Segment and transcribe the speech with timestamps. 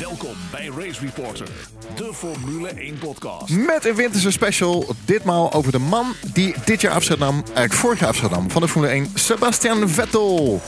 [0.00, 1.48] Welkom bij Race Reporter,
[1.96, 3.50] de Formule 1 podcast.
[3.50, 4.94] Met een winterse special.
[5.04, 7.44] Ditmaal over de man die dit jaar afscheid nam.
[7.54, 9.06] Vorig jaar afscheid van de Formule 1.
[9.14, 10.60] Sebastian Vettel.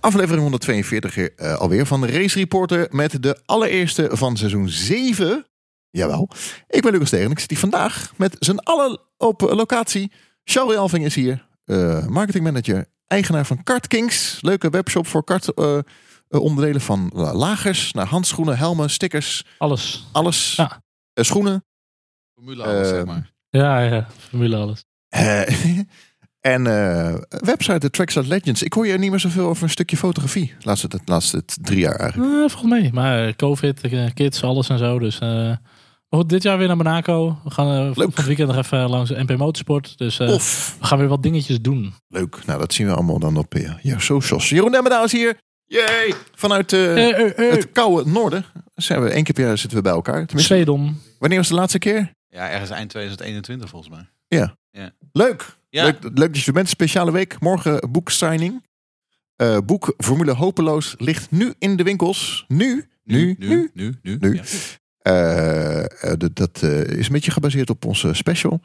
[0.00, 2.86] Aflevering 142 uh, alweer van Race Reporter.
[2.90, 5.46] Met de allereerste van seizoen 7.
[5.90, 6.28] Jawel.
[6.68, 7.30] Ik ben Lucas Tegen.
[7.30, 10.12] Ik zit hier vandaag met z'n allen op locatie.
[10.44, 11.46] Charles Alving is hier.
[11.66, 12.86] Uh, marketingmanager.
[13.06, 14.38] Eigenaar van Kart Kings.
[14.40, 15.52] Leuke webshop voor kart...
[15.56, 15.78] Uh,
[16.38, 19.44] onderdelen van uh, lagers naar handschoenen, helmen, stickers.
[19.58, 20.06] Alles.
[20.12, 20.54] Alles.
[20.56, 20.82] Ja.
[21.14, 21.64] Uh, schoenen.
[22.34, 23.32] Formule alles, zeg maar.
[23.48, 24.06] Ja, ja.
[24.18, 24.84] Formule alles.
[26.40, 26.62] en
[27.28, 28.62] website The Trackside Legends.
[28.62, 30.54] Ik hoor je niet meer zoveel over een stukje fotografie.
[30.60, 32.50] Laatste, de laatste drie jaar eigenlijk.
[32.50, 32.90] volgens mij.
[32.92, 33.80] Maar covid,
[34.14, 34.98] kids, alles en zo.
[34.98, 35.18] Dus
[36.12, 37.38] Oh, dit jaar weer naar Monaco.
[37.44, 38.16] We gaan uh, Leuk.
[38.16, 39.98] het weekend nog even langs MP Motorsport.
[39.98, 41.94] Dus uh, we gaan weer wat dingetjes doen.
[42.08, 42.46] Leuk.
[42.46, 44.48] Nou, dat zien we allemaal dan op uh, je socials.
[44.48, 45.38] Jeroen Demmendaal is hier.
[45.70, 46.14] Yay!
[46.34, 50.24] Vanuit het koude noorden zijn we één keer per jaar zitten we bij elkaar.
[50.34, 51.00] Zweden.
[51.18, 52.12] Wanneer was de laatste keer?
[52.28, 54.08] Ja, ergens eind 2021 volgens mij.
[54.26, 54.56] Ja.
[54.70, 54.90] ja.
[55.12, 55.56] Leuk.
[55.68, 55.84] Ja.
[55.84, 55.96] Leuk.
[56.02, 56.68] Leuk dat je bent.
[56.68, 57.40] Speciale week.
[57.40, 58.66] Morgen boeksigning.
[59.36, 62.44] Uh, boek Formule Hopeloos ligt nu in de winkels.
[62.48, 62.88] Nu.
[63.04, 63.36] Nu.
[63.38, 63.48] Nu.
[63.48, 63.70] Nu.
[63.74, 63.98] Nu.
[64.02, 64.34] nu, nu.
[64.34, 64.42] Ja.
[66.02, 68.60] Uh, dat uh, is een beetje gebaseerd op onze special.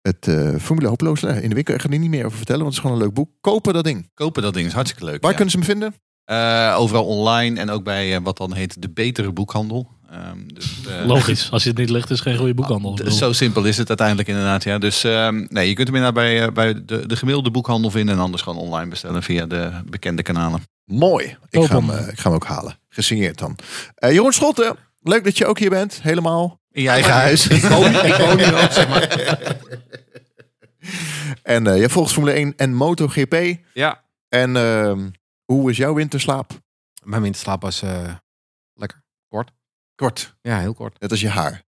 [0.00, 1.74] Het uh, Formule Hopeloos in de winkel.
[1.74, 3.30] Ik ga er niet meer over vertellen, want het is gewoon een leuk boek.
[3.40, 4.10] Kopen dat ding.
[4.14, 5.20] Kopen dat ding is hartstikke leuk.
[5.20, 5.36] Waar ja.
[5.36, 5.94] kunnen ze hem vinden?
[6.26, 9.88] Uh, overal online en ook bij uh, wat dan heet de betere boekhandel.
[10.12, 12.98] Um, dus, uh, Logisch, als je het niet ligt is geen goede boekhandel.
[13.10, 14.64] Zo simpel is het uiteindelijk inderdaad.
[14.64, 14.78] Ja.
[14.78, 15.02] Dus
[15.48, 18.58] nee, je kunt hem inderdaad bij, bij de, de gemiddelde boekhandel vinden en anders gewoon
[18.58, 20.62] online bestellen via de bekende kanalen.
[20.84, 22.78] Mooi, ik ga, hem, ik ga hem ook halen.
[22.88, 23.56] Gesigneerd dan.
[23.96, 26.60] Jeroen Schotten, leuk dat je ook hier bent, helemaal.
[26.70, 27.46] In je eigen huis.
[27.46, 27.90] Ik woon,
[28.36, 29.08] hier ook, zeg maar.
[31.42, 33.56] en jij volgt Formule 1 en MotoGP.
[33.74, 34.02] Ja.
[34.28, 35.06] En ehm,
[35.44, 36.50] hoe is jouw winterslaap?
[37.02, 38.14] Mijn winterslaap was uh,
[38.74, 39.02] lekker.
[39.28, 39.50] Kort.
[39.94, 40.36] Kort?
[40.40, 41.00] Ja, heel kort.
[41.00, 41.62] Net als je haar.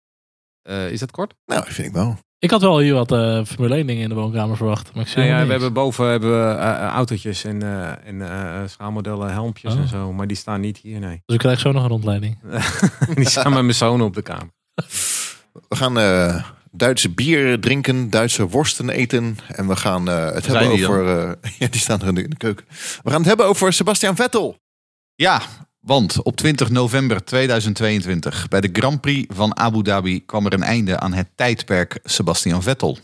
[0.68, 1.34] Uh, is dat kort?
[1.46, 2.18] Nou, vind ik wel.
[2.38, 4.94] Ik had wel hier wat uh, Formule 1 dingen in de woonkamer verwacht.
[4.94, 7.62] Maar ik zie ja, we hebben boven hebben we, uh, autootjes en,
[8.04, 9.80] en schaalmodellen, helmpjes Oh.
[9.80, 10.12] en zo.
[10.12, 11.22] Maar die staan niet hier, nee.
[11.24, 12.38] Dus ik krijg zo nog een rondleiding.
[13.14, 14.50] die staan met mijn zoon op de kamer.
[15.68, 15.94] We gaan
[16.76, 19.38] Duitse bier drinken, Duitse worsten eten.
[19.48, 21.26] En we gaan uh, het Zijn hebben die over.
[21.26, 22.66] Uh, ja, die staan er in de, in de, keuken.
[23.02, 24.58] We gaan het hebben over Sebastian Vettel.
[25.14, 25.42] Ja,
[25.80, 30.62] want op 20 november 2022 bij de Grand Prix van Abu Dhabi kwam er een
[30.62, 32.98] einde aan het tijdperk Sebastian Vettel.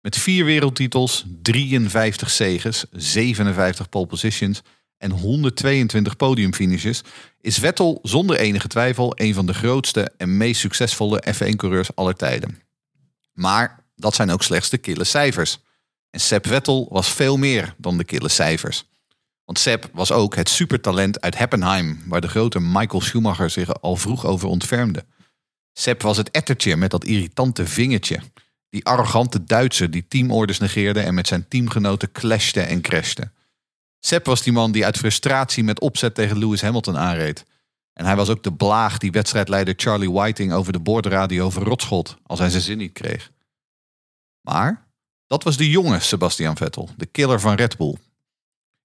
[0.00, 4.62] Met vier wereldtitels, 53 zeges, 57 pole positions
[4.98, 7.02] en 122 podiumfinishes
[7.40, 12.67] is Vettel zonder enige twijfel een van de grootste en meest succesvolle F1-coureurs aller tijden.
[13.38, 15.58] Maar dat zijn ook slechts de kille cijfers.
[16.10, 18.84] En Sepp Vettel was veel meer dan de kille cijfers.
[19.44, 23.96] Want Sepp was ook het supertalent uit Heppenheim, waar de grote Michael Schumacher zich al
[23.96, 25.04] vroeg over ontfermde.
[25.72, 28.20] Sepp was het ettertje met dat irritante vingertje.
[28.68, 33.30] Die arrogante Duitser die teamorders negeerde en met zijn teamgenoten clashte en crashte.
[33.98, 37.44] Sepp was die man die uit frustratie met opzet tegen Lewis Hamilton aanreed.
[37.98, 42.38] En hij was ook de blaag die wedstrijdleider Charlie Whiting over de boordradio verrotschot als
[42.38, 43.30] hij zijn zin niet kreeg.
[44.40, 44.86] Maar
[45.26, 47.96] dat was de jonge Sebastian Vettel, de killer van Red Bull.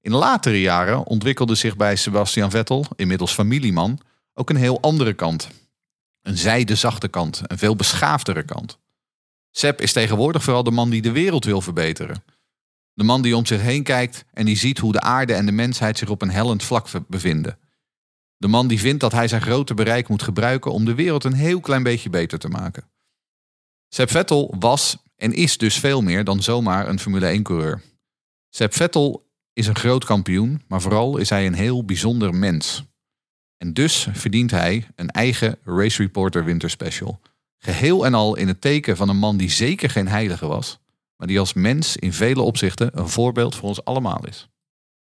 [0.01, 3.99] In latere jaren ontwikkelde zich bij Sebastian Vettel, inmiddels familieman,
[4.33, 5.49] ook een heel andere kant.
[6.21, 8.77] Een zijde zachte kant, een veel beschaafdere kant.
[9.51, 12.23] Sepp is tegenwoordig vooral de man die de wereld wil verbeteren.
[12.93, 15.51] De man die om zich heen kijkt en die ziet hoe de aarde en de
[15.51, 17.57] mensheid zich op een hellend vlak bevinden.
[18.43, 21.33] De man die vindt dat hij zijn grote bereik moet gebruiken om de wereld een
[21.33, 22.83] heel klein beetje beter te maken.
[23.89, 27.81] Sepp Vettel was en is dus veel meer dan zomaar een Formule 1-coureur.
[28.49, 32.83] Sepp Vettel is een groot kampioen, maar vooral is hij een heel bijzonder mens.
[33.57, 37.19] En dus verdient hij een eigen Race Reporter Winterspecial.
[37.57, 40.79] Geheel en al in het teken van een man die zeker geen heilige was,
[41.15, 44.49] maar die als mens in vele opzichten een voorbeeld voor ons allemaal is.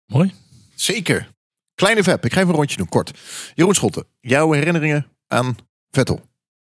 [0.07, 0.33] Mooi.
[0.75, 1.31] Zeker.
[1.75, 3.19] Kleine Vep, ik ga even een rondje doen, kort.
[3.55, 5.57] Jeroen Schotten, jouw herinneringen aan
[5.91, 6.21] Vettel?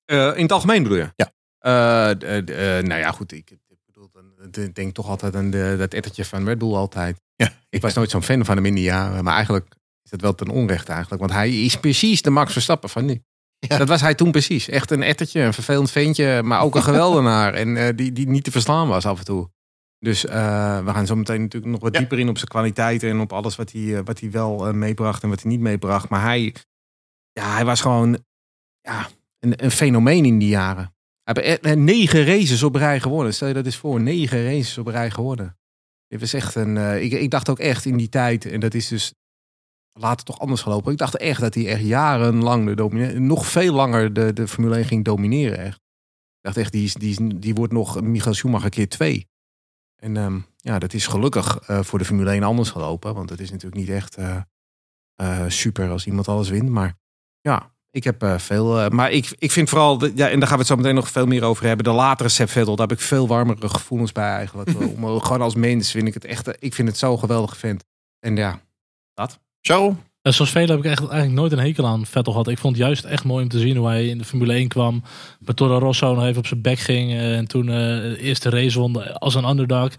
[0.06, 1.12] Uh, in het algemeen bedoel je?
[1.16, 1.32] Ja.
[1.60, 3.32] Uh, uh, nou ja, goed.
[3.32, 7.20] Ik, ik denk toch altijd aan de, dat ettertje van Red Bull altijd.
[7.36, 7.52] Ja.
[7.68, 9.24] Ik was nooit zo'n fan van hem in die jaren.
[9.24, 11.20] Maar eigenlijk is dat wel ten onrechte eigenlijk.
[11.20, 13.22] Want hij is precies de Max Verstappen van nu.
[13.58, 13.78] Ja.
[13.78, 14.68] Dat was hij toen precies.
[14.68, 16.42] Echt een ettertje, een vervelend ventje.
[16.42, 17.54] Maar ook een geweldenaar.
[17.54, 19.50] en die, die niet te verslaan was af en toe.
[19.98, 21.98] Dus uh, we gaan zo meteen natuurlijk nog wat ja.
[21.98, 25.22] dieper in op zijn kwaliteiten en op alles wat hij, wat hij wel uh, meebracht
[25.22, 26.08] en wat hij niet meebracht.
[26.08, 26.54] Maar hij,
[27.32, 28.24] ja, hij was gewoon
[28.80, 29.08] ja,
[29.38, 30.94] een, een fenomeen in die jaren.
[31.22, 33.34] Hij heeft negen races op rij gewonnen.
[33.34, 35.58] Stel je dat eens voor, negen races op rij gewonnen.
[36.08, 36.76] Dit was echt een.
[36.76, 39.12] Uh, ik, ik dacht ook echt in die tijd, en dat is dus
[39.92, 40.92] later toch anders gelopen.
[40.92, 44.84] Ik dacht echt dat hij echt jarenlang de nog veel langer de, de Formule 1
[44.84, 45.58] ging domineren.
[45.58, 45.76] Echt.
[45.76, 49.26] Ik dacht echt, die, is, die, is, die wordt nog Michael Schumacher keer twee.
[49.96, 53.14] En ehm, ja, dat is gelukkig eh, voor de Formule 1 anders gelopen.
[53.14, 54.36] Want het is natuurlijk niet echt eh,
[55.14, 56.68] eh, super als iemand alles wint.
[56.68, 56.94] Maar
[57.40, 58.88] ja, ik heb veel.
[58.88, 61.10] maar ik, ik vind vooral, de- ja, en daar gaan we het zo meteen nog
[61.10, 61.84] veel meer over hebben.
[61.84, 64.70] De latere Sepp Vettel, daar heb ik veel warmere gevoelens bij eigenlijk.
[64.96, 66.62] Om, gewoon als mens vind ik het echt.
[66.62, 67.84] Ik vind het zo geweldig vent.
[68.18, 68.60] En ja,
[69.60, 69.94] Charles?
[70.26, 72.48] En zoals velen heb ik echt eigenlijk nooit een hekel aan Vettel gehad.
[72.48, 74.68] Ik vond het juist echt mooi om te zien hoe hij in de Formule 1
[74.68, 75.02] kwam.
[75.40, 77.10] Bij Toro Rosso nog even op zijn bek ging.
[77.10, 79.90] eh, En toen eh, de eerste race won als een underdog.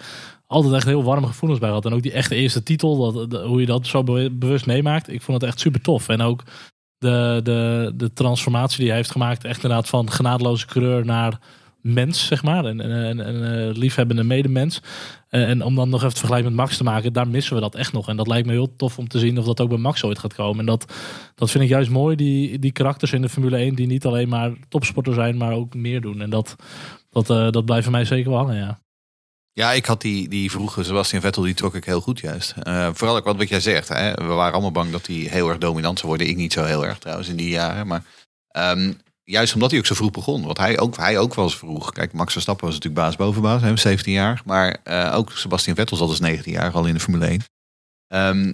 [0.48, 1.86] Altijd echt heel warme gevoelens bij had.
[1.86, 5.10] En ook die echte eerste titel, dat, hoe je dat zo be- bewust meemaakt.
[5.14, 6.10] Ik vond het echt super tof.
[6.10, 6.44] En ook
[6.98, 9.44] de, de, de transformatie die hij heeft gemaakt.
[9.44, 11.40] Echt inderdaad van genadeloze coureur naar
[11.94, 12.66] mens, zeg maar.
[12.66, 14.82] En een, een, een eh, liefhebbende medemens.
[15.30, 17.62] Eh, en om dan nog even het vergelijk met Max te maken, daar missen we
[17.62, 18.08] dat echt nog.
[18.08, 20.20] En dat lijkt me heel tof om te zien of dat ook bij Max ooit
[20.20, 20.60] gaat komen.
[20.60, 20.94] En dat,
[21.36, 24.30] dat vind ik juist mooi, die, die karakters in de Formule 1 die niet alleen
[24.30, 26.22] maar topsporter zijn, maar ook meer doen.
[26.22, 26.56] En dat,
[27.10, 28.80] dat, eh, dat blijft voor mij zeker wel hangen, ja.
[29.52, 32.54] Ja, ik had die, die vroege Sebastian Vettel, die trok ik heel goed juist.
[32.92, 33.88] Vooral ook wat, wat jij zegt.
[33.88, 34.14] Hè?
[34.14, 36.28] We waren allemaal bang dat hij heel erg dominant zou worden.
[36.28, 37.88] Ik niet zo heel erg trouwens in die jaren.
[37.88, 38.04] Maar
[38.48, 38.92] ehm,
[39.28, 40.46] juist omdat hij ook zo vroeg begon.
[40.46, 41.92] Want hij ook, hij ook was vroeg.
[41.92, 44.42] Kijk, Max Verstappen was natuurlijk baas boven baas, hè, 17 jaar.
[44.46, 47.42] Maar eh, ook Sebastian Vettel zat dus 19 jaar al in de Formule 1.
[48.08, 48.54] Ehm,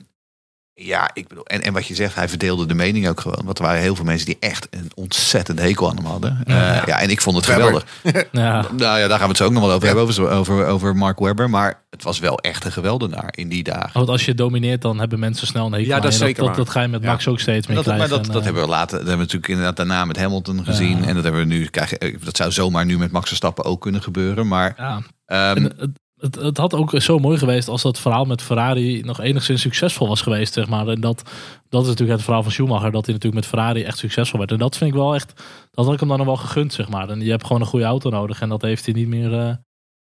[0.75, 3.41] ja, ik bedoel, en, en wat je zegt, hij verdeelde de mening ook gewoon.
[3.45, 6.41] Want er waren heel veel mensen die echt een ontzettend hekel aan hem hadden.
[6.45, 6.81] Ja.
[6.81, 7.65] Eh, ja, en ik vond het Webber.
[8.01, 8.25] geweldig.
[8.31, 8.65] ja.
[8.71, 10.95] Nou ja, daar gaan we het zo ook nog wel over hebben, over, over, over
[10.95, 11.49] Mark Webber.
[11.49, 13.91] Maar het was wel echt een geweldenaar in die dagen.
[13.93, 16.43] Want als je domineert, dan hebben mensen snel een hekel Ja, aan dat is zeker
[16.43, 17.09] dat, dat, ga je met Ja.
[17.09, 18.17] Max ook steeds meer Dat, maar krijgen.
[18.17, 20.65] dat, En, dat eh, hebben we later, dat hebben we natuurlijk inderdaad daarna met Hamilton
[20.65, 21.01] gezien.
[21.01, 21.07] Ja.
[21.07, 23.81] En dat hebben we nu, krijg je- dat zou zomaar nu met Max Verstappen ook
[23.81, 24.47] kunnen gebeuren.
[24.47, 25.01] Maar ja.
[25.25, 25.89] ehm, het,
[26.31, 30.21] het, had ook zo mooi geweest als dat verhaal met Ferrari nog enigszins succesvol was
[30.21, 30.87] geweest, zeg maar.
[30.87, 31.23] En dat,
[31.69, 34.51] dat is natuurlijk het verhaal van Schumacher, dat hij natuurlijk met Ferrari echt succesvol werd.
[34.51, 35.33] En dat vind ik wel echt,
[35.71, 37.09] dat had ik hem dan nog wel gegund, zeg maar.
[37.09, 39.55] En je hebt gewoon een goede auto nodig en dat heeft hij niet meer, eh,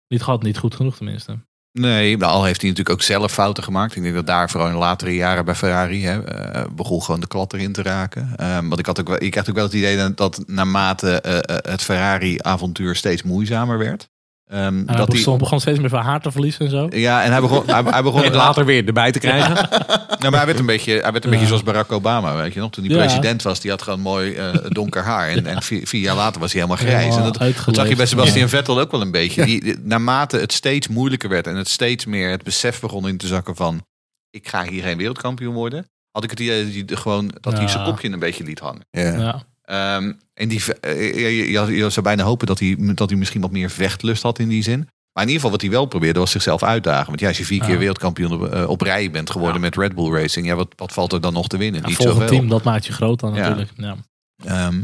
[0.08, 1.38] niet gehad, niet goed genoeg tenminste.
[1.72, 3.96] nee, al heeft hij natuurlijk ook zelf fouten gemaakt.
[3.96, 7.26] Ik denk dat daar vooral in latere jaren bij Ferrari hè, eh, begon gewoon de
[7.26, 8.32] klad erin te raken.
[8.36, 11.70] Ehm, want ik had ook wel, ik had ook wel het idee dat, naarmate eh,
[11.72, 14.12] het Ferrari-avontuur steeds moeizamer werd.
[14.46, 16.86] Ehm, En hij dat hij, begon, begon steeds meer van haar te verliezen en zo.
[16.90, 19.54] ja, en hij begon, hij, hij begon en later weer erbij te krijgen.
[19.54, 21.30] Nou, maar hij werd een beetje, hij werd een Ja.
[21.30, 22.70] beetje zoals Barack Obama, weet je nog?
[22.70, 23.00] Toen hij Ja.
[23.04, 25.28] president was, die had gewoon mooi eh, donker haar.
[25.28, 27.02] En, en vier, vier jaar later was hij helemaal grijs.
[27.14, 28.48] Helemaal en dat, zag je bij Sebastian Ja.
[28.48, 29.44] Vettel ook wel een beetje.
[29.44, 33.16] Die, die- naarmate het steeds moeilijker werd en het steeds meer het besef begon in
[33.16, 33.84] te zakken van...
[34.30, 35.86] ik ga hier geen wereldkampioen worden.
[36.10, 38.86] Had ik het idee dat hij, gewoon, dat hij zijn kopje een beetje liet hangen.
[38.90, 39.42] Ja.
[39.64, 39.96] Ja.
[39.96, 43.18] Ehm, en die, ve- eh, je, je, je zou bijna hopen dat hij, dat hij
[43.18, 44.78] misschien wat meer vechtlust had in die zin.
[45.12, 47.06] Maar in ieder geval wat hij wel probeerde was zichzelf uitdagen.
[47.06, 47.66] Want ja, als je vier Ja.
[47.66, 49.60] keer wereldkampioen op, eh, op rij bent geworden Ja.
[49.60, 50.46] met Red Bull Racing.
[50.46, 51.80] Ja, wat, wat valt er dan nog te winnen?
[51.80, 52.36] Ja, Niet volgend zoveel.
[52.36, 53.40] team, dat maakt je groot dan Ja.
[53.40, 53.70] natuurlijk.
[53.76, 53.96] Ja.
[54.44, 54.82] Ehm,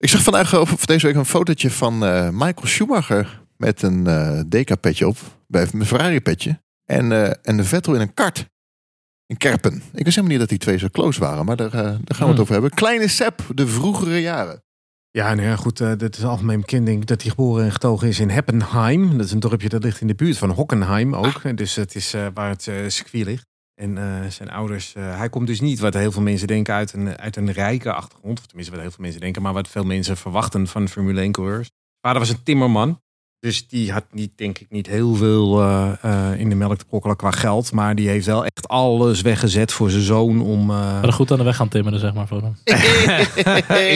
[0.00, 4.06] Ik zag vandaag eh, of deze week een fotootje van eh, Michael Schumacher met een
[4.06, 5.16] eh DK-petje op,
[5.46, 6.60] bij een Ferrari-petje.
[6.84, 8.44] En, eh, en de Vettel in een kart.
[9.28, 9.72] In Kerpen.
[9.74, 11.98] Ik wist helemaal niet dat die twee zo close waren, maar daar, eh, daar gaan
[12.04, 12.40] we het Hmm.
[12.40, 12.70] over hebben.
[12.70, 14.62] Kleine Sepp, de vroegere jaren.
[15.10, 15.80] Ja, nou ja, goed.
[15.80, 19.16] eh dat is algemeen bekend, denk dat hij geboren en getogen is in Heppenheim.
[19.16, 21.56] Dat is een dorpje dat ligt in de buurt van Hockenheim ook.
[21.56, 23.46] Dus het is eh, waar het eh, circuit ligt.
[23.74, 23.98] En
[24.32, 27.52] zijn ouders, hij komt dus niet wat heel veel mensen denken uit een, uit een
[27.52, 28.38] rijke achtergrond.
[28.38, 31.32] Of tenminste wat heel veel mensen denken, maar wat veel mensen verwachten van Formule 1
[31.32, 31.70] coureurs.
[32.00, 33.00] Vader was een timmerman.
[33.40, 36.84] Dus die had niet, denk ik, niet heel veel eh, eh, in de melk te
[36.84, 37.72] brokkelen qua geld.
[37.72, 40.60] Maar die heeft wel echt alles weggezet voor zijn zoon om...
[40.60, 42.26] eh, Maar er goed aan de weg gaan timmeren, zeg maar.
[42.26, 42.56] Voor hem.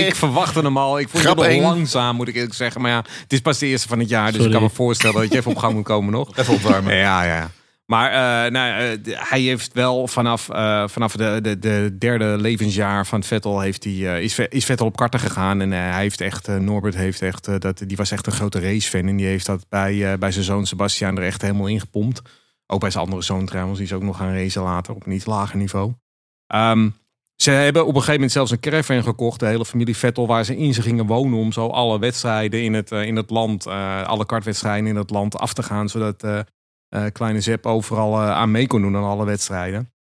[0.06, 0.98] ik verwachtte hem al.
[0.98, 2.80] Ik vond het langzaam, moet ik eerlijk zeggen.
[2.80, 4.26] Maar ja, het is pas de eerste van het jaar.
[4.26, 4.46] Dus Sorry.
[4.46, 6.36] ik kan me voorstellen dat je even op gang moet komen nog.
[6.36, 6.94] even opwarmen.
[6.96, 7.50] Ja, ja.
[7.92, 13.06] Maar eh, nou, eh, hij heeft wel vanaf, eh, vanaf de, de, de derde levensjaar
[13.06, 15.60] van Vettel heeft hij, is, is Vettel op karten gegaan.
[15.60, 19.08] En hij heeft echt, Norbert heeft echt, dat, die was echt een grote racefan.
[19.08, 22.22] En die heeft dat bij, bij zijn zoon Sebastian er echt helemaal ingepompt.
[22.66, 25.12] Ook bij zijn andere zoon trouwens, die is ook nog gaan racen later op een
[25.12, 25.92] iets lager niveau.
[26.46, 26.88] Ehm,
[27.36, 30.44] ze hebben op een gegeven moment zelfs een caravan gekocht, de hele familie Vettel, waar
[30.44, 33.66] ze in ze gingen wonen om zo alle wedstrijden in het, in het land,
[34.06, 36.24] alle kartwedstrijden in het land af te gaan, zodat
[37.12, 39.92] kleine Zep overal eh, aan mee kon doen aan alle wedstrijden.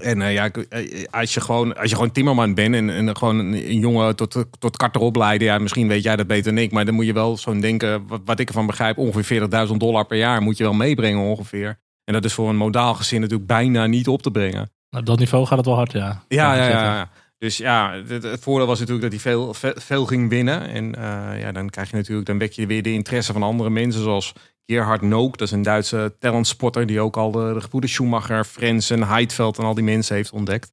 [0.00, 3.38] En eh, ja, eh, als je gewoon, als je gewoon timmerman bent en, en gewoon
[3.38, 6.72] een, een jongen tot, tot karter opleiden, ja, misschien weet jij dat beter dan ik,
[6.72, 10.06] maar dan moet je wel zo'n denken, wat, wat ik ervan begrijp, ongeveer 40.000 dollar
[10.06, 11.78] per jaar moet je wel meebrengen ongeveer.
[12.04, 14.70] En dat is voor een modaal gezin natuurlijk bijna niet op te brengen.
[14.90, 16.22] Nou, op dat niveau gaat het wel hard, ja.
[16.28, 16.84] Ja, ja, ja.
[16.84, 17.10] ja.
[17.38, 20.68] Dus ja, het, het voordeel was natuurlijk dat hij veel, ve- veel ging winnen.
[20.68, 23.70] En eh, ja, dan krijg je natuurlijk, dan wek je weer de interesse van andere
[23.70, 24.32] mensen, zoals
[24.72, 25.38] Gerhard Nook.
[25.38, 29.74] Dat is een Duitse talentspotter die ook al de, de Schumacher, Frenzen, Heidveld en al
[29.74, 30.72] die mensen heeft ontdekt.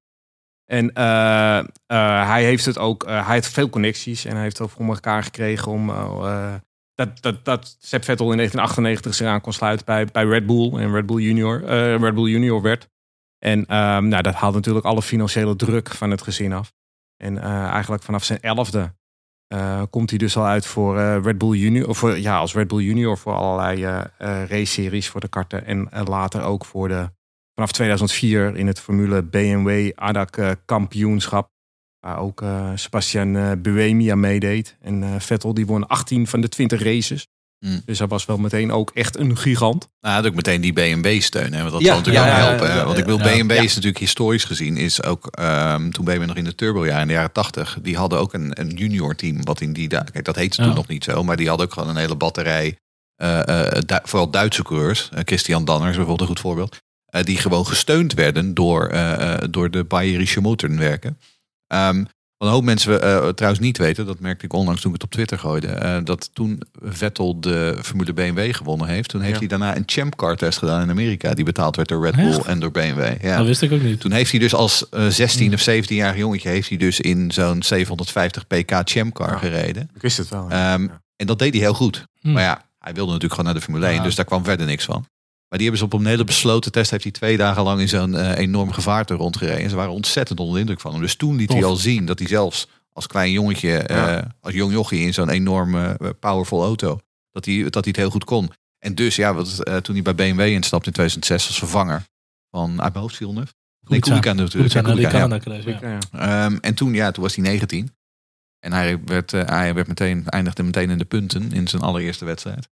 [0.66, 1.66] En eh, eh,
[2.28, 5.24] hij heeft het ook, eh, hij heeft veel connecties en hij heeft het voor elkaar
[5.24, 5.92] gekregen om
[6.96, 10.74] dat, dat, dat Sepp Vettel in 1998 zich aan kon sluiten bij, bij Red Bull
[10.74, 11.66] en Red Bull Junior,
[12.00, 12.90] Red Bull Junior werd.
[13.40, 16.74] En ehm, nou, dat haalt natuurlijk alle financiële druk van het gezin af.
[17.18, 17.38] En
[17.72, 18.94] eigenlijk vanaf zijn elfde
[19.48, 22.54] eh, komt hij dus al uit voor eh, Red Bull Junior, of voor, ja, als
[22.54, 24.06] Red Bull Junior voor allerlei eh,
[24.46, 27.10] race-series voor de karten en later ook voor de
[27.54, 31.54] vanaf 2004 in het Formule BMW ADAC kampioenschap.
[32.00, 32.44] Waar ook
[32.76, 34.78] Sebastian Buemi aan meedeed.
[34.82, 37.28] En Vettel die won 18 van de 20 races.
[37.66, 37.82] Hmm.
[37.86, 39.80] Dus hij was wel meteen ook echt een gigant.
[39.82, 41.54] Nou, hij had ook meteen die BMW steun.
[41.54, 41.60] Hè?
[41.60, 42.72] Want dat Ja, zal natuurlijk ja, ook ja, helpen.
[42.72, 42.84] hè.
[42.86, 43.24] Want ik wil ja.
[43.24, 43.62] BMW Ja.
[43.62, 44.78] is natuurlijk historisch gezien.
[44.78, 47.78] Is ook ehm, toen BMW nog in de turbojaar in de jaren 80.
[47.82, 49.44] Die hadden ook een, een junior team.
[49.44, 50.12] Wat in die dagen.
[50.12, 51.24] Kijk, dat heette toen nog niet zo.
[51.24, 52.78] Maar die hadden ook gewoon een hele batterij.
[53.16, 55.10] eh, eh, Du- vooral Duitse coureurs.
[55.14, 56.78] Eh, Christian Danner is bijvoorbeeld een goed voorbeeld.
[57.06, 58.94] eh, die gewoon gesteund werden door,
[59.50, 61.20] door de Bayerische motorwerken.
[61.68, 62.08] Ehm wat
[62.46, 65.12] een hoop mensen eh, trouwens niet weten, dat merkte ik onlangs toen ik het op
[65.12, 69.40] Twitter gooide, eh, dat toen Vettel de Formule BMW gewonnen heeft, toen heeft Ja.
[69.40, 72.28] hij daarna een Champ Car test gedaan in Amerika, die betaald werd door Red Bull
[72.28, 72.46] Echt?
[72.46, 73.22] en door BMW.
[73.22, 73.38] Ja.
[73.38, 74.00] Dat wist ik ook niet.
[74.00, 77.64] Toen heeft hij dus als eh, 16 of 17-jarig jongetje, heeft hij dus in zo'n
[77.64, 79.38] 750 pk Champ Car Ja.
[79.38, 79.90] gereden.
[79.96, 80.50] Ik wist het wel.
[80.50, 80.88] Ehm.
[81.16, 82.06] En dat deed hij heel goed.
[82.22, 82.32] Hm.
[82.32, 84.04] Maar ja, hij wilde natuurlijk gewoon naar de Formule 1, Ja.
[84.04, 85.06] dus daar kwam verder niks van.
[85.56, 87.90] Maar die hebben ze op een hele besloten test, heeft hij twee dagen lang in
[87.90, 89.64] zo'n eh, enorm gevaarte rondgereden.
[89.64, 91.02] En ze waren ontzettend onder de indruk van hem.
[91.02, 94.72] Dus toen liet hij al zien dat hij zelfs als klein jongetje, eh, als jong
[94.72, 97.00] jochie in zo'n enorme eh, powerful auto,
[97.32, 98.50] dat hij, dat hij het heel goed kon.
[98.80, 102.04] En dus ja, wat, eh, toen hij bij BMW instapte in 2006 als vervanger
[102.50, 103.54] van uit mijn Villeneuve.
[103.88, 104.34] Nee, Kubica.
[104.34, 104.74] Natuurlijk.
[104.74, 105.28] Kubica,
[106.12, 106.46] Ja.
[106.46, 107.96] Ehm, en toen, ja, toen was hij 19.
[108.60, 112.26] En hij, werd, eh, hij werd meteen, eindigde meteen in de punten in zijn allereerste
[112.26, 112.70] wedstrijd.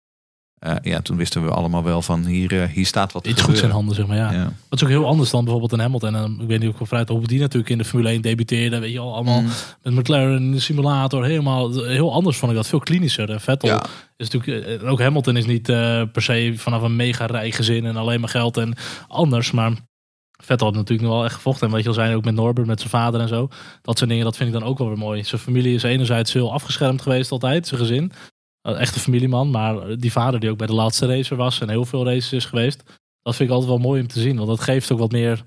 [0.59, 3.57] Eh, ja, toen wisten we allemaal wel van hier, eh, hier staat wat Iets goed
[3.57, 4.17] zijn handen, zeg maar.
[4.17, 4.31] Ja.
[4.31, 4.43] Ja.
[4.69, 6.15] Wat is ook heel anders dan bijvoorbeeld een Hamilton.
[6.15, 8.79] En ik weet niet of vanuit hoe die natuurlijk in de Formule 1 debuteerde.
[8.79, 9.47] Weet je al, allemaal Mm.
[9.83, 11.25] met McLaren in de simulator.
[11.25, 12.67] Helemaal heel anders vond ik dat.
[12.67, 13.29] Veel klinischer.
[13.29, 13.85] En Vettel Ja.
[14.17, 14.81] is natuurlijk...
[14.81, 15.63] eh, Ook Hamilton is niet
[16.11, 18.73] per se vanaf een mega rijk gezin en alleen maar geld en
[19.07, 19.51] anders.
[19.51, 19.71] Maar
[20.43, 21.67] Vettel had natuurlijk nog wel echt gevochten.
[21.67, 23.47] En weet je al zijn ook met Norbert, met zijn vader en zo.
[23.81, 25.23] Dat soort dingen, dat vind ik dan ook wel weer mooi.
[25.23, 27.67] Zijn familie is enerzijds heel afgeschermd geweest altijd.
[27.67, 28.11] Zijn gezin.
[28.67, 29.49] Een echte familieman.
[29.49, 31.61] Maar die vader die ook bij de laatste racer was.
[31.61, 32.83] En heel veel races is geweest.
[33.21, 34.35] Dat vind ik altijd wel mooi om te zien.
[34.35, 35.43] Want dat geeft ook wat meer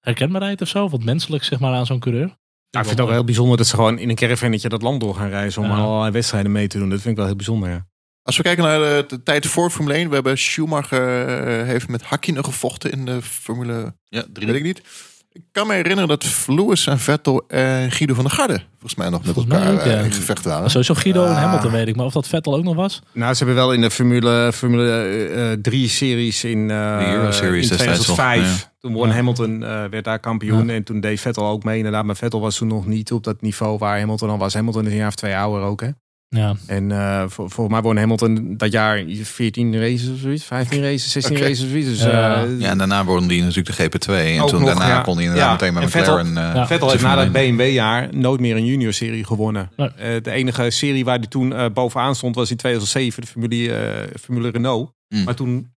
[0.00, 0.88] herkenbaarheid of zo.
[0.88, 2.26] Wat menselijk zeg maar aan zo'n coureur.
[2.70, 4.82] Ja, ik vind het ook wel heel bijzonder dat ze gewoon in een caravannetje dat
[4.82, 5.76] land door gaan reizen om Ja.
[5.76, 6.88] allerlei wedstrijden mee te doen.
[6.88, 7.68] Dat vind ik wel heel bijzonder.
[7.68, 7.86] Ja.
[8.22, 10.08] Als we kijken naar de, de tijd voor Formule 1.
[10.08, 13.94] We hebben Schumacher eh, heeft met Hakkinen gevochten in de Formule...
[14.04, 14.46] Ja, drie.
[14.46, 14.82] Weet ik niet.
[15.36, 18.62] Ik kan me herinneren dat Lewis en Vettel en Guido van der Garde...
[18.70, 19.90] volgens mij nog met Volgens elkaar ook, ja.
[19.98, 20.70] eh, in gevecht waren.
[20.70, 21.34] Sowieso Guido en.
[21.34, 21.96] Hamilton weet ik.
[21.96, 23.02] Maar of dat Vettel ook nog was?
[23.12, 27.70] Nou, ze hebben wel in de Formule, Formule 3 series in, eh, De Euro Series
[27.70, 28.68] in destijds 2005.
[28.80, 29.14] Toen won Ja.
[29.14, 30.70] Hamilton, eh, werd daar kampioen.
[30.70, 31.76] En toen deed Vettel ook mee.
[31.76, 34.54] Inderdaad, maar Vettel was toen nog niet op dat niveau waar Hamilton al was.
[34.54, 35.88] Hamilton is een jaar of twee ouder ook, hè.
[36.28, 36.54] Ja.
[36.66, 40.44] En eh voor, voor mij won Hamilton dat jaar 14 races of zoiets.
[40.44, 41.44] 15 races, 16 Oké.
[41.44, 41.88] races of zoiets.
[41.88, 42.44] Dus, Ja.
[42.44, 44.12] eh, Ja, en daarna won hij natuurlijk de GP2.
[44.14, 45.00] En toen nog, daarna ja.
[45.00, 46.48] kon hij inderdaad Ja, meteen met en Vettel- McLaren.
[46.48, 46.66] eh, Ja.
[46.66, 47.56] Vettel heeft na dat Formule 1.
[47.56, 49.70] BMW-jaar nooit meer een junior-serie gewonnen.
[49.76, 49.88] Nee.
[49.88, 53.72] Eh, de enige serie waar hij toen eh, bovenaan stond was in 2007, de Formule,
[53.74, 54.92] eh, Formule Renault.
[55.08, 55.24] Mm.
[55.24, 55.72] Maar toen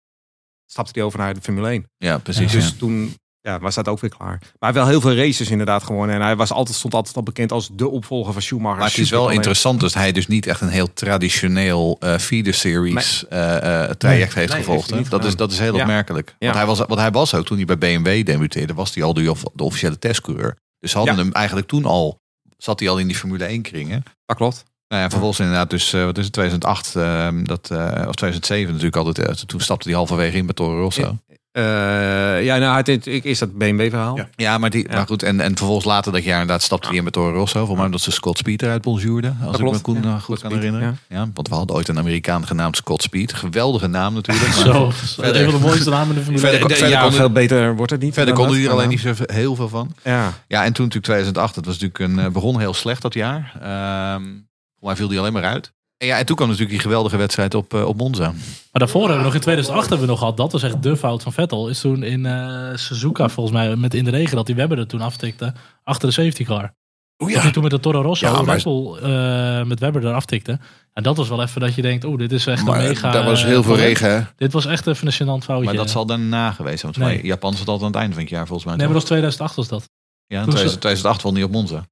[0.66, 1.84] stapte hij over naar de Formule 1.
[1.96, 2.52] Ja, precies.
[2.52, 2.74] Dus ja.
[2.78, 3.14] toen
[3.46, 4.42] ja, was dat ook weer klaar.
[4.58, 6.14] Maar wel heel veel races inderdaad gewonnen.
[6.16, 8.78] En hij was altijd, stond altijd al bekend als de opvolger van Schumacher.
[8.78, 12.54] Maar het is wel interessant dat hij dus niet echt een heel traditioneel eh feeder
[12.54, 14.90] series eh, eh, traject heeft Nee, gevolgd.
[14.90, 15.80] heeft Dat, is, dat is heel Ja.
[15.80, 16.34] opmerkelijk.
[16.38, 16.46] Ja.
[16.46, 19.14] Want, hij was, want hij was ook, toen hij bij BMW debuteerde, was hij al
[19.14, 20.56] de, de officiële testcoureur.
[20.78, 21.22] Dus ze hadden Ja.
[21.22, 22.20] hem eigenlijk toen al,
[22.56, 24.02] zat hij al in die Formule 1 kringen.
[24.26, 24.64] Dat klopt.
[24.88, 28.66] Nou ja, vervolgens inderdaad dus, eh, wat is het, 2008, eh, dat, eh, of 2007
[28.68, 29.18] natuurlijk altijd.
[29.28, 31.18] eh, toen stapte hij halverwege in bij Toro Rosso.
[31.56, 34.16] Eh, ja, nou, het, het, is dat BMW-verhaal.
[34.16, 34.28] Ja.
[34.36, 34.94] Ja, maar, die, Ja.
[34.96, 35.22] maar goed.
[35.22, 37.56] En, en vervolgens later dat jaar inderdaad stapte hij in met Toro Rosso.
[37.58, 39.28] Volgens mij omdat ze Scott Speed eruit bonjourde.
[39.28, 40.08] Als ik me klopt, Koen, ja.
[40.14, 40.98] eh, goed kan herinneren.
[41.08, 41.28] Ja.
[41.34, 43.32] want we hadden ooit een Amerikaan genaamd Scott Speed.
[43.32, 44.46] Geweldige naam natuurlijk.
[44.54, 44.90] maar Zo.
[44.90, 46.68] Verder- Een van de mooiste namen in de Formule Verder- 1.
[46.68, 48.14] de- ja, verder kon- veel beter wordt het niet.
[48.14, 49.92] Verder konden we hier alleen niet zo heel veel van.
[50.04, 50.32] Ja.
[50.48, 51.54] Ja, en toen natuurlijk 2008.
[51.54, 53.52] Dat was natuurlijk een, eh, begon heel slecht dat jaar.
[53.62, 54.22] Ehm
[54.78, 55.72] Volgens mij viel die alleen maar uit.
[55.98, 58.30] En ja, en toen kwam natuurlijk die geweldige wedstrijd op, eh, op Monza.
[58.30, 58.36] Maar
[58.72, 60.36] daarvoor hebben we nog in 2008 hebben we nog gehad.
[60.36, 61.68] Dat was echt de fout van Vettel.
[61.68, 64.86] Is toen in eh Suzuka volgens mij met in de regen dat die Webber er
[64.86, 65.52] toen aftikte.
[65.84, 66.74] Achter de safety car.
[67.16, 70.58] Dat hij toen met de Toro Rosso Ja, maar- Bull, eh, met Webber er aftikte.
[70.92, 73.10] En dat was wel even dat je denkt, oeh, dit is echt Maar een mega...
[73.10, 74.22] daar was heel veel regen, hè?
[74.36, 75.64] Dit was echt even een gênant foutje.
[75.64, 76.92] Maar dat zal daarna geweest zijn.
[76.92, 77.24] Want Nee.
[77.24, 78.76] Japan zat altijd aan het einde van het jaar volgens mij.
[78.76, 79.88] Nee, maar dat was 2008 was dat.
[80.26, 81.86] Ja, in toen ze- 2000 2008 won hij op Monza.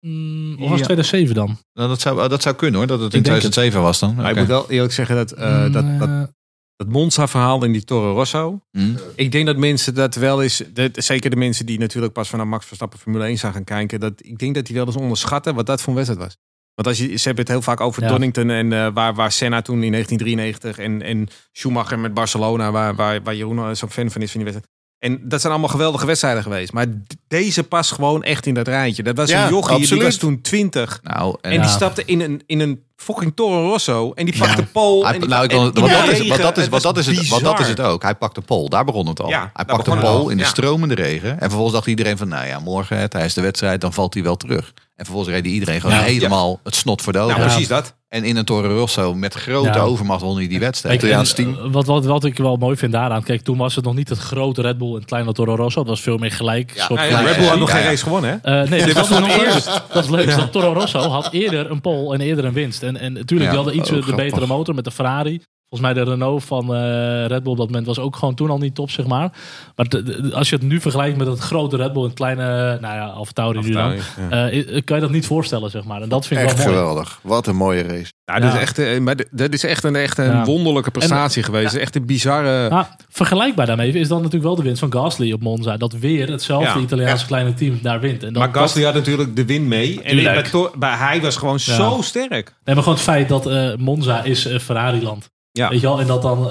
[0.00, 0.84] Mm, of was het Ja.
[0.84, 1.58] 2007 dan?
[1.72, 3.52] Nou, dat, zou, dat zou kunnen hoor, dat het in Ik denk het.
[3.52, 4.14] 2007 was dan.
[4.14, 6.36] Maar ik moet wel eerlijk zeggen dat, eh, dat, dat Mm,
[6.76, 8.60] Dat Monza-verhaal in die Toro Rosso.
[8.70, 8.96] Hm?
[9.14, 12.46] Ik denk dat mensen dat wel eens, dat, zeker de mensen die natuurlijk pas vanaf
[12.46, 15.54] Max Verstappen Formule 1 zijn gaan kijken, dat, ik denk dat die wel eens onderschatten
[15.54, 16.36] wat dat voor een wedstrijd was.
[16.74, 18.08] Want als je, ze hebben het heel vaak over Ja.
[18.08, 22.94] Donington en eh, waar, waar Senna toen in 1993 en, en Schumacher met Barcelona, waar,
[22.94, 24.76] waar, waar Jeroen eh, zo'n fan van is van die wedstrijd.
[24.98, 26.72] En dat zijn allemaal geweldige wedstrijden geweest.
[26.72, 26.86] Maar
[27.28, 29.02] deze past gewoon echt in dat rijtje.
[29.02, 30.02] Dat was Ja, een jochie, die absoluut.
[30.04, 31.00] was toen 20.
[31.02, 31.74] Nou, en, En die Ja.
[31.74, 34.12] stapte in een, in een fucking Toro Rosso.
[34.12, 35.04] En die pakte pole.
[35.04, 36.28] Hij- en die nou, ik wil- want de dat is, regen.
[36.28, 38.02] want dat is, dat is het, want dat is het ook.
[38.02, 38.68] Hij pakte pol.
[38.68, 39.28] Daar begon het al.
[39.28, 40.48] Ja, hij pakte pol in de Ja.
[40.48, 41.30] stromende regen.
[41.30, 44.22] En vervolgens dacht iedereen van, nou ja, morgen hè, tijdens de wedstrijd, dan valt hij
[44.22, 44.72] wel terug.
[44.98, 46.02] En vervolgens reed hij iedereen gewoon Ja.
[46.02, 47.36] helemaal het snot voor de ogen.
[47.38, 47.96] Nou, precies dat.
[48.08, 49.78] En in een Toro Rosso met grote Ja.
[49.80, 50.94] overmacht won hij die wedstrijd.
[51.00, 51.66] Kijk, Italiaans en, team.
[51.66, 53.22] eh, Wat, wat, wat ik wel mooi vind daaraan.
[53.22, 55.78] Kijk, toen was het nog niet het grote Red Bull en het kleine Toro Rosso.
[55.80, 56.72] Het was veel meer gelijk.
[56.74, 57.26] Ja, soort Ja, gelijk.
[57.26, 57.86] Red Bull had nog geen ja.
[57.86, 58.60] race gewonnen, hè?
[58.62, 59.82] Eh, nee, Dit dat was was nog eerst.
[59.92, 60.36] Dat is leuk.
[60.36, 62.82] Dat Toro Rosso had eerder een pole en eerder een winst.
[62.82, 64.24] En, en natuurlijk Ja, wel de iets oh, de grappig.
[64.24, 65.40] betere motor met de Ferrari.
[65.70, 68.50] Volgens mij de Renault van eh, Red Bull op dat moment was ook gewoon toen
[68.50, 69.32] al niet top, zeg maar.
[69.76, 72.16] Maar de- de- als je het nu vergelijkt met het grote Red Bull en het
[72.18, 72.44] kleine,
[72.80, 73.94] nou ja, Alfa Tauri nu dan.
[74.30, 74.48] Ja.
[74.50, 76.02] eh, kan je dat niet voorstellen, zeg maar.
[76.02, 76.78] En dat vind ik Echt wel mooi.
[76.78, 77.18] geweldig.
[77.22, 78.12] Wat een mooie race.
[78.24, 78.54] Ja, dat, Ja.
[78.56, 80.44] is echt, eh, maar d- dat is echt een, echt een Ja.
[80.44, 81.74] wonderlijke prestatie geweest.
[81.74, 82.68] Echt een bizarre...
[82.68, 85.76] Nou, vergelijkbaar daarmee is dan natuurlijk wel de winst van Gasly op Monza.
[85.76, 86.84] Dat weer hetzelfde Ja.
[86.84, 88.22] Italiaanse kleine team daar wint.
[88.22, 90.02] En dat, maar Gasly had natuurlijk de win mee.
[90.02, 90.44] En bij,
[90.78, 91.74] bij hij was gewoon Ja.
[91.74, 92.54] zo sterk.
[92.64, 95.28] Nee, maar gewoon het feit dat eh, Monza is Ferrari-land.
[95.58, 95.68] Ja.
[95.68, 96.00] Weet je wel?
[96.00, 96.44] En dat dan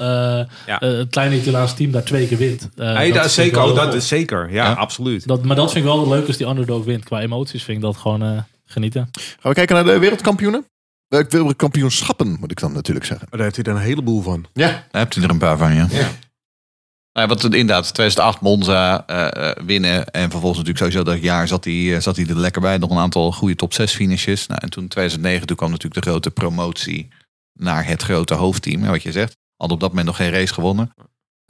[0.66, 0.80] Ja.
[0.80, 2.68] eh, het kleine Italiaanse team daar twee keer wint.
[2.76, 3.62] Eh, Nee, dat zeker.
[3.62, 4.52] Oh, dat is zeker.
[4.52, 4.72] Ja, Ja.
[4.72, 5.26] absoluut.
[5.26, 7.04] Dat, maar dat vind ik wel leuk als die underdog wint.
[7.04, 9.08] Qua emoties vind ik dat gewoon eh, genieten.
[9.12, 10.64] Gaan we kijken naar de wereldkampioenen?
[11.08, 13.26] Wereldkampioenschappen, moet ik dan natuurlijk zeggen.
[13.30, 14.46] Maar daar heeft hij er een heleboel van.
[14.52, 14.66] Ja.
[14.68, 15.86] Daar hebt u er een paar van, ja.
[15.90, 16.08] Ja.
[17.12, 20.06] Nou, wat inderdaad, 2008 Monza eh, eh, winnen.
[20.10, 22.78] En vervolgens natuurlijk sowieso dat jaar zat hij, zat hij er lekker bij.
[22.78, 24.46] Nog een aantal goede top 6 finishes.
[24.46, 27.08] Nou, en toen 2009, toen kwam natuurlijk de grote promotie
[27.58, 28.84] naar het grote hoofdteam.
[28.84, 29.36] Wat je zegt.
[29.56, 30.92] Had op dat moment nog geen race gewonnen.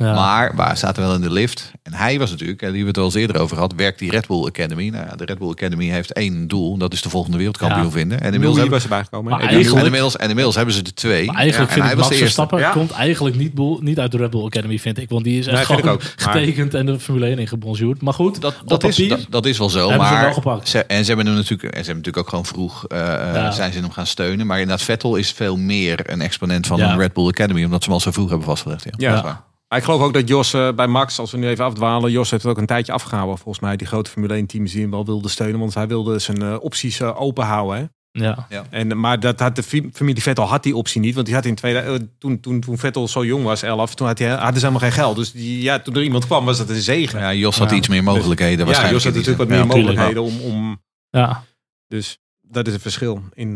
[0.00, 0.14] Ja.
[0.14, 1.72] Maar we zaten wel in de lift.
[1.82, 4.10] En hij was natuurlijk, en die we het al eens eerder over had, werkt die
[4.10, 4.88] Red Bull Academy.
[4.88, 6.76] Nou, ja, de Red Bull Academy heeft één doel.
[6.76, 7.90] Dat is de volgende wereldkampioen Ja.
[7.90, 8.18] vinden.
[8.20, 9.40] En Inmiddels hebben, was erbij gekomen.
[9.40, 9.48] En
[9.84, 11.26] inmiddels, en inmiddels hebben ze er twee.
[11.26, 12.24] Maar eigenlijk Ja, vind en ik hij was Max de eerste.
[12.24, 12.70] Verstappen Ja.
[12.70, 15.08] komt eigenlijk niet, boel- niet uit de Red Bull Academy, vind ik.
[15.08, 16.02] Want die is echt Nee, gewoon ook.
[16.02, 18.02] Maar- getekend en de Formule 1 ingebonjourd.
[18.02, 19.90] Maar goed, Dat, dat, is, papier dat, dat is wel zo.
[19.90, 20.60] ze maar wel.
[20.64, 23.50] Ze, en ze hebben hem natuurlijk, en ze hebben natuurlijk ook gewoon vroeg eh, Ja.
[23.50, 24.46] zijn ze hem gaan steunen.
[24.46, 26.92] Maar inderdaad, Vettel is veel meer een exponent van Ja.
[26.92, 27.64] een Red Bull Academy.
[27.64, 28.84] Omdat ze hem al zo vroeg hebben vastgelegd.
[28.96, 29.46] Ja, Ja.
[29.68, 32.30] Maar ik geloof ook dat Jos eh, bij Max, als we nu even afdwalen, Jos
[32.30, 33.38] heeft het ook een tijdje afgehouden.
[33.38, 35.60] Volgens mij die grote Formule 1 teams die hem wel wilden steunen.
[35.60, 37.76] Want hij wilde zijn eh, opties eh, open houden.
[37.78, 37.84] Hè?
[38.10, 38.46] ja.
[38.70, 41.14] En, maar dat had de familie Vettel had die optie niet.
[41.14, 44.18] Want die had in tweede, toen, toen, toen Vettel zo jong was, 11, toen had
[44.18, 45.16] hij, hadden ze helemaal geen geld.
[45.16, 47.20] Dus die, ja, toen er iemand kwam, was dat een zegen.
[47.20, 47.76] Ja, Jos had Ja.
[47.76, 49.04] iets meer mogelijkheden ja, waarschijnlijk.
[49.04, 50.82] Jos had natuurlijk wat meer Ja, mogelijkheden om, om...
[51.10, 51.44] ja.
[51.88, 53.54] Dus dat is het verschil in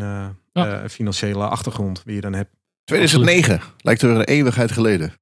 [0.52, 0.88] Ja.
[0.88, 2.50] financiële achtergrond die je dan hebt.
[2.84, 3.60] 2009.
[3.78, 5.12] Lijkt er een eeuwigheid geleden.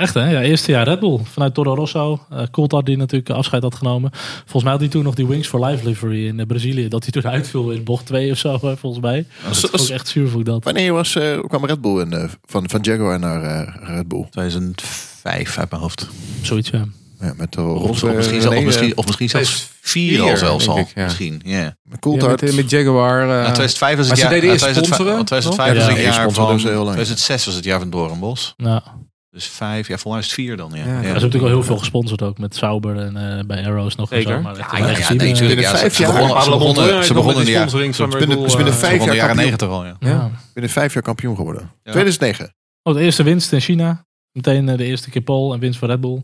[0.00, 0.30] Echt hè?
[0.30, 1.18] Ja, eerste jaar Red Bull.
[1.24, 2.20] Vanuit Toro Rosso.
[2.30, 4.10] Eh Coulthard die natuurlijk afscheid had genomen.
[4.38, 6.88] Volgens mij had hij toen nog die Wings for Life livery in eh, Brazilië.
[6.88, 9.26] Dat hij toen uitviel in bocht 2 of zo, hè, volgens mij.
[9.44, 10.64] Dat is ook echt zuur vond ik dat.
[10.64, 14.26] Wanneer was, eh, kwam Red Bull in, van, van Jaguar naar eh, Red Bull?
[14.30, 16.06] 2005 uit mijn hoofd.
[16.42, 16.84] Zoiets, ja.
[17.20, 19.48] Ja, met de Of, Ros, of, misschien, zelf- of, misschien, of misschien zelfs
[19.82, 20.78] 2004, vier al zelfs al.
[20.78, 21.04] ik, ja.
[21.04, 21.76] Misschien, ja.
[21.98, 22.40] Coulthard.
[22.40, 23.20] Ja, met, met Jaguar.
[23.22, 24.32] eh, Nou, 2005 was het maar ze jaar.
[24.40, 25.76] deden nou, eerst 2005 sponsoren, 2005 toch?
[25.76, 26.56] was Ja, het jaar van.
[26.58, 28.54] 2006 was het jaar van Doornbos.
[28.56, 28.82] Ja.
[29.30, 30.70] Dus vijf, ja, volgens mij is het vier dan.
[30.72, 30.76] Ja.
[30.76, 30.86] Ja, Ja.
[30.88, 32.38] Ze hebben natuurlijk al heel veel gesponsord ook.
[32.38, 34.08] Met Sauber en eh, bij Arrows nog.
[34.08, 34.32] Zeker.
[34.34, 35.38] Zo, maar echt Ja, ja, nee, natuurlijk.
[35.38, 36.12] binnen Ja, vijf ze, jaar.
[36.12, 37.52] ze begonnen, ze begonnen, ze begonnen in de
[37.94, 39.36] van Ze Red binnen- vijf jaar jaren kampioen.
[39.36, 39.84] 90 al.
[39.84, 39.96] Ja.
[40.00, 40.30] ja.
[40.54, 41.70] binnen vijf jaar kampioen geworden.
[41.82, 41.90] Ja.
[41.92, 42.54] 2009.
[42.82, 44.04] Oh, de eerste winst in China.
[44.32, 46.22] Meteen eh, de eerste keer pole en winst voor Red Bull.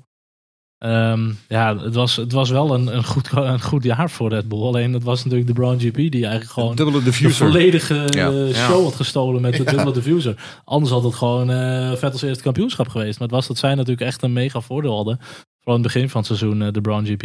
[0.79, 4.49] Ehm, ja, het was, het was wel een, een, goed, een goed jaar voor Red
[4.49, 4.63] Bull.
[4.63, 7.47] Alleen het was natuurlijk de Brown GP die eigenlijk gewoon dubbele de diffuser.
[7.47, 8.29] volledige Ja.
[8.31, 8.69] eh, Ja.
[8.69, 10.61] show had gestolen met de dubbele diffuser.
[10.65, 13.19] Anders had het gewoon eh Vettels eerste kampioenschap geweest.
[13.19, 15.19] Maar het was dat zij natuurlijk echt een mega voordeel hadden.
[15.61, 17.23] Vooral in het begin van het seizoen, eh, de Brown GP.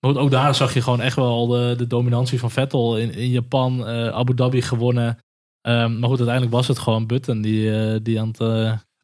[0.00, 2.98] Maar goed, ook daar zag je gewoon echt wel de, de dominantie van Vettel.
[2.98, 5.18] In, in Japan, eh, Abu Dhabi gewonnen.
[5.60, 8.38] Ehm, maar goed, uiteindelijk was het gewoon Button die, die aan het...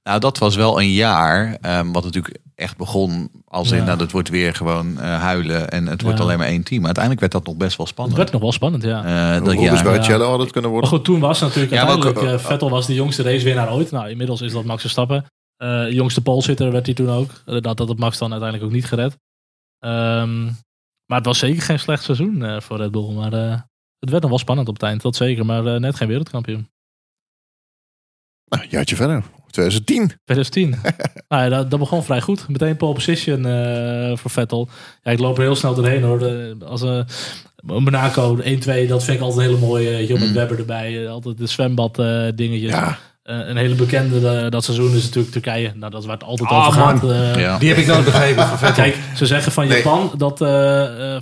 [0.02, 1.56] Nou, dat was wel een jaar.
[1.60, 3.84] ehm, wat natuurlijk echt begon als in, Ja.
[3.84, 5.70] nou, dat wordt weer gewoon eh, huilen.
[5.70, 6.24] En het wordt Ja.
[6.24, 6.76] alleen maar één team.
[6.82, 8.16] Maar uiteindelijk werd dat nog best wel het spannend.
[8.18, 9.04] werd nog wel spannend, ja.
[9.04, 9.84] Eh, dat Rubens jaar.
[9.84, 10.90] Barrichello had het kunnen Maar worden.
[10.90, 12.42] goed, toen was natuurlijk Ja, maar ook, uiteindelijk...
[12.42, 13.90] eh, Vettel was de jongste racewinnaar ooit.
[13.90, 15.24] Nou, inmiddels is dat Max Verstappen.
[15.56, 17.30] Eh jongste polezitter werd hij toen ook.
[17.44, 19.16] Dat had het Max dan uiteindelijk ook niet gered.
[19.78, 20.44] Ehm,
[21.06, 23.12] maar het was zeker geen slecht seizoen eh, voor Red Bull.
[23.14, 23.60] Maar eh,
[23.98, 25.46] het werd nog wel spannend op het eind, dat zeker.
[25.46, 26.68] Maar eh, net geen wereldkampioen.
[28.44, 29.22] Nou, een jaartje verder.
[29.50, 30.12] 2010.
[30.24, 30.70] 2010.
[31.28, 32.48] nou ja, dat, dat begon vrij goed.
[32.48, 34.68] Meteen pole position eh, voor Vettel.
[35.02, 36.18] Ja, ik loop er heel snel doorheen hoor.
[36.18, 37.04] De, als een
[37.62, 38.42] Monaco 1-2,
[38.88, 40.02] dat vind ik altijd een hele mooie.
[40.02, 40.34] Uh, met Mm.
[40.34, 41.04] Webber erbij.
[41.04, 42.70] eh, altijd de zwembad eh, dingetjes.
[42.70, 42.98] Ja.
[43.22, 45.72] Eh, een hele bekende eh, dat seizoen is natuurlijk Turkije.
[45.74, 47.02] Nou, dat is waar het altijd Ah, over gaat.
[47.02, 47.12] man.
[47.12, 47.58] Eh, Ja.
[47.58, 48.72] Die heb ik nooit begrepen van.
[48.72, 49.76] Kijk, ze zeggen van Nee.
[49.76, 50.38] Japan dat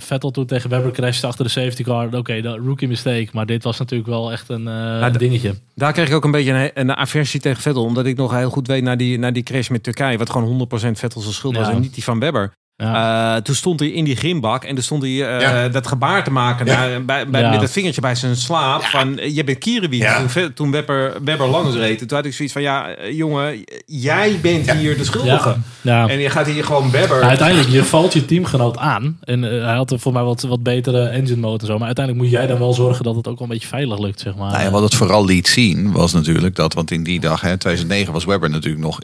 [0.03, 2.13] Vettel toen tegen Webber crashte achter de safety car.
[2.15, 3.27] Oké, dat rookie mistake.
[3.33, 5.53] Maar dit was natuurlijk wel echt een, eh, dingetje.
[5.75, 7.83] Daar kreeg ik ook een beetje een, een aversie tegen Vettel.
[7.83, 10.17] Omdat ik nog heel goed weet naar die, naar die crash met Turkije.
[10.17, 11.73] Wat gewoon 100% Vettel zijn schuld was Ja.
[11.73, 12.51] en niet die van Webber.
[12.83, 13.35] Ja.
[13.35, 15.67] Eh, toen stond hij in die grimbak en toen stond hij eh, Ja.
[15.69, 17.49] dat gebaar te maken naar, bij, bij, Ja.
[17.49, 18.81] met het vingertje bij zijn slaap.
[18.83, 20.01] Van, je bent Kierenwiet.
[20.01, 20.25] Ja.
[20.25, 21.97] Toen, toen Webber, Webber langs reed.
[22.07, 25.55] Toen had ik zoiets van, ja eh, jongen, jij bent hier de schuldige.
[25.81, 26.07] ja.
[26.07, 27.21] En je gaat hier gewoon Webber...
[27.21, 29.17] Uiteindelijk, je valt je teamgenoot aan.
[29.23, 31.77] En hij had er voor mij wat, wat betere engine mode en zo.
[31.77, 34.19] Maar uiteindelijk moet jij dan wel zorgen dat het ook wel een beetje veilig lukt,
[34.19, 34.51] zeg maar.
[34.51, 37.57] Nou ja, wat het vooral liet zien was natuurlijk dat, want in die dag, hè,
[37.57, 38.99] 2009 was Webber natuurlijk nog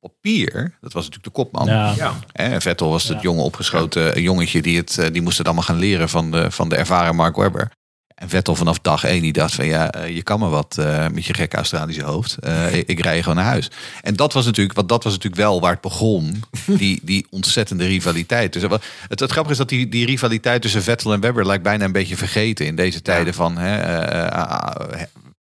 [0.00, 0.76] papier.
[0.80, 1.66] Dat was natuurlijk de kopman.
[1.66, 2.14] ja.
[2.60, 3.22] Vettel was het Ja.
[3.22, 6.68] jonge opgeschoten jongetje die, het, eh, die moest het allemaal gaan leren van de, van
[6.68, 7.70] de ervaren Mark Webber.
[8.18, 11.08] En Vettel vanaf dag één die dacht van ja, eh, je kan maar wat eh,
[11.08, 12.36] met je gekke Australische hoofd.
[12.38, 13.70] Eh, ik, ik rij je gewoon naar huis.
[14.02, 16.42] En dat was natuurlijk, want dat was natuurlijk wel waar het begon.
[16.66, 18.52] Die, die ontzettende rivaliteit.
[18.52, 18.70] Dus het,
[19.08, 21.92] het, het grappige is dat die, die rivaliteit tussen Vettel en Webber lijkt bijna een
[21.92, 25.06] beetje vergeten in deze tijden van hè, eh, eh, eh,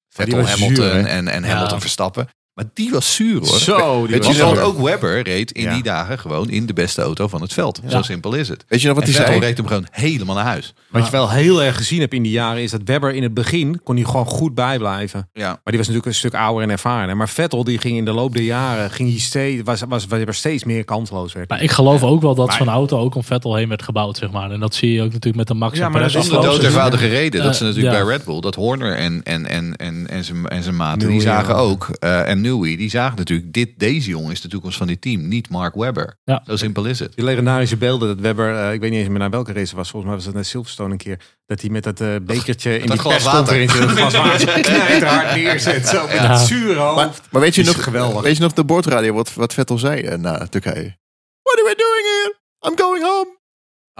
[0.08, 1.48] Vettel, Hamilton zuur, en, en Ja.
[1.48, 2.28] Hamilton Verstappen.
[2.58, 3.58] Maar die was zuur hoor.
[3.58, 5.74] Zo, die Weet was je Want nog- ook Webber reed in Ja.
[5.74, 7.80] die dagen gewoon in de beste auto van het veld.
[7.88, 8.64] Zo simpel is het.
[8.68, 9.44] Weet je nog wat hij Vettel zei?
[9.46, 10.74] reed hem gewoon helemaal naar huis.
[10.90, 13.34] Wat je wel heel erg gezien hebt in die jaren is dat Webber in het
[13.34, 15.28] begin kon hij gewoon goed bijblijven.
[15.32, 15.46] Ja.
[15.48, 17.16] Maar die was natuurlijk een stuk ouder en ervaren.
[17.16, 20.64] Maar Vettel die ging in de loop der jaren ging hij steeds was was steeds
[20.64, 21.48] meer kansloos werd.
[21.48, 24.30] Maar ik geloof ook wel dat zo'n auto ook om Vettel heen werd gebouwd, zeg
[24.30, 24.50] maar.
[24.50, 26.94] En dat zie je ook natuurlijk met de Max Ja, maar dat is de dood
[26.94, 28.04] reden dat ze Eh, natuurlijk ja.
[28.04, 31.20] bij Red Bull, dat Horner en, en, en, en, en zijn en zijn maten, die
[31.20, 34.86] zagen ook, eh, en Newey, die zagen natuurlijk, dit, deze jongen is de toekomst van
[34.86, 36.18] dit team, niet Mark Webber.
[36.24, 36.42] Ja.
[36.46, 37.14] Zo simpel is het.
[37.14, 39.74] Die legendarische beelden dat Webber, eh, ik weet niet eens meer naar welke race het
[39.76, 42.72] was, volgens mij was het naar Silverstone een keer, dat hij met dat eh, bekertje
[42.78, 45.88] in dat die glas persconferentie dat glas water neerzet.
[45.88, 46.28] Zo met Ja.
[46.28, 46.96] dat zure hoofd.
[46.96, 48.22] Maar, maar weet je nog, geweldig.
[48.22, 50.96] weet je nog de boordradio wat, wat Vettel zei eh, na Turkije?
[51.42, 52.34] What are we doing here?
[52.70, 53.37] I'm going home.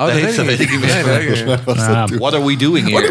[0.00, 0.94] Oh, dat weet ik niet meer.
[0.94, 1.58] Nee, dat weet ik niet meer.
[1.64, 2.04] Was dat Ja.
[2.04, 2.18] toen?
[2.18, 3.06] What are we doing here?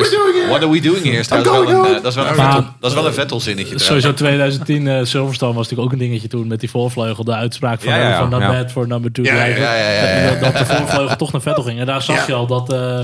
[0.48, 1.18] What are we doing here?
[1.18, 3.40] Is wel een, eh, dat, is wel een Maar- Vettel, dat is wel een Vettel
[3.40, 3.80] zinnetje.
[3.80, 7.24] Sowieso 2010 eh, Silverstone was natuurlijk ook een dingetje toen met die voorvleugel.
[7.24, 8.18] De uitspraak van, Ja, ja, ja.
[8.18, 8.48] van not Ja.
[8.52, 9.62] bad for number two Ja, ja, driver.
[9.62, 10.30] ja, ja, ja, ja.
[10.30, 11.80] Dat, dat de voorvleugel toch naar Vettel ging.
[11.80, 12.24] En daar zag Ja.
[12.28, 13.00] je al dat eh,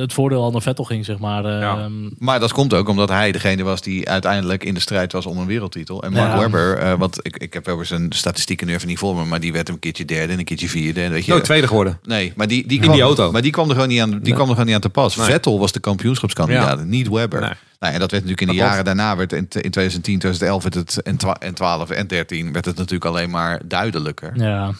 [0.00, 1.44] het voordeel al naar Vettel ging, zeg maar.
[1.44, 1.88] Eh, Ja.
[2.18, 5.38] Maar dat komt ook omdat hij degene was die uiteindelijk in de strijd was om
[5.38, 6.02] een wereldtitel.
[6.02, 6.38] En Mark Ja.
[6.38, 9.24] Webber, eh, want ik, ik heb wel eens een statistieken nu even niet voor me,
[9.24, 11.02] maar die werd een keertje derde en een keertje vierde.
[11.02, 11.98] En weet je, Nooit tweede geworden.
[12.02, 13.30] Nee, maar die, die, In kwam, die auto.
[13.32, 15.16] Maar die kwam er gewoon niet aan, die kwam er gewoon niet aan te pas.
[15.16, 15.26] Nee.
[15.26, 16.84] Vettel was de kampioenschapskandidaat, Ja.
[16.84, 17.40] niet Webber.
[17.40, 17.52] Nee.
[17.78, 20.62] Nou, en dat werd natuurlijk in de Dat jaren daarna, werd in, in 2010, 2011
[20.62, 21.02] werd het,
[21.40, 24.32] en 12 en 13, werd het natuurlijk alleen maar duidelijker.
[24.34, 24.72] ja.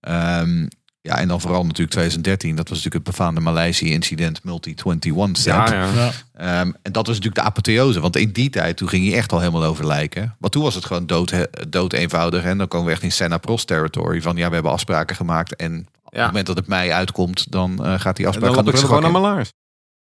[0.00, 0.66] Ehm,
[1.06, 5.44] ja, en dan vooral natuurlijk 2013, dat was natuurlijk het befaamde Maleisië-incident Multi-21 set.
[5.54, 5.88] Ja, ja.
[5.94, 6.10] Ja.
[6.34, 8.00] Ehm, en dat was natuurlijk de apotheose.
[8.00, 10.36] Want in die tijd, toen ging hij echt al helemaal over lijken.
[10.38, 11.34] Want toen was het gewoon dood,
[11.68, 12.44] dood eenvoudig.
[12.44, 14.22] En dan komen we echt in Senna Prost territory.
[14.22, 15.56] Van ja, we hebben afspraken gemaakt.
[15.56, 18.64] En op het moment dat het mij uitkomt, dan eh, gaat die En afspraak dan
[18.64, 19.28] ze gewoon prullenbak naar in.
[19.28, 19.52] Malaars.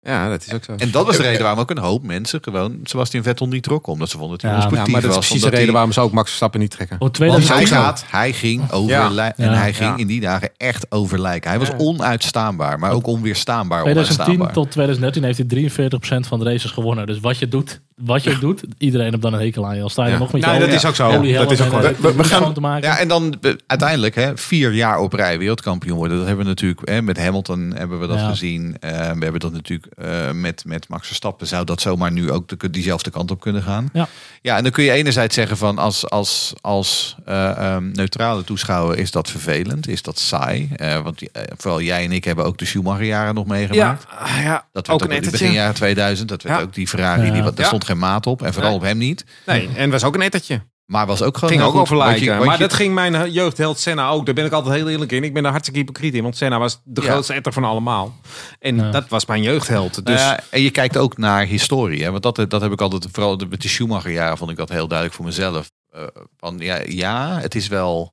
[0.04, 0.72] Ja, dat is ook zo.
[0.78, 3.92] En dat was de reden waarom ook een hoop mensen gewoon Sebastian Vettel niet trokken.
[3.92, 5.26] Omdat ze vonden dat hij Ja, Ja, onsportief maar dat is was.
[5.26, 6.96] precies de reden hij- waarom ze ook Max Verstappen niet trekken.
[6.96, 9.32] Oh, Want hij 2010 gaat, hij ging over Ja.
[9.36, 9.52] en Ja.
[9.54, 9.96] hij ging Ja.
[9.96, 11.50] in die dagen echt over lijken.
[11.50, 11.74] Hij was Ja.
[11.76, 14.52] onuitstaanbaar, maar ook onweerstaanbaar 2010 onuitstaanbaar.
[14.64, 17.06] tot 2013 heeft hij 43% van de races gewonnen.
[17.06, 19.82] Dus wat je doet, wat je doet, iedereen heeft dan een hekel aan je.
[19.82, 20.18] Al sta je Ja.
[20.18, 21.10] nog met je Nee, dat is ook zo.
[21.12, 22.88] Dat is ook gewoon- We- we- we gaan- te maken.
[22.88, 23.34] Ja, en dan
[23.66, 26.16] uiteindelijk hè, vier jaar op rij wereldkampioen worden.
[26.16, 28.28] Dat hebben we natuurlijk hè, met Hamilton hebben we dat Ja.
[28.28, 28.76] gezien.
[28.80, 31.46] Eh, we hebben dat natuurlijk eh, met, met Max Verstappen.
[31.46, 33.88] Zou dat zomaar nu ook de, diezelfde kant op kunnen gaan?
[33.92, 34.08] Ja.
[34.42, 38.98] ja, en dan kun je enerzijds zeggen van als, als, als eh, ehm, neutrale toeschouwer
[38.98, 40.68] is dat vervelend, is dat saai.
[40.76, 41.20] Eh, want
[41.56, 44.06] vooral jij en ik hebben ook de Schumacher jaren nog meegemaakt.
[44.10, 44.64] Ja, ja.
[44.72, 46.28] Dat werd ook ook, in begin jaren 2000.
[46.28, 46.62] Dat werd Ja.
[46.62, 47.32] ook die Ferrari, Ja.
[47.32, 47.66] die, wat- daar Ja.
[47.66, 48.42] stond geen maat op.
[48.42, 48.78] En vooral Nee.
[48.80, 49.24] op hem niet.
[49.46, 50.62] Nee, en was ook een ettertje.
[50.86, 51.80] Maar was ook gewoon Ging ook goed.
[51.80, 54.24] over je- Maar je- dat ging mijn jeugdheld Senna ook.
[54.26, 55.24] Daar ben ik altijd heel eerlijk in.
[55.24, 56.22] Ik ben daar hartstikke hypocriet in.
[56.22, 57.10] Want Senna was de Ja.
[57.10, 58.14] grootste etter van allemaal.
[58.58, 58.90] En Ja.
[58.90, 59.94] dat was mijn jeugdheld.
[60.06, 62.02] Dus Nou ja, en je kijkt ook naar historie.
[62.02, 62.10] Hè?
[62.10, 65.16] Want dat, dat heb ik altijd, vooral met de Schumacher-jaren vond ik dat heel duidelijk
[65.16, 65.70] voor mezelf.
[65.90, 66.02] Eh,
[66.36, 68.12] van, ja, ja, het is wel,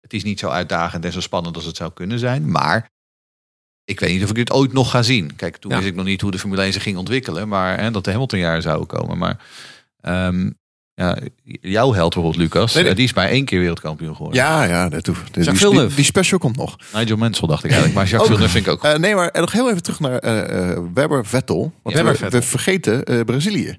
[0.00, 2.50] het is niet zo uitdagend en zo spannend als het zou kunnen zijn.
[2.50, 2.90] Maar
[3.90, 5.36] ik weet niet of ik dit ooit nog ga zien.
[5.36, 5.76] Kijk, toen Ja.
[5.76, 7.48] wist ik nog niet hoe de Formule 1 zich ging ontwikkelen.
[7.48, 9.18] Maar hè, dat de Hamilton-jaren zouden komen.
[9.18, 9.38] Maar
[10.00, 10.50] ehm,
[10.94, 11.18] ja,
[11.60, 12.92] jouw held bijvoorbeeld, Lucas, Nee, nee.
[12.92, 14.40] eh, die is maar één keer wereldkampioen geworden.
[14.42, 15.34] Ja, ja, dat hoeft.
[15.34, 15.86] Die, die, Villeneuve.
[15.86, 16.76] die, die special komt nog.
[16.94, 17.98] Nigel Mansell dacht ik eigenlijk.
[17.98, 18.28] Maar Jacques.
[18.30, 18.84] Villeneuve vind ik ook.
[18.84, 21.60] Eh, nee, maar nog heel even terug naar eh, eh, Webber Vettel.
[21.82, 22.40] Want Ja, we, Webber Vettel.
[22.40, 23.78] we vergeten eh, Brazilië.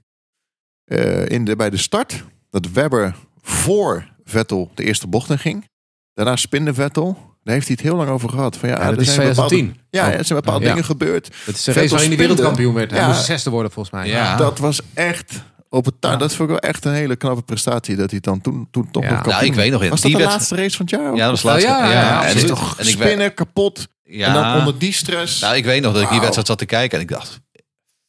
[0.85, 5.69] Eh, in de, bij de start dat Webber voor Vettel de eerste bocht in ging.
[6.13, 7.30] Daarna spinde Vettel.
[7.43, 8.57] Daar heeft hij het heel lang over gehad.
[8.57, 9.85] Van, ja, Ja, dat er is zijn bepaalde, 2010.
[9.89, 10.13] ja, Oh.
[10.13, 10.69] er zijn bepaalde Ja.
[10.69, 11.23] dingen gebeurd.
[11.45, 12.91] dat is de Vettel race waarin hij wereldkampioen werd.
[12.91, 13.07] Hij Ja.
[13.07, 14.07] moest zesde worden volgens mij.
[14.07, 14.35] Ja.
[14.35, 16.19] Dat was echt op het tuin.
[16.19, 17.95] Dat vond ik wel echt een hele knappe prestatie.
[17.95, 19.11] Dat hij dan toen, toen toch Ja.
[19.11, 21.13] nog Nou, ik weet nog, in Was dat die de laatste race van het jaar?
[21.15, 21.65] Ja, dat was laatst.
[21.67, 23.87] ja, ja, ja, en Het is ik- toch en ik we- spinnen, kapot.
[24.03, 24.27] Ja.
[24.27, 25.39] En dan onder die stress.
[25.41, 27.39] Nou, ik weet nog dat ik die wedstrijd zat te kijken en ik dacht,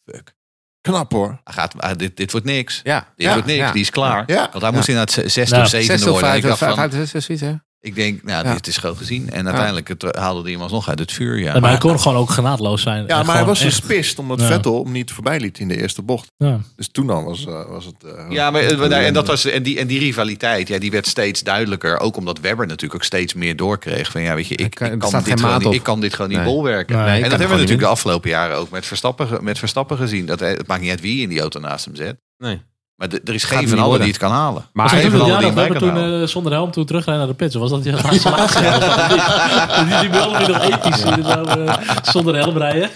[0.04, 0.34] fuck,
[0.80, 1.40] Knap hoor.
[1.44, 2.80] hij gaat, ah, dit, dit wordt niks.
[2.82, 2.98] Ja.
[3.16, 3.72] Dit Ja, wordt niks, ja.
[3.72, 4.22] die is klaar.
[4.26, 4.48] Ja.
[4.52, 5.62] Want hij moest inderdaad ze- zesde Ja.
[5.62, 6.36] of zevende Zes of worden.
[6.36, 7.52] Ik dacht vijf, van, vijf, zes, zoiets, hè?
[7.84, 8.52] Ik denk, nou, Ja.
[8.54, 9.30] dit is groot gezien.
[9.30, 11.38] En uiteindelijk het, eh, haalde hij hem alsnog uit het vuur.
[11.38, 11.58] Ja.
[11.60, 13.06] Maar hij kon gewoon ook genadeloos zijn.
[13.06, 14.46] Ja, maar hij was dus echt- pist omdat Ja.
[14.46, 16.26] Vettel hem niet voorbij liet in de eerste bocht.
[16.36, 16.60] Ja.
[16.76, 17.94] Dus toen dan was, eh, was het...
[18.04, 21.06] eh, Ja, maar daar- en, dat was, en, die, en die rivaliteit, ja, die werd
[21.06, 21.98] steeds duidelijker.
[22.00, 24.10] Ook omdat Webber natuurlijk ook steeds meer doorkreeg.
[24.10, 26.38] Van ja, weet je, ik, ik, kan- dit gewoon niet, ik kan dit gewoon niet
[26.38, 26.46] Nee.
[26.46, 26.96] bolwerken.
[26.96, 29.96] Nee, en dat hebben we natuurlijk niet de afgelopen jaren ook met Verstappen, met Verstappen
[29.96, 30.26] gezien.
[30.26, 32.16] Dat, het maakt niet uit wie in die auto naast hem zet.
[32.38, 32.62] Nee.
[32.96, 34.64] Maar de- er is geen van allen die het kan halen.
[34.72, 37.32] Maar het allen jaar die dat bij toen kan eh, zonder helm toen terugrijden naar
[37.36, 37.54] de pits?
[37.54, 37.84] Was dat
[38.30, 39.88] laatste helm?
[39.88, 41.26] Die, die beelden die nog.
[41.26, 42.88] Zo, eh, zonder helm rijden.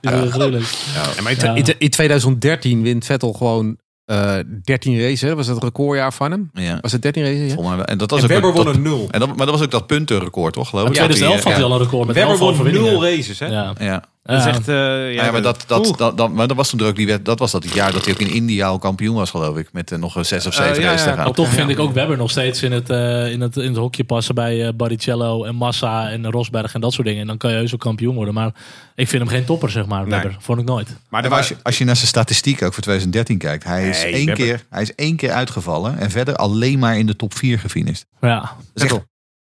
[0.00, 0.10] Die.
[0.94, 1.54] Ja, maar in, Ja.
[1.54, 5.20] in- in 2013 wint Vettel gewoon eh 13 races.
[5.20, 5.34] hè?
[5.34, 6.50] Was dat het recordjaar van hem?
[6.52, 6.78] Ja.
[6.80, 7.54] Was het 13 races?
[7.58, 7.84] Ja?
[7.84, 9.08] En dat was En ook Webber dat- won een nul.
[9.10, 10.68] En dat, maar dat was ook dat puntenrecord, toch?
[10.68, 10.98] Geloof In ik?
[10.98, 13.46] Dat 2011 had hij, al een record met Webber 11 won nul races, hè?
[13.46, 13.72] Ja.
[13.78, 14.02] Ja.
[14.26, 14.50] Dat is Ja.
[14.50, 14.68] echt...
[14.68, 17.38] eh, Ja, maar dat, dat, dat, dat, maar dat was toen ook die wet, dat
[17.38, 19.68] was dat het jaar dat hij ook in India al kampioen was, geloof ik.
[19.72, 21.24] Met eh, nog zes of zeven Eh, ja, races ja, te gaan.
[21.24, 21.52] Maar toch Ja.
[21.52, 22.88] vind ik ook Webber nog steeds in het,
[23.32, 27.06] in het, in het hokje passen bij Baricello en Massa en Rosberg en dat soort
[27.06, 27.20] dingen.
[27.20, 28.34] En dan kan je heus ook kampioen worden.
[28.34, 28.52] Maar
[28.94, 30.10] ik vind hem geen topper, zeg maar, Nee.
[30.10, 30.36] Webber.
[30.40, 30.88] Vond ik nooit.
[30.88, 31.48] Maar Maar er als was...
[31.48, 34.44] je, als je naar zijn statistiek ook voor 2013 kijkt, hij is, Nee, één, Webber.
[34.46, 38.06] keer, hij is één keer uitgevallen en verder alleen maar in de top 4 gefinished.
[38.20, 38.38] Ja.
[38.40, 39.04] Dat is echt,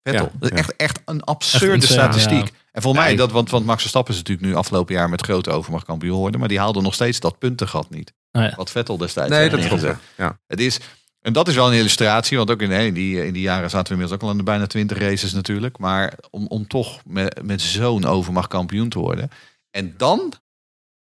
[0.09, 0.31] Vettel.
[0.39, 0.63] Dat is ja.
[0.63, 2.47] echt, echt een absurde Echt insane, statistiek.
[2.47, 2.53] ja.
[2.71, 5.51] En volgens mij, dat, want, want Max Verstappen is natuurlijk nu afgelopen jaar met grote
[5.51, 8.13] overmacht kampioen geworden, maar die haalde nog steeds dat puntengat niet.
[8.31, 8.53] Ja.
[8.55, 9.97] Wat Vettel destijds Nee, dat klopt.
[10.17, 10.39] Ja.
[10.47, 10.79] Het is,
[11.21, 13.87] en dat is wel een illustratie, want ook in, in, die, in die jaren zaten
[13.87, 15.77] we inmiddels ook al aan de bijna 20 races natuurlijk.
[15.77, 19.29] Maar om, om toch met, met zo'n overmacht kampioen te worden.
[19.71, 20.33] En dan,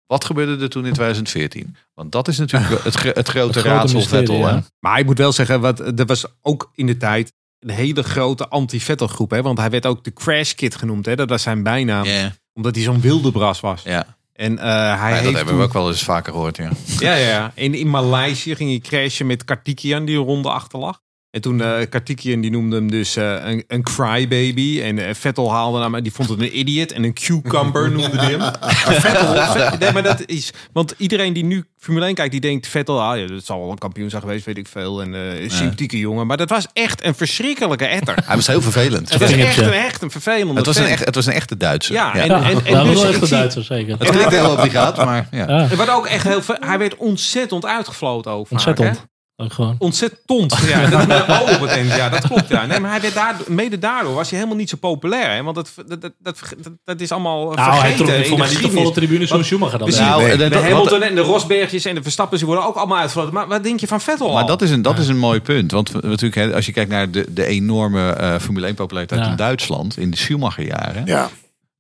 [0.06, 1.76] wat gebeurde er toen in 2014?
[1.94, 4.38] Want dat is natuurlijk het, het grote Het grote raadsel Vettel.
[4.38, 4.62] ja.
[4.78, 8.48] Maar ik moet wel zeggen, wat, er was ook in de tijd een hele grote
[8.48, 9.30] anti-Vettel groep.
[9.30, 9.42] Hè?
[9.42, 11.06] Want hij werd ook de Crash Kid genoemd.
[11.06, 11.16] Hè?
[11.16, 12.06] Dat was zijn bijnaam.
[12.54, 13.82] Omdat hij zo'n wilde bras was.
[13.82, 14.18] ja.
[14.32, 16.56] En eh, hij Ja, heeft dat hebben toen- we ook wel eens vaker gehoord.
[16.56, 16.70] Ja.
[16.98, 17.52] Ja, ja, ja.
[17.54, 21.00] In, in Maleisië ging hij crashen met Kartikian die een ronde achter lag.
[21.30, 24.80] En toen eh Kartikian die noemde hem dus eh, een, een crybaby.
[24.82, 26.92] En eh, Vettel haalde hem, en die vond het een idiot.
[26.92, 28.52] En een cucumber noemde hij hem.
[29.00, 30.52] Vettel, Vet- nee, maar dat is...
[30.72, 33.70] Want iedereen die nu Formule 1 kijkt, die denkt Vettel, ah, ja, dat zal wel
[33.70, 35.00] een kampioen zijn geweest, weet ik veel.
[35.02, 36.26] En eh, een sympathieke jongen.
[36.26, 38.14] Maar dat was echt een verschrikkelijke etter.
[38.24, 39.10] Hij was heel vervelend.
[39.10, 41.56] Het was echt een, echt een vervelende Het was een, echt, het was een echte
[41.56, 41.94] Duitser.
[41.94, 42.22] Ja, Ja.
[42.22, 43.96] en, en, en, dat was dus echt een Duitser, zeker.
[43.98, 45.38] Het klinkt heel obligaat, maar ja.
[45.48, 48.52] Ja, Er werd ook echt heel hij werd ontzettend uitgefloten over.
[48.52, 49.06] ontzettend.
[49.42, 49.74] Ook gewoon.
[49.78, 50.56] Ontzettend.
[50.66, 51.94] Ja, dat met een O op het eind.
[51.94, 52.48] Ja, dat klopt.
[52.48, 52.66] Ja.
[52.66, 55.30] Nee, maar hij werd daardoor, mede daardoor was hij helemaal niet zo populair.
[55.34, 55.42] Hè?
[55.42, 56.38] Want dat, dat, dat, dat,
[56.84, 59.26] dat is allemaal Nou, hij vergeten trok in voor de mij niet de volle tribune
[59.26, 59.88] zo'n Schumacher dan.
[59.88, 60.06] Precies.
[60.06, 60.36] Nou, Nee.
[60.36, 63.34] De dat- Hamilton en de Rosbergjes en de Verstappers die worden ook allemaal uitgefloten.
[63.34, 64.46] Maar wat denk je van Vettel Maar al?
[64.48, 65.70] dat is een, dat is een mooi punt.
[65.72, 69.30] Want natuurlijk, als je kijkt naar de, de enorme eh, Formule 1 populariteit Ja.
[69.30, 71.06] in Duitsland, in de Schumacher-jaren.
[71.06, 71.28] Ja.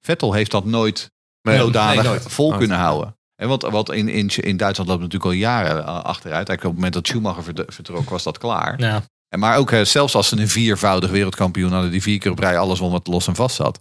[0.00, 1.10] Vettel heeft dat nooit
[1.42, 1.58] Nee.
[1.58, 2.24] zodanig Nee, nooit.
[2.28, 2.58] vol Nooit.
[2.58, 3.16] kunnen houden.
[3.40, 6.48] En wat, wat in, in, in Duitsland loopt natuurlijk al jaren eh, achteruit.
[6.48, 8.80] Eigenlijk op het moment dat Schumacher vertrok, was dat klaar.
[8.80, 9.02] Ja.
[9.28, 12.38] En maar ook eh, zelfs als ze een viervoudig wereldkampioen hadden, die vier keer op
[12.38, 13.80] rij alles won wat los en vast zat.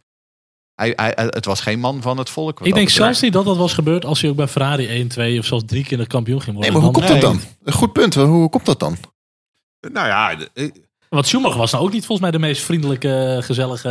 [0.75, 2.59] Hij, hij, het was geen man van het volk.
[2.59, 5.07] wat Ik denk zelfs niet dat dat was gebeurd als hij ook bij Ferrari 1,
[5.07, 6.91] 2 of zelfs drie keer de kampioen ging Nee, worden.
[6.91, 7.41] maar hoe komt dat dan?
[7.63, 8.15] Een goed punt.
[8.15, 8.97] Hoe komt dat dan?
[9.91, 10.71] Nou ja, de-
[11.09, 13.89] Want Schumacher was nou ook niet volgens mij de meest vriendelijke, gezellige...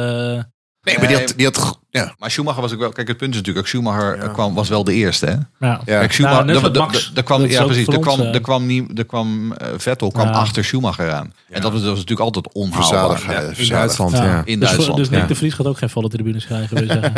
[0.80, 2.14] Nee, maar die had, die had ja.
[2.18, 2.90] Maar Schumacher was ook wel.
[2.92, 4.22] Kijk, het punt is natuurlijk ook Schumacher Ja.
[4.22, 5.26] eh, kwam, was wel de eerste.
[5.26, 5.32] Hè?
[5.32, 5.80] Ja.
[5.84, 5.98] Ja.
[5.98, 6.96] Kijk, Schumacher, er- er- Max.
[7.06, 7.86] er- er kwam, ja, precies.
[7.86, 10.32] Er kwam, eh, er kwam, niet, er kwam eh, Vettel kwam Ja.
[10.32, 11.32] achter Schumacher aan.
[11.50, 13.18] En dat was, dat was natuurlijk altijd onhaalbaar.
[13.18, 13.56] Verzadigd.
[13.56, 13.62] Ja.
[13.64, 14.24] in Duitsland, Ja.
[14.24, 14.42] ja.
[14.44, 14.96] In dus, voor- Duitsland.
[14.98, 15.26] dus Nick ja.
[15.26, 17.12] de Vries gaat ook geen volle tribunes krijgen, wil je zeggen.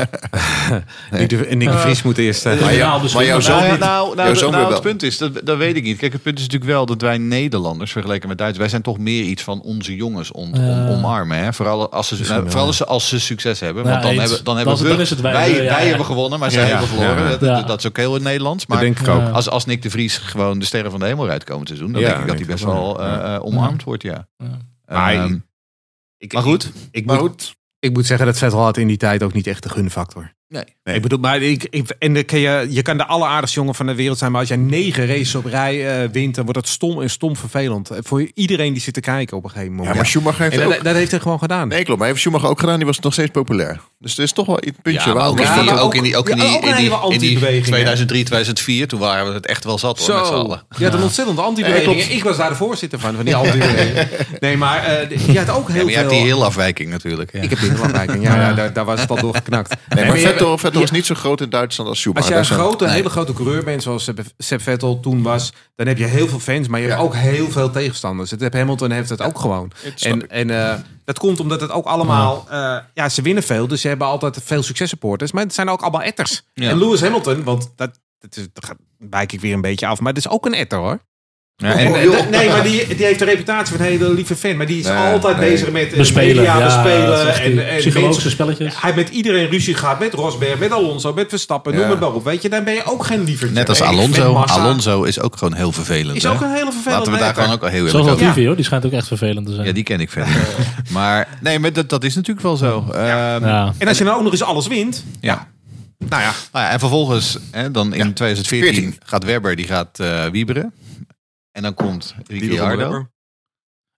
[1.10, 2.46] Nick de, Nick de Vries moet eerst...
[2.46, 3.78] eh, Maar, dus maar jouw nou, zoon Nou, niet.
[3.80, 5.98] nou, nou, zoon nou, het punt is, dat, dat weet ik niet.
[5.98, 8.98] Kijk, het punt is natuurlijk wel dat wij Nederlanders, vergeleken met Duitsers, wij zijn toch
[8.98, 10.88] meer iets van onze jongens om, om, Ja.
[10.88, 11.38] omarmen.
[11.38, 11.52] Hè?
[11.52, 13.84] Vooral, als ze, nou, vooral als ze, succes hebben.
[13.84, 14.20] Want dan eens.
[14.20, 15.32] hebben, dan Dan hebben het- dan is het wij.
[15.32, 15.78] wij, wij ja.
[15.88, 17.22] hebben gewonnen, maar zij Ja, hebben verloren.
[17.22, 17.28] ja.
[17.28, 17.54] Dat, Ja.
[17.56, 18.66] dat, dat is ook heel in Nederlands.
[18.66, 19.28] Maar denk ik ook.
[19.28, 22.00] Als, als Nick de Vries gewoon de sterren van de hemel uitkomen te doen, dan
[22.00, 24.28] Ja, denk ik dat hij best wel eh, eh, omarmd wordt, ja.
[24.36, 24.46] Ja.
[24.86, 25.14] Maar-
[27.18, 27.54] goed.
[27.78, 30.32] ik moet zeggen dat Vettel had in die tijd ook niet echt de gunfactor.
[30.50, 30.64] Nee.
[30.84, 30.96] Nee.
[30.96, 33.86] Ik bedoel, maar ik, ik, en dan kun je, je kan de alleraardigste jongen van
[33.86, 36.68] de wereld zijn, maar als jij negen races op rij eh, wint, dan wordt dat
[36.68, 37.90] stom en stom vervelend.
[37.90, 39.96] Eh, Voor iedereen die zit te kijken op een gegeven Ja, moment.
[39.96, 40.72] maar Schumacher heeft en ook...
[40.74, 41.68] dat, dat heeft hij gewoon gedaan.
[41.68, 41.98] Nee, klopt.
[41.98, 42.76] Maar heeft Schumacher ook gedaan.
[42.76, 43.80] Die was nog steeds populair.
[43.98, 45.00] Dus er is toch wel een puntje.
[45.08, 47.12] Ja, maar waar ook, we- in die, ook in die, ook in ja, die, ook
[47.12, 47.70] in die, hele in die anti-beweging, hè?
[47.70, 50.62] 2003, 2004, toen waren we het echt wel zat hoor, met z'n allen.
[50.78, 52.02] je had een ontzettende anti-beweging.
[52.02, 54.08] Ik was daar de voorzitter van, van die anti-beweging.
[54.40, 55.94] Nee, maar eh, je had ook heel Ja, maar je veel...
[55.98, 57.32] hebt die heel afwijking natuurlijk.
[57.32, 57.40] Ja.
[57.42, 58.22] Ik heb die heel afwijking.
[58.22, 58.52] Ja, ja.
[58.52, 59.74] daar, daar was het al door geknakt.
[59.88, 62.28] Nee, maar Vettel, Vettel is niet zo groot in Duitsland als Als Schumacher.
[62.30, 65.52] jij een Dat is een- grote, hele grote coureur bent, zoals Seb- Vettel toen was,
[65.76, 68.30] dan heb je heel veel fans, maar je hebt ook heel veel tegenstanders.
[68.30, 69.72] Het heb Hamilton heeft het ook gewoon.
[69.98, 70.74] En, en eh,
[71.04, 74.38] dat komt omdat het ook allemaal, eh, ja, ze winnen veel, dus ze hebben altijd
[74.44, 76.42] veel successupporters, maar het zijn ook allemaal etters.
[76.54, 76.70] Ja.
[76.70, 80.12] En Lewis Hamilton, want dat, dat is, daar wijk ik weer een beetje af, maar
[80.12, 80.98] het is ook een etter hoor.
[81.60, 84.56] Ja, En, en, nee, maar die, die heeft de reputatie van een hele lieve fan,
[84.56, 85.50] maar die is Nee, altijd nee.
[85.50, 86.36] bezig met eh, Bespelen.
[86.36, 88.72] media Ja, bespelen die en, en psychologische mensen- spelletjes.
[88.80, 89.98] hij heeft met iedereen ruzie gehad.
[89.98, 91.72] Met Rosberg, met Alonso, met Verstappen.
[91.72, 91.90] Noem Ja.
[91.90, 92.24] het maar op.
[92.24, 93.52] Weet je, dan ben je ook geen liever.
[93.52, 94.34] net als Alonso.
[94.34, 96.16] Alonso is ook gewoon heel vervelend.
[96.16, 96.30] is hè?
[96.30, 98.64] ook een hele vervelende Laten we daar gewoon ook al heel Zoals Latifi hoor, die
[98.64, 99.66] schijnt ook echt vervelend te zijn.
[99.66, 100.32] Ja, die ken ik verder.
[100.90, 102.84] maar nee, maar dat, dat is natuurlijk wel zo.
[102.92, 103.44] Ehm.
[103.78, 105.04] En als je nou ook nog eens alles wint.
[105.20, 105.48] Ja.
[106.08, 108.96] Nou ja, Nou ja, en vervolgens, hè, dan in 2014 14.
[109.06, 110.72] gaat Webber, die gaat eh wieberen.
[111.52, 113.06] En dan komt Ricciardo.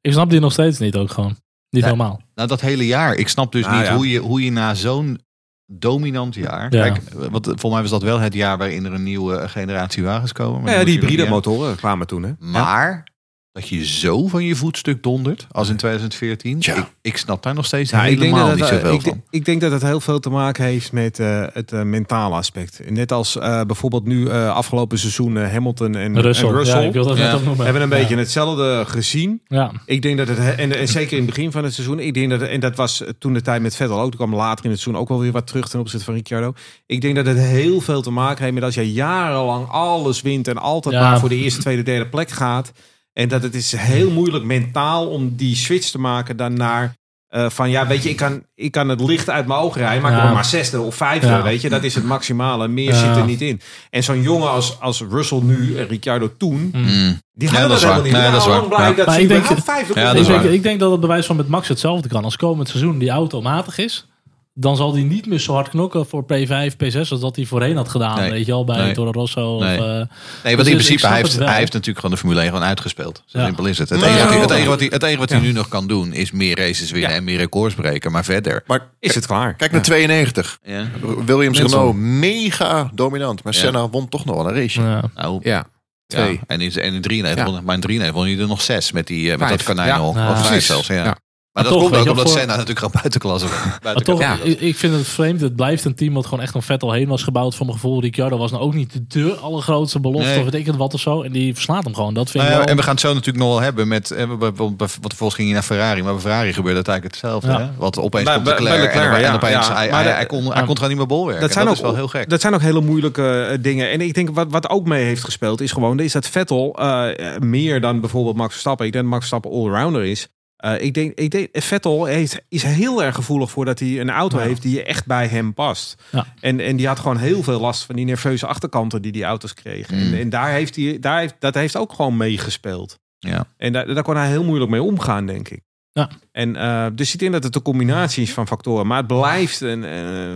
[0.01, 1.37] Ik snap die nog steeds niet ook gewoon.
[1.71, 1.88] Niet Ja.
[1.91, 2.21] helemaal.
[2.35, 3.15] Nou, dat hele jaar.
[3.15, 3.95] Ik snap dus Nou, niet ja.
[3.95, 5.21] hoe, je, hoe je na zo'n
[5.67, 6.75] dominant jaar...
[6.75, 6.88] Ja.
[6.91, 10.33] Kijk, want volgens mij was dat wel het jaar waarin er een nieuwe generatie wagens
[10.33, 10.62] komen.
[10.62, 12.23] Maar ja, die hybride motoren kwamen toen.
[12.23, 12.33] Hè?
[12.38, 13.07] Maar
[13.53, 16.59] dat je zo van je voetstuk dondert als in 2014.
[16.59, 16.77] Tja.
[16.77, 19.11] Ik, ik snap daar nog steeds Ja, ik, denk helemaal dat niet zoveel ik, van.
[19.12, 22.35] denk- ik denk dat het heel veel te maken heeft met eh, het eh, mentale
[22.35, 22.81] aspect.
[22.91, 26.49] Net als eh, bijvoorbeeld nu eh, afgelopen seizoen eh, Hamilton en Russell.
[26.49, 27.25] en Russell Ja, ik wil dat Ja.
[27.25, 27.65] net ook noemen.
[27.65, 27.97] hebben een Ja.
[27.97, 29.41] beetje hetzelfde gezien.
[29.47, 29.73] Ja.
[29.87, 32.31] Ik denk dat het, en, en zeker in het begin van het seizoen, ik denk
[32.31, 34.81] dat, en dat was toen de tijd met Vettel ook, toen kwam later in het
[34.81, 36.53] seizoen ook wel weer wat terug ten opzichte van Ricciardo.
[36.87, 40.49] Ik denk dat het heel veel te maken heeft met als je jarenlang alles wint
[40.49, 41.01] en altijd Ja.
[41.11, 42.73] maar voor de eerste, tweede, derde plek gaat.
[43.12, 46.94] En dat het is heel moeilijk mentaal om die switch te maken dan naar
[47.29, 50.03] eh, van ja, weet je, ik kan, ik kan het licht uit mijn ogen rijden,
[50.03, 51.42] maar ik word maar zesde of vijfde, Ja.
[51.42, 52.68] weet je, dat is het maximale.
[52.68, 52.98] Meer Ja.
[52.98, 53.61] zit er niet in.
[53.90, 57.20] En zo'n jongen als, als Russell nu en Ricciardo toen, Mm.
[57.33, 58.12] die Ja, hadden dat helemaal niet.
[58.12, 58.55] Nee, Ja, dat is waar.
[58.55, 58.92] Ja.
[58.92, 60.90] dat Maar ze ik denk- vijfde Ja, konden dat is ik, denk, ik denk dat
[60.90, 62.25] het bewijs van met Max hetzelfde kan.
[62.25, 64.07] Als komend seizoen die auto matig is,
[64.55, 67.77] dan zal hij niet meer zo hard knokken voor P5, P6 als dat hij voorheen
[67.77, 68.19] had gedaan.
[68.19, 68.31] Nee.
[68.31, 68.93] Weet je al bij Nee.
[68.93, 69.59] Toro Rosso.
[69.59, 69.79] Nee.
[69.79, 70.09] Of, eh, Nee, want
[70.43, 73.23] Dus in ik principe, hij heeft, hij heeft natuurlijk gewoon de Formule 1 gewoon uitgespeeld.
[73.27, 73.45] Zo Ja.
[73.45, 73.88] simpel is het.
[73.88, 74.55] Het Nou, enige, wat hij, het ja.
[74.57, 75.45] enige wat hij, het enige wat hij Ja.
[75.45, 77.17] nu nog kan doen is meer races winnen Ja.
[77.17, 78.12] en meer records breken.
[78.12, 78.62] Maar verder.
[78.67, 79.55] Maar Is het klaar?
[79.55, 80.59] kijk naar 92.
[80.62, 80.85] Ja.
[81.27, 81.59] Williams.
[81.61, 83.43] Renault, mega dominant.
[83.45, 83.59] Maar Ja.
[83.59, 84.81] Senna won toch nog wel een race.
[84.81, 85.03] ja.
[85.15, 85.51] Nou, Ja.
[85.53, 85.67] ja.
[86.07, 86.41] Twee.
[86.47, 87.53] En in, en in 93, Ja.
[87.53, 90.15] won, maar in 93 won hij er nog zes met, die, eh, met dat konijnenhol.
[90.17, 90.31] Ja.
[90.31, 91.17] Of vijf zelfs, ja.
[91.53, 93.47] Maar, dat toch, komt ook omdat voor- Senna natuurlijk gewoon buitenklasse
[93.83, 94.03] was.
[94.03, 94.37] Toch, Ja.
[94.43, 95.41] ik, ik vind het vreemd.
[95.41, 97.55] Het blijft een team wat gewoon echt om Vettel heen was gebouwd.
[97.55, 100.29] Voor mijn gevoel, Ricciardo was nou ook niet de allergrootste belofte.
[100.29, 100.38] Nee.
[100.38, 101.23] Of weet ik het wat of zo.
[101.23, 102.15] En die verslaat hem gewoon.
[102.15, 102.67] Dat vind ik Nou ja, wel...
[102.69, 104.11] en we gaan het zo natuurlijk nog wel hebben met.
[104.11, 106.03] eh, Want vervolgens ging hij naar Ferrari.
[106.03, 107.51] Maar bij Ferrari gebeurde het eigenlijk hetzelfde.
[107.51, 107.59] Ja.
[107.61, 107.69] Hè?
[107.77, 108.71] Want opeens Bij- komt Leclerc.
[108.71, 109.75] bij Leclerc, en, opeens- en ja, opeens ja.
[109.75, 111.43] hij, Maar hij, de- hij kon, hij kon gewoon niet meer bolwerken.
[111.43, 112.29] Dat zijn, en ook, dat is wel heel gek.
[112.31, 113.91] dat zijn ook hele moeilijke eh, dingen.
[113.91, 117.09] En ik denk wat, wat ook mee heeft gespeeld is gewoon is dat Vettel eh,
[117.38, 118.87] meer dan bijvoorbeeld Max Verstappen.
[118.87, 120.29] Ik denk dat Max Verstappen allrounder is.
[120.62, 124.11] Eh, ik, denk, ik denk, Vettel heeft, is heel erg gevoelig voor dat hij een
[124.11, 124.44] auto Ja.
[124.44, 126.03] heeft die echt bij hem past.
[126.11, 126.27] Ja.
[126.40, 129.55] En, en die had gewoon heel veel last van die nerveuze achterkanten die die auto's
[129.55, 129.96] kregen.
[129.96, 130.12] Mm.
[130.12, 132.98] En, en daar heeft hij, daar heeft, dat heeft ook gewoon meegespeeld.
[133.18, 133.46] Ja.
[133.57, 135.61] En daar, daar kon hij heel moeilijk mee omgaan, denk ik.
[135.90, 136.09] Ja.
[136.33, 138.87] En eh, dus ik denk dat het een combinatie is van factoren.
[138.87, 140.35] Maar het blijft een, eh,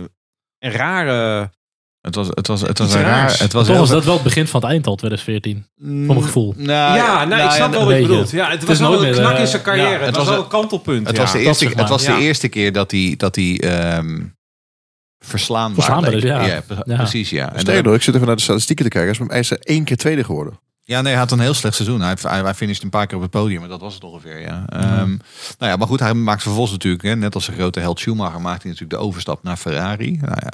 [0.59, 1.49] een rare...
[2.07, 3.29] Het was, het was, het was een raar.
[3.39, 5.65] Het was Toch heel was dat wel het begin van het eind al 2014.
[5.77, 6.53] Voor mijn gevoel.
[6.57, 8.31] Nou, ja, nou, ik snap wel wat je bedoelt.
[8.31, 9.89] Ja, het was wel een knak in zijn carrière.
[9.89, 11.07] ja, het, het was wel een- kantelpunt.
[11.07, 11.21] Het ja.
[11.21, 11.83] was, de eerste, zeg maar.
[11.83, 12.19] het was de Ja.
[12.19, 14.19] eerste keer dat hij, dat hij ehm,
[15.19, 16.43] verslaanbaar Verslaanbaar is, ja.
[16.85, 16.95] Ja.
[16.97, 17.53] Precies, ja.
[17.53, 19.27] En Sterker ik zit even naar de statistieken te kijken.
[19.27, 20.59] Hij is één keer tweede geworden.
[20.83, 22.01] Ja, nee, hij had een heel slecht seizoen.
[22.01, 24.41] Hij, hij, hij finishte een paar keer op het podium, maar dat was het ongeveer,
[24.41, 24.63] ja.
[24.69, 25.09] Ehm,
[25.57, 28.41] nou ja, maar goed, hij maakt vervolgens natuurlijk, hè, net als zijn grote held Schumacher,
[28.41, 30.17] maakt hij natuurlijk de overstap naar Ferrari.
[30.21, 30.51] Nou ja.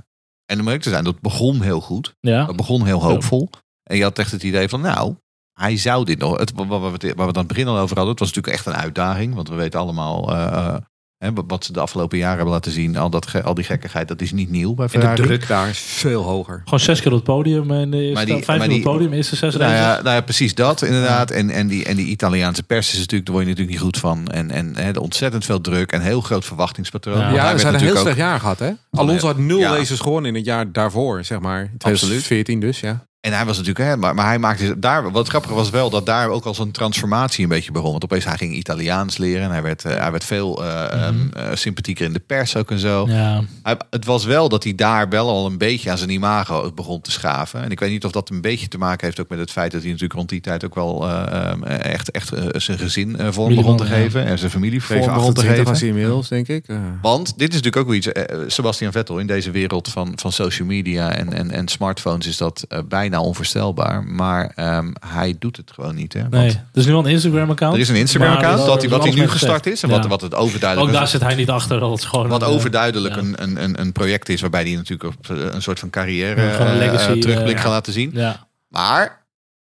[0.54, 2.16] En om eerlijk te zijn, dat begon heel goed.
[2.20, 2.46] Ja.
[2.46, 3.50] Dat begon heel hoopvol.
[3.84, 5.16] En je had echt het idee van, nou,
[5.60, 6.38] hij zou dit nog...
[6.38, 8.34] Het, waar, we, het- waar we het aan het begin al over hadden, het was
[8.34, 9.36] natuurlijk echt een uitdaging.
[9.36, 10.76] Want we weten allemaal eh, eh,
[11.23, 12.97] hè, wat ze de afgelopen jaren hebben laten zien.
[12.97, 15.21] Al, dat, al die gekkigheid, dat is niet nieuw bij En de Ferrari.
[15.21, 16.62] druk daar is veel hoger.
[16.63, 17.71] Gewoon zes keer op het podium.
[17.71, 19.13] En de eerste, Maar die- vijf keer op het podium.
[19.13, 21.31] Eerste zes Nou ja, nou ja, precies dat inderdaad.
[21.31, 23.99] En, en, die, en die Italiaanse pers is natuurlijk, daar word je natuurlijk niet goed
[24.01, 24.27] van.
[24.27, 27.17] En, en hè, ontzettend veel druk en heel groot verwachtingspatroon.
[27.19, 27.29] Ja.
[27.33, 28.71] Ja, ze hadden een heel slecht jaar gehad, hè?
[28.91, 29.75] Alonso had nul Ja.
[29.75, 31.59] races gewonnen in het jaar daarvoor, zeg maar.
[31.62, 31.99] In Absoluut.
[31.99, 33.05] 2014 dus, ja.
[33.23, 35.12] En hij was natuurlijk, hè, maar, maar hij maakte daar.
[35.12, 37.91] Wat grappig was wel dat daar ook al zo'n transformatie een beetje begon.
[37.91, 39.43] Want opeens hij ging Italiaans leren.
[39.43, 42.71] En hij werd, eh, hij werd veel eh, ehm, eh, sympathieker in de pers ook
[42.71, 43.07] en zo.
[43.07, 43.43] Ja.
[43.63, 47.01] Hij, het was wel dat hij daar wel al een beetje aan zijn imago begon
[47.01, 47.63] te schaven.
[47.63, 49.71] En ik weet niet of dat een beetje te maken heeft ook met het feit
[49.71, 51.63] dat hij natuurlijk rond die tijd ook wel eh, ehm,
[52.12, 53.89] echt, echt eh, zijn gezin eh, vorm begon te ja.
[53.89, 54.26] geven.
[54.26, 55.72] En zijn familie vorm begon te 28 geven.
[55.72, 56.68] was hij inmiddels, denk ik.
[56.68, 58.54] Eh, Want dit is natuurlijk ook wel iets.
[58.56, 62.68] Sebastian Vettel in deze wereld van, van social media en, en, en smartphones is dat
[62.88, 64.04] bijna onvoorstelbaar.
[64.04, 66.14] Maar ehm, hij doet het gewoon niet.
[66.14, 66.20] Hè?
[66.22, 67.74] Want Nee, er is nu al een Instagram-account.
[67.76, 69.84] Er is een Instagram-account dat hij- wat hij nu gestart is.
[69.84, 70.10] En wat, Ja.
[70.10, 71.10] wat het Ook overduidelijk daar is.
[71.12, 71.80] zit hij niet achter.
[71.80, 73.22] Dat het gewoon Wat overduidelijk ja.
[73.22, 76.51] een, een, een, een project is waarbij hij natuurlijk op een soort van carrière Ja,
[76.51, 78.12] gewoon een legacy, terugblik gaat laten zien.
[78.14, 79.22] Ja, Maar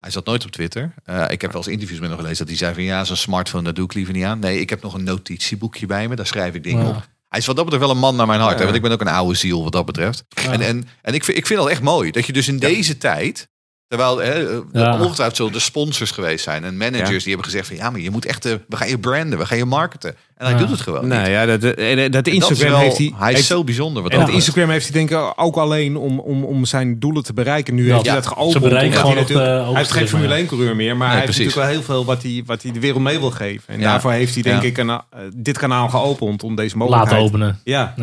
[0.00, 0.94] hij zat nooit op Twitter.
[1.04, 3.16] Eh, ik heb wel eens interviews met hem gelezen dat hij zei van ja, zo'n
[3.16, 4.38] smartphone, dat doe ik liever niet aan.
[4.38, 6.88] Nee, ik heb nog een notitieboekje bij me, daar schrijf ik dingen Ja.
[6.90, 7.08] op.
[7.28, 8.58] Hij is wat dat betreft wel een man naar mijn hart.
[8.58, 10.24] hè, want ik ben ook een oude ziel wat dat betreft.
[10.28, 10.52] Ja.
[10.52, 12.10] En, en, en ik, vind, ik vind dat echt mooi.
[12.10, 13.48] Dat je dus in deze tijd...
[13.90, 14.92] Terwijl hè, eh, Ja.
[15.00, 16.64] ongetwijfeld zullen er sponsors geweest zijn.
[16.64, 17.18] En managers Ja.
[17.18, 17.76] die hebben gezegd van...
[17.76, 18.44] Ja, maar je moet echt...
[18.44, 20.10] eh, we gaan je branden, we gaan je marketen.
[20.36, 20.58] En hij Ja.
[20.58, 21.30] doet het gewoon Nou niet.
[21.30, 23.12] ja, dat, dat, dat dat is Instagram wel- heeft hij...
[23.16, 24.02] hij is heeft- zo bijzonder.
[24.02, 24.28] Wat En dat.
[24.28, 27.74] Instagram heeft hij denk ik ook alleen om, om, om zijn doelen te bereiken.
[27.74, 27.92] Nu Ja.
[27.94, 28.52] heeft hij dat geopend.
[28.52, 30.96] Ze bereiken omdat gewoon hij, de natuurlijk- hij heeft geen Formule 1 coureur meer.
[30.96, 31.54] Maar Nee, hij heeft precies.
[31.54, 33.74] natuurlijk wel heel veel wat hij, wat hij de wereld mee wil geven.
[33.74, 33.90] En Ja.
[33.90, 34.68] daarvoor heeft hij denk Ja.
[34.68, 35.00] ik een, eh,
[35.34, 37.22] dit kanaal geopend om deze laten mogelijkheid...
[37.28, 37.60] openen.
[37.64, 37.94] Ja.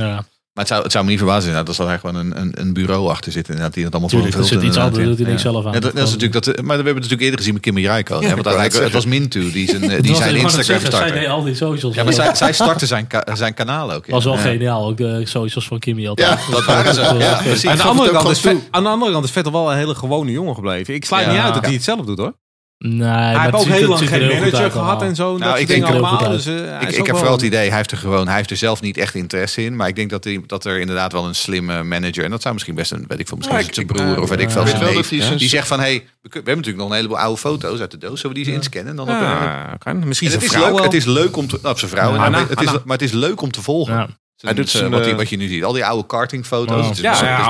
[0.57, 2.39] Ja, Maar het zou, het zou me niet verbazen inderdaad, als er hij gewoon een,
[2.41, 3.49] een, een bureau achter zit.
[3.49, 4.31] En dat hij dat allemaal natuurlijk.
[4.33, 5.49] Voor hem zit iets vult, anders, doet hij inderdaad, niks ja.
[5.51, 5.73] zelf aan.
[5.73, 7.85] Ja, dat, dat is natuurlijk dat, maar we hebben het natuurlijk eerder gezien met Kimi
[7.87, 8.29] Räikkönen.
[8.29, 11.13] hè, want het was Mintu die zijn, eh, die zijn Instagram zeggen, Zij startte.
[11.13, 11.95] deed al die socials.
[11.95, 14.05] Ja, maar zij, zij startte zijn, ka- zijn kanaal ook.
[14.05, 14.11] ja.
[14.11, 14.39] was wel Ja.
[14.39, 16.27] geniaal, ook de socials van Kimi altijd.
[16.29, 17.01] Ja, Dat waren ze.
[17.17, 17.69] Ja, precies.
[17.69, 19.77] Aan de, andere kant is gewoon Vet- aan de andere kant is Vettel wel een
[19.77, 20.93] hele gewone jongen gebleven.
[20.93, 21.31] Ik sluit Ja.
[21.31, 21.67] niet uit dat Ja.
[21.67, 22.33] hij het zelf doet hoor.
[22.79, 25.37] Nee, hij maar heeft het ook heel lang geen manager gehad en zo.
[25.37, 26.29] Nou, dat ik denk allemaal.
[26.29, 28.35] Dus, eh, hij Ik, ik heb wel- vooral het idee, hij heeft, er gewoon, hij
[28.35, 29.75] heeft er zelf niet echt interesse in.
[29.75, 32.23] Maar ik denk dat, hij, dat er inderdaad wel een slimme manager...
[32.23, 34.29] en dat zou misschien best een, weet ik veel, misschien Ja, ik- zijn broer of
[34.29, 35.27] weet ik eh, veel, zijn weet wel neef.
[35.27, 37.79] hij Die zegt van, hey, we, kun- we hebben natuurlijk nog een heleboel oude foto's
[37.79, 38.19] uit de doos.
[38.21, 38.89] Zullen we die eens inscannen?
[38.91, 40.07] En dan op, eh, Ja, kan.
[40.07, 40.83] Misschien en het zijn is vrouw leuk, wel.
[40.83, 41.59] het is leuk om te...
[41.61, 42.17] Nou, op zijn vrouw.
[42.17, 43.93] Anna, het is, maar het is leuk om te volgen.
[44.35, 45.63] Zijn- doet wat, hij- eh, wat je nu ziet.
[45.63, 46.85] Al die oude kartingfoto's.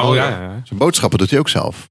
[0.10, 0.62] Oh, ja, ja.
[0.64, 1.90] Zijn boodschappen doet hij ook zelf.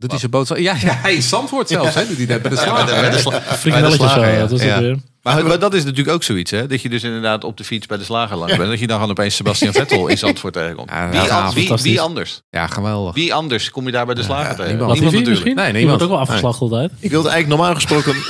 [0.00, 0.58] Doet hij zijn boodschap?
[0.58, 1.94] Ja, ja, hij is Zandvoort zelfs.
[1.94, 2.06] Hè?
[2.06, 4.38] Doet hij dat bij de Ja, slager.
[4.48, 4.96] dat is.
[5.22, 6.66] Maar, maar dat is natuurlijk ook zoiets, hè?
[6.66, 8.68] Dat je dus inderdaad op de fiets bij de slager langs bent.
[8.70, 10.90] Dat je dan gewoon opeens Sebastian Vettel in Zandvoort tegenkomt.
[10.90, 12.42] Ja, wie, wie, anders?
[12.50, 13.14] Ja, geweldig.
[13.14, 14.76] Wie anders kom je daar bij de slager tegen?
[14.76, 15.00] niemand.
[15.00, 15.28] Natuurlijk.
[15.28, 15.54] misschien?
[15.54, 15.88] Nee, niemand.
[15.88, 16.92] wordt ook wel afgeslacht altijd.
[16.98, 18.14] Ik wilde eigenlijk normaal gesproken...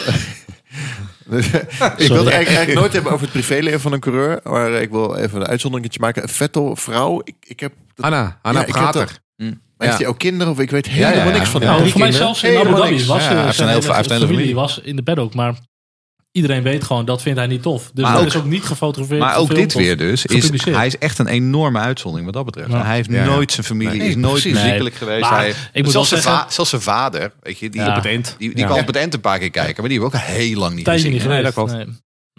[1.96, 4.40] ik wilde eigenlijk, eigenlijk nooit hebben over het privéleven van een coureur.
[4.44, 6.28] Maar ik wil even een uitzonderingetje maken.
[6.28, 7.20] Vettel, vrouw.
[7.24, 9.18] Ik, ik heb, dat, Anna, Anna Ja, ik heb Prater.
[9.80, 10.52] Maar heeft hij ook kinderen?
[10.52, 11.30] Of ik weet helemaal ja, ja.
[11.30, 11.76] niks van Ja, hem.
[11.76, 13.06] Nou, voor mij zelfs in Abu Helemaal Dhabi niks.
[13.06, 13.82] was Ja, eh, hij heeft zijn een
[14.16, 15.54] heel- familie was in de paddock, maar
[16.32, 17.90] iedereen weet gewoon dat vindt hij niet tof.
[17.94, 19.20] Dus Maar dat ook- is ook niet gefotografeerd.
[19.20, 20.26] Maar ook dit weer dus.
[20.26, 22.70] Is, hij is echt een enorme uitzondering wat dat betreft.
[22.72, 22.84] Ja.
[22.84, 23.24] Hij heeft Ja, ja.
[23.24, 24.90] nooit zijn familie, Nee, is nooit Nee.
[24.90, 25.20] geweest.
[25.20, 27.96] Maar hij, ik moet zelfs, wel zijn zeggen- zelfs zijn vader, weet je, die, Ja.
[27.96, 29.74] op- die, die het ent een paar keer kijken.
[29.82, 31.18] Maar die hebben we ook heel lang niet tijdje gezien.
[31.18, 31.36] niet hè?
[31.36, 31.54] geweest.
[31.54, 31.86] dat klopt.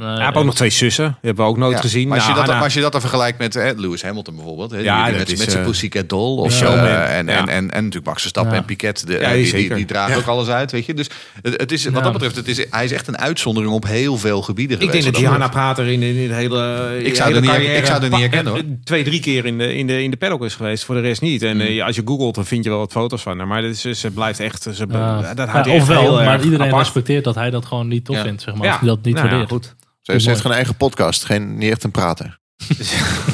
[0.01, 1.05] Hij heeft ook nog twee zussen.
[1.05, 1.81] Die hebben we ook nooit Ja.
[1.81, 2.07] gezien.
[2.07, 4.35] Maar als, je Nou, dat, maar als je dat dan vergelijkt met hè, Lewis Hamilton
[4.35, 4.71] bijvoorbeeld.
[4.71, 6.37] Hè, Ja, met, is, met zijn eh, Pussycat Doll.
[6.37, 6.77] Of, showman.
[6.85, 7.37] eh, en, Ja.
[7.37, 8.59] en, en, en natuurlijk Max Verstappen Ja.
[8.59, 9.07] en Piquet.
[9.07, 10.19] De, Ja, eh, die, die, die dragen Ja.
[10.19, 10.71] ook alles uit.
[10.71, 10.93] Weet je?
[10.93, 11.09] Dus
[11.41, 12.01] het, het is, wat Ja.
[12.01, 15.03] dat betreft, het is, hij is echt een uitzondering op heel veel gebieden Ik denk
[15.03, 18.03] dat Diana Prater in, in, in de hele Ik zou er niet- carrière ik zou
[18.03, 18.61] er niet herkennen, hoor.
[18.61, 20.83] eh, Twee, drie keer in de, in de, in de paddock is geweest.
[20.83, 21.41] Voor de rest niet.
[21.43, 23.47] En eh, als je googelt, dan vind je wel wat foto's van haar.
[23.47, 24.67] Maar dat is, ze blijft echt...
[24.73, 24.87] Ze,
[25.35, 28.79] dat houdt ofwel, maar iedereen respecteert dat hij dat gewoon niet tof vindt, zeg maar.
[28.83, 29.51] Dat niet Nou ja, waardeert.
[29.51, 29.75] goed.
[30.01, 31.23] Ze heeft geen eigen podcast.
[31.23, 32.39] Geen, niet echt een prater.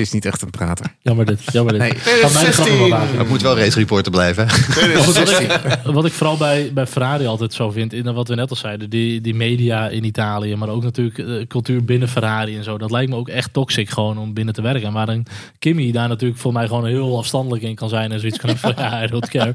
[0.00, 0.86] Is niet echt een prater.
[1.02, 1.82] Jammer dit, jammer dit.
[1.82, 1.94] Nee.
[1.94, 3.18] Gaat mij de grappen wel maken.
[3.18, 4.50] Het moet wel race reporter blijven.
[4.50, 8.34] Goed, wat, ik, wat ik vooral bij, bij Ferrari altijd zo vind, in wat we
[8.34, 12.56] net al zeiden, die, die media in Italië, maar ook natuurlijk eh, cultuur binnen Ferrari
[12.56, 14.92] en zo, dat lijkt me ook echt toxic gewoon om binnen te werken.
[14.92, 15.26] Maar een
[15.58, 18.72] Kimmy daar natuurlijk voor mij gewoon heel afstandelijk in kan zijn en zoiets kan van
[18.76, 19.54] ja, I don't care.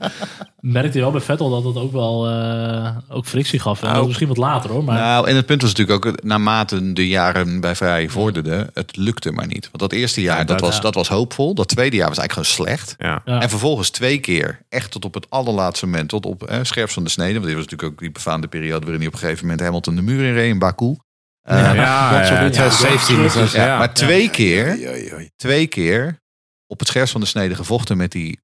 [0.59, 3.75] Merkte je wel bij Vettel dat het ook wel eh, ook frictie gaf.
[3.75, 6.05] En dat Nou, was misschien wat later hoor, maar Nou, en het punt was natuurlijk
[6.07, 9.63] ook, naarmate de jaren bij Ferrari vorderden, het lukte maar niet.
[9.71, 10.81] Want dat eerste jaar, dat, dat- was, ja.
[10.81, 11.53] dat was hoopvol.
[11.55, 12.95] Dat tweede jaar was eigenlijk gewoon slecht.
[12.97, 13.21] Ja.
[13.25, 13.41] ja.
[13.41, 17.03] En vervolgens twee keer, echt tot op het allerlaatste moment, tot op eh, scherps van
[17.03, 17.33] de snede.
[17.33, 19.95] Want dit was natuurlijk ook die befaamde periode waarin hij op een gegeven moment Hamilton
[19.95, 20.95] de muur in reed in Baku.
[21.41, 22.09] Eh, Ja.
[22.25, 22.51] Soort ja, dingen.
[22.51, 23.77] 2017 was dat, ja, ja.
[23.77, 25.29] Maar twee keer, Oei, oei, oei.
[25.35, 26.19] twee keer
[26.67, 28.39] op het scherpst van de snede gevochten met die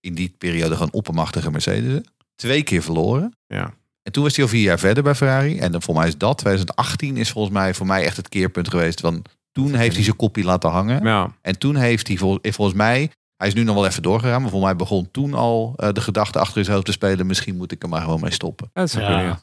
[0.00, 2.00] in die periode gewoon oppermachtige Mercedes.
[2.36, 3.36] Twee keer verloren.
[3.46, 3.72] Ja.
[4.02, 5.58] En toen was hij al vier jaar verder bij Ferrari.
[5.58, 8.68] En dan voor mij is dat, 2018 is volgens mij voor mij echt het keerpunt
[8.68, 9.00] geweest.
[9.00, 9.28] Want
[9.62, 11.04] toen heeft hij zijn kopie laten hangen.
[11.04, 11.34] Ja.
[11.42, 14.40] En toen heeft hij vol- volgens mij, hij is nu nog wel even doorgegaan.
[14.42, 17.26] Maar volgens mij begon toen al eh, de gedachte achter zijn hoofd te spelen.
[17.26, 18.70] Misschien moet ik er maar gewoon mee stoppen.
[18.72, 19.08] Dat zou Ja.
[19.10, 19.40] kunnen, ja.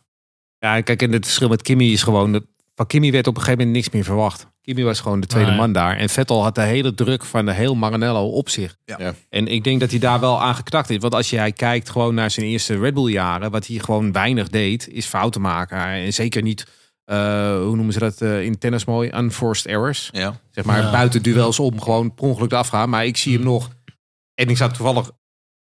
[0.59, 2.32] Ja, kijk, en het verschil met Kimmy is gewoon...
[2.32, 2.43] Dat,
[2.76, 4.47] van Kimmy werd op een gegeven moment niks meer verwacht.
[4.61, 5.59] Kimmy was gewoon de tweede Nee.
[5.59, 5.97] man daar.
[5.97, 8.76] En Vettel had de hele druk van de heel Maranello op zich.
[8.86, 8.95] Ja.
[8.99, 9.13] Ja.
[9.30, 10.97] En ik denk dat hij daar wel aan geknakt is.
[10.97, 13.51] Want als jij kijkt gewoon naar zijn eerste Red Bull jaren...
[13.51, 15.78] wat hij gewoon weinig deed, is fouten maken.
[15.78, 16.68] En zeker niet,
[17.06, 17.18] eh,
[17.58, 19.10] hoe noemen ze dat eh, in tennis mooi?
[19.16, 20.10] Unforced errors.
[20.12, 20.36] Ja.
[20.51, 20.91] Zeg maar Ja.
[20.91, 22.89] buiten duels om gewoon per ongeluk te afgaan.
[22.89, 23.70] Maar ik zie hem nog...
[24.34, 25.12] En ik zat toevallig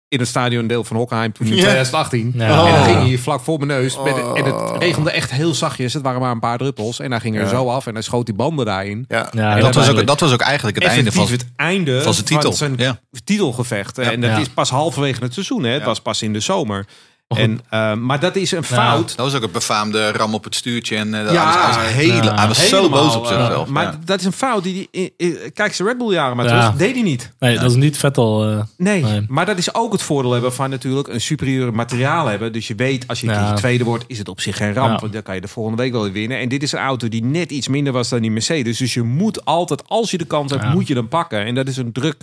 [0.09, 1.61] in het stadiondeel van Hockenheim toen in Ja.
[1.61, 2.33] 2018.
[2.35, 2.43] Ja.
[2.45, 2.85] En dan Oh.
[2.85, 3.97] ging hij vlak voor mijn neus.
[4.03, 4.73] Met, en Oh.
[4.73, 5.93] het regende echt heel zachtjes.
[5.95, 7.01] Het waren maar een paar druppels.
[7.01, 7.49] En hij ging er Ja.
[7.49, 9.05] zo af en hij schoot die banden daarin.
[9.09, 9.29] Ja.
[9.35, 11.27] Ja, En dat, was ook, dat was ook eigenlijk het einde van...
[11.31, 12.53] het einde van zijn titel.
[12.53, 13.01] zijn Ja.
[13.25, 13.99] titelgevecht.
[13.99, 14.39] En dat Ja.
[14.39, 15.63] is pas halverwege het seizoen.
[15.65, 15.71] Hè?
[15.71, 15.87] Het Ja.
[15.87, 16.87] was pas in de zomer.
[17.37, 19.17] En, eh, maar dat is een fout.
[19.17, 20.97] Dat was ook het befaamde ram op het stuurtje.
[20.97, 21.45] En, eh, Ja.
[21.53, 22.35] hij was, hij was hele, Ja.
[22.35, 23.69] hij was zo Helemaal, boos op eh, zichzelf.
[23.69, 23.99] maar ja.
[24.05, 25.13] dat is een fout die die...
[25.17, 26.61] eh, eh, Kijk, zijn Red Bull jaren maar Ja.
[26.61, 26.77] terug.
[26.79, 27.33] Deed hij niet.
[27.39, 28.49] Nee, dat is niet Vettel.
[28.51, 29.25] eh Nee, Nee.
[29.29, 32.53] maar dat is ook het voordeel hebben van natuurlijk een superieur materiaal hebben.
[32.53, 33.41] Dus je weet, als je Ja.
[33.41, 34.93] een keer tweede wordt, is het op zich geen ramp.
[34.95, 34.99] Ja.
[35.01, 36.39] Want dan kan je de volgende week wel weer winnen.
[36.39, 38.79] En dit is een auto die net iets minder was dan die Mercedes.
[38.79, 40.71] Dus je moet altijd, als je de kans hebt, Ja.
[40.73, 41.45] moet je hem pakken.
[41.45, 42.17] En dat is een druk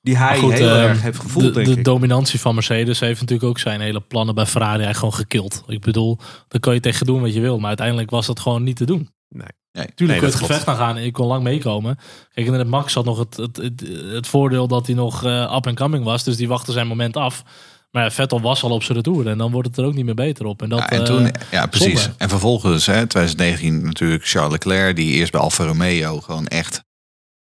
[0.00, 1.84] die hij Maar goed, heel eh, erg heeft gevoeld, de, denk de ik.
[1.84, 5.62] dominantie van Mercedes heeft natuurlijk ook zijn hele plannen bij Ferrari eigenlijk gewoon gekild.
[5.66, 7.58] Ik bedoel, daar kan je tegen doen wat je wil.
[7.58, 9.10] Maar uiteindelijk was dat gewoon niet te doen.
[9.28, 9.46] Nee.
[9.72, 9.86] Nee.
[9.94, 11.98] Tuurlijk Nee, kun je het gevecht aan gaan en je kon lang meekomen.
[12.34, 13.82] Kijk, en Max had nog het, het, het,
[14.12, 16.24] het voordeel dat hij nog eh, up and coming was.
[16.24, 17.42] Dus die wachtte zijn moment af.
[17.90, 19.28] Maar ja, Vettel was al op zijn retour.
[19.28, 20.62] En dan wordt het er ook niet meer beter op.
[20.62, 22.02] En, dat, Ja, en eh, toen, ja, precies.
[22.02, 22.16] zonde.
[22.18, 26.84] En vervolgens, hè, 2019 natuurlijk Charles Leclerc, die eerst bij Alfa Romeo gewoon echt,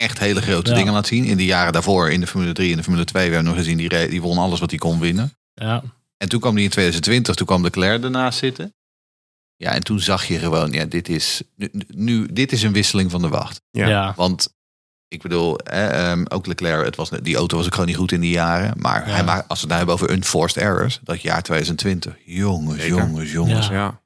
[0.02, 0.76] echt hele grote Ja.
[0.78, 1.24] dingen laat zien.
[1.26, 3.62] In de jaren daarvoor, in de Formule 3 en de Formule 2, we hebben nog
[3.64, 5.34] gezien, die, die won alles wat hij kon winnen.
[5.54, 5.84] ja,
[6.18, 8.74] En toen kwam hij in 2020, toen kwam Leclerc ernaast zitten.
[9.56, 13.12] Ja, en toen zag je gewoon, ja, dit is, nu, nu, dit is een wisseling
[13.12, 13.62] van de wacht.
[13.72, 13.88] Ja.
[13.88, 14.14] ja.
[14.16, 14.54] Want
[15.08, 18.12] ik bedoel, hè, ehm, ook Leclerc, het was, die auto was ook gewoon niet goed
[18.12, 18.74] in die jaren.
[18.78, 19.14] Maar Ja.
[19.14, 22.16] hij maakt, als we het nou hebben over unforced errors, dat jaar 2020.
[22.26, 22.97] Jongens, Zeker.
[22.97, 23.68] jongens, jongens.
[23.68, 23.74] Ja.
[23.74, 24.02] Ja.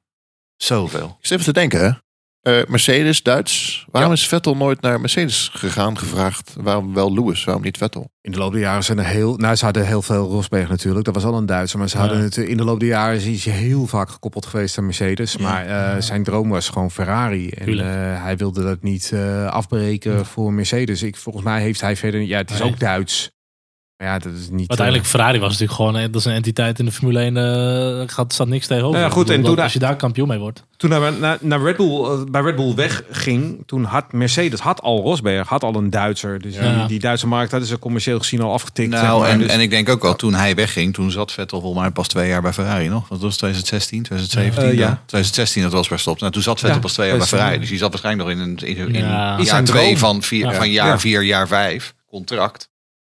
[0.56, 1.06] Zoveel.
[1.20, 2.02] Ik zit even te denken,
[2.46, 3.84] Eh, Mercedes, Duits.
[3.90, 6.54] Waarom is Vettel nooit naar Mercedes gegaan, gevraagd?
[6.60, 8.10] Waarom wel Lewis, waarom niet Vettel?
[8.20, 9.36] In de loop der jaren zijn er heel...
[9.36, 11.04] Nou, ze hadden heel veel Rosberg natuurlijk.
[11.04, 11.78] Dat was al een Duitser.
[11.78, 12.02] Maar ze Ja.
[12.02, 12.36] hadden het...
[12.36, 15.36] In de loop der jaren is hij heel vaak gekoppeld geweest aan Mercedes.
[15.36, 17.48] Maar eh, zijn droom was gewoon Ferrari.
[17.48, 21.02] En eh, hij wilde dat niet eh, afbreken voor Mercedes.
[21.02, 22.20] Ik, volgens mij heeft hij verder...
[22.20, 22.68] Ja, het is Nee.
[22.68, 23.30] ook Duits.
[23.98, 24.68] Ja, dat is niet...
[24.68, 28.08] Uiteindelijk, Ferrari was natuurlijk gewoon, eh, dat is een entiteit in de Formule 1, eh
[28.08, 29.00] gaat, staat niks tegenover.
[29.00, 30.64] Ja, goed, bedoel, en dat- toen als je daar kampioen mee wordt.
[30.76, 34.80] Toen hij naar, naar Red Bull, eh, bij Red Bull wegging, toen had Mercedes had
[34.80, 36.40] al Rosberg, had al een Duitser.
[36.40, 36.76] Dus Ja.
[36.78, 38.92] die, die Duitse markt hadden ze commercieel gezien al afgetikt.
[38.92, 39.28] zeg Nou, maar.
[39.28, 41.90] en, Dus- en ik denk ook wel, toen hij wegging, toen zat Vettel volgens mij
[41.90, 43.08] pas twee jaar bij Ferrari nog.
[43.08, 44.72] Wat was 2016, 2017?
[44.72, 44.86] Eh, ja.
[44.86, 44.98] dan?
[45.06, 46.20] 2016, dat was verstopt.
[46.20, 47.54] Nou, toen zat Vettel Ja, pas twee jaar bij dat Ferrari.
[47.54, 49.38] eh, Dus die zat waarschijnlijk nog in, een, in, in Ja.
[49.42, 50.52] jaar twee van, vier, Ja.
[50.54, 50.98] van jaar Ja.
[50.98, 52.68] vier, jaar vijf contract.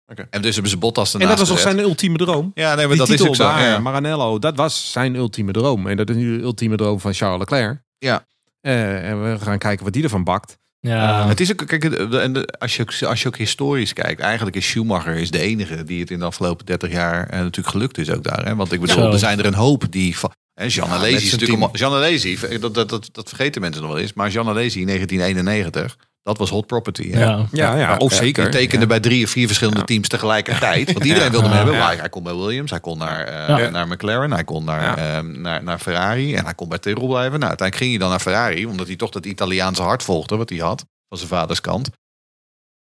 [0.08, 0.28] Oké.
[0.30, 1.72] En dus hebben ze Bottas en dat was ook gezet.
[1.72, 2.52] zijn ultieme droom.
[2.54, 3.44] Ja, nee, maar Die dat titel is ook zo.
[3.44, 3.80] daar, ja.
[3.80, 5.88] Maranello, dat was zijn ultieme droom.
[5.88, 7.80] En dat is nu de ultieme droom van Charles Leclerc.
[7.98, 8.26] Ja.
[8.62, 10.58] Eh, en we gaan kijken wat die ervan bakt.
[10.80, 14.22] Ja, Het is ook, kijk, en de- als, je, ook- als je ook historisch kijkt,
[14.22, 17.68] eigenlijk is Schumacher is de enige die het in de afgelopen 30 jaar eh, natuurlijk
[17.68, 18.46] gelukt is ook daar.
[18.46, 18.56] Hè?
[18.56, 20.18] Want ik bedoel, er zijn er een hoop die.
[20.18, 21.78] van- Hè, Jean Ja, Alesi met is zijn natuurlijk.
[21.78, 24.14] Jean Alesi, dat, dat, dat, dat vergeten mensen nog wel eens.
[24.14, 27.12] Maar Jean Alesi in 1991, dat was hot property.
[27.12, 27.20] Hè?
[27.20, 27.28] ja.
[27.52, 28.16] Ja, ja, ja, oh ja.
[28.16, 28.44] zeker.
[28.44, 30.92] Die tekende bij drie of vier verschillende teams tegelijkertijd.
[30.94, 31.62] Want iedereen wilde hem Ja.
[31.64, 31.76] hebben.
[31.80, 31.86] Ja.
[31.86, 33.70] Maar hij kon bij Williams, hij kon naar, eh, Ja.
[33.70, 34.98] naar McLaren, hij kon naar, Ja.
[35.18, 37.40] ehm, naar, naar Ferrari en hij kon bij Tyrrell blijven.
[37.40, 40.50] Nou, uiteindelijk ging hij dan naar Ferrari, omdat hij toch dat Italiaanse hart volgde, wat
[40.50, 41.90] hij had van zijn vaders kant.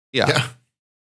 [0.10, 0.60] Ja, Ja.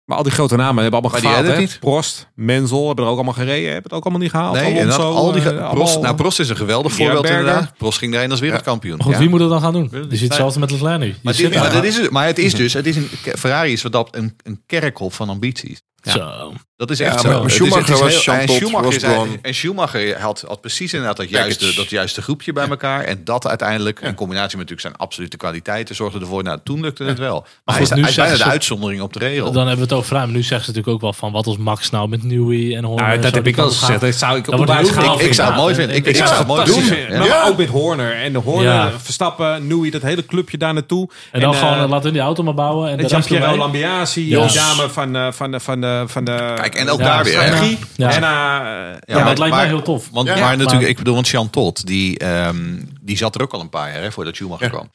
[0.06, 1.46] Maar al die grote namen hebben allemaal Maar die gefaald.
[1.46, 1.52] hè?
[1.52, 1.80] het niet.
[1.80, 3.64] Prost, Menzel hebben er ook allemaal gereden.
[3.64, 4.54] Hebben het ook allemaal niet gehaald.
[4.54, 7.26] Nee, en dat, Alonso, al die, eh, Prost, nou, Prost is een geweldig Ja, voorbeeld
[7.26, 7.72] inderdaad.
[7.78, 8.96] Prost ging daarheen als wereldkampioen.
[8.96, 9.20] Maar goed, Ja.
[9.20, 9.88] wie moet het dan gaan doen?
[9.90, 11.14] Die zit hetzelfde met Leclerc nu.
[11.22, 13.82] Maar, dit, maar, dat is, het- maar het is dus, het is een, Ferrari is
[13.82, 15.80] wat dat een, een kerkhof van ambities.
[16.12, 16.52] Zo.
[16.76, 17.38] Dat is Ja, echt maar zo.
[17.42, 20.92] Het is- Schumacher is was heel- en Schumacher, was gewoon- en Schumacher had, had precies
[20.92, 23.04] inderdaad dat juiste, dat juiste groepje bij elkaar.
[23.04, 24.06] En dat uiteindelijk, Ja.
[24.06, 26.42] in combinatie met natuurlijk zijn absolute kwaliteiten, zorgde ervoor.
[26.42, 27.46] Nou, toen lukte het wel.
[27.64, 29.44] Maar, goed, is, nu hij is bijna de uitzondering op de regel.
[29.52, 30.16] Dan hebben we het over.
[30.16, 32.84] Maar nu zeggen ze natuurlijk ook wel van wat als Max nou met Newey en
[32.84, 33.06] Horner.
[33.06, 34.00] Nou, dat zo, heb ik wel gezegd.
[34.00, 35.96] Dat zou ik ik, ik zou het mooi vinden.
[35.96, 37.06] Ik, zou het mooi.
[37.10, 37.18] Ja.
[37.18, 38.12] Maar ook met Horner.
[38.14, 38.92] En de Horner.
[39.00, 41.08] Verstappen, Newey, dat hele clubje daar naartoe.
[41.32, 42.90] En dan eh, gewoon eh, laten we die auto maar bouwen.
[42.90, 43.56] En de erbij.
[43.56, 46.52] Lambiasi, die dame van, eh, van, de, van, de, van de...
[46.56, 47.32] Kijk, en ook Ja, daar weer.
[47.32, 47.78] strategie.
[47.96, 48.08] Ja.
[48.08, 50.08] En, eh, Ja, ja, het lijkt maar- mij heel tof.
[50.12, 50.36] Want, Ja.
[50.38, 53.68] maar natuurlijk, ik bedoel, want Jean Todt, die, ehm, die zat er ook al een
[53.68, 54.70] paar jaar hè, voordat Schumacher Ja.
[54.72, 54.90] kwam.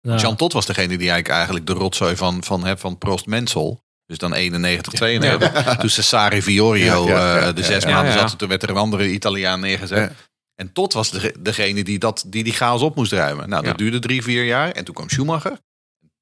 [0.00, 0.16] Ja.
[0.16, 3.82] Jean Todt was degene die eigenlijk, eigenlijk de rotzooi van, van, hè, van Prost Mensel.
[4.06, 5.76] Dus dan 91, 92.
[5.76, 7.90] Toen Cesare Viorio Ja, ja, ja, eh, de zes ja.
[7.90, 8.38] maanden zat.
[8.38, 9.98] Toen werd er een andere Italiaan neergezet.
[9.98, 10.10] Ja.
[10.54, 13.48] En Todt was de, degene die, dat, die die chaos op moest ruimen.
[13.48, 13.76] Nou, dat Ja.
[13.76, 14.70] duurde drie, vier jaar.
[14.70, 15.58] En toen kwam Schumacher.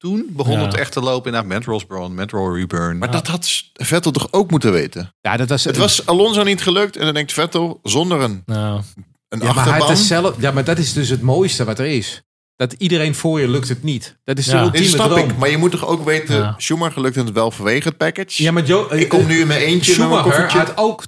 [0.03, 0.65] Toen begon Ja.
[0.65, 2.97] het echt te lopen met Ross Brown, met Rory Reburn.
[2.97, 5.13] Maar dat had Vettel toch ook moeten weten?
[5.21, 5.63] ja, dat was...
[5.63, 8.81] Het was Alonso niet gelukt en dan denkt Vettel zonder een, Nou,
[9.29, 9.87] een ja, maar hij achterbaan.
[9.87, 12.21] had zelf, ja, maar dat is dus het mooiste wat er is.
[12.55, 14.17] Dat iedereen voor je lukt het niet.
[14.23, 14.63] Dat is de Ja.
[14.63, 15.29] Ultieme snap droom.
[15.29, 16.53] ik, maar je moet toch ook weten, Ja.
[16.57, 18.43] Schumacher lukt het wel vanwege het package.
[18.43, 20.57] Ja, maar Joe, ik kom nu in mijn eentje naar mijn Schumacher koffertje.
[20.73, 21.03] had ook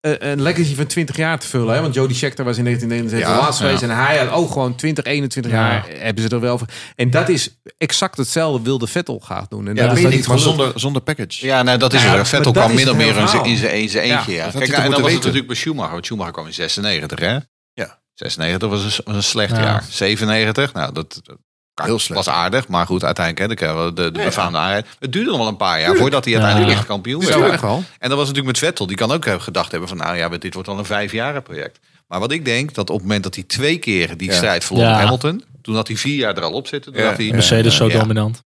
[0.00, 1.74] een, legacy van 20 jaar te vullen.
[1.74, 1.80] Hè?
[1.80, 3.82] Want Jody Scheckter was in 1979 Ja, laatst geweest.
[3.82, 5.58] En hij had ook gewoon 20, 21 Ja.
[5.58, 6.66] jaar hebben ze er wel voor.
[6.96, 9.68] En dat is exact hetzelfde wilde Vettel gaat doen.
[9.68, 11.46] En Ja, dat is niet maar zonder, zonder package.
[11.46, 12.16] Ja, nou, dat is Ja, er.
[12.16, 14.00] maar Vettel kwam min of het meer in zijn- eentje.
[14.06, 15.92] Ja, Kijk, en dan was moeten het natuurlijk bij Schumacher.
[15.92, 17.38] Want Schumacher kwam in 96, hè?
[17.72, 17.98] Ja.
[18.14, 19.62] 96 was een, was een slecht Ja.
[19.62, 19.84] jaar.
[19.90, 21.36] 97, nou, dat, dat
[21.84, 22.24] Heel slecht.
[22.24, 22.68] was aardig.
[22.68, 24.86] Maar goed, uiteindelijk, hè, dan we de, de befaamde aarheid.
[24.98, 26.78] Het duurde nog wel een paar jaar voordat hij uiteindelijk Ja.
[26.78, 27.52] echt kampioen werd.
[27.52, 27.84] echt wel.
[27.98, 28.86] En dat was natuurlijk met Vettel.
[28.86, 31.78] Die kan ook hebben gedacht hebben van, nou ja, dit wordt wel een vijfjaren project.
[32.08, 34.34] Maar wat ik denk, dat op het moment dat hij twee keer die Ja.
[34.34, 35.44] strijd verloor Hamilton.
[35.62, 36.92] Toen had hij vier jaar er al op zitten.
[36.92, 37.14] Toen Ja.
[37.14, 37.98] hij, Mercedes zo ja.
[37.98, 38.42] dominant.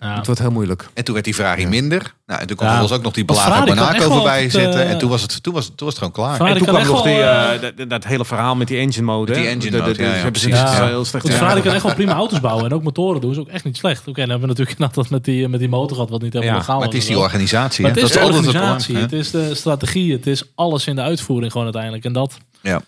[0.00, 0.16] Ja.
[0.16, 0.88] Het wordt heel moeilijk.
[0.94, 2.14] En toen werd die Ferrari minder.
[2.26, 2.80] Nou, en toen kwam Ja.
[2.94, 4.80] ook nog die kan Monaco voorbij het, zitten.
[4.82, 6.36] eh, En toen was, het, toen, was het, toen was het gewoon klaar.
[6.36, 9.04] Ferrari En toen kwam nog die, wel, eh, dat, dat hele verhaal met die engine
[9.06, 9.32] mode.
[9.32, 10.60] Met die engine De- de- mode, de- ja, precies.
[10.78, 11.34] heel slecht Goed.
[11.34, 12.64] Ferrari kan echt wel prima auto's bouwen.
[12.64, 13.30] En ook motoren doen.
[13.30, 14.00] is ook echt niet slecht.
[14.00, 16.10] Oké, dan hebben we natuurlijk net dat met die, met die motor gehad.
[16.10, 17.82] Wat niet helemaal Ja, legaal maar het is die organisatie.
[17.84, 18.00] Maar hè.
[18.00, 19.20] het is dat de is altijd het organisatie, probleem.
[19.20, 22.04] het is de strategie, het is alles in de uitvoering gewoon uiteindelijk.
[22.04, 22.70] En dat, Ja.
[22.70, 22.80] nou,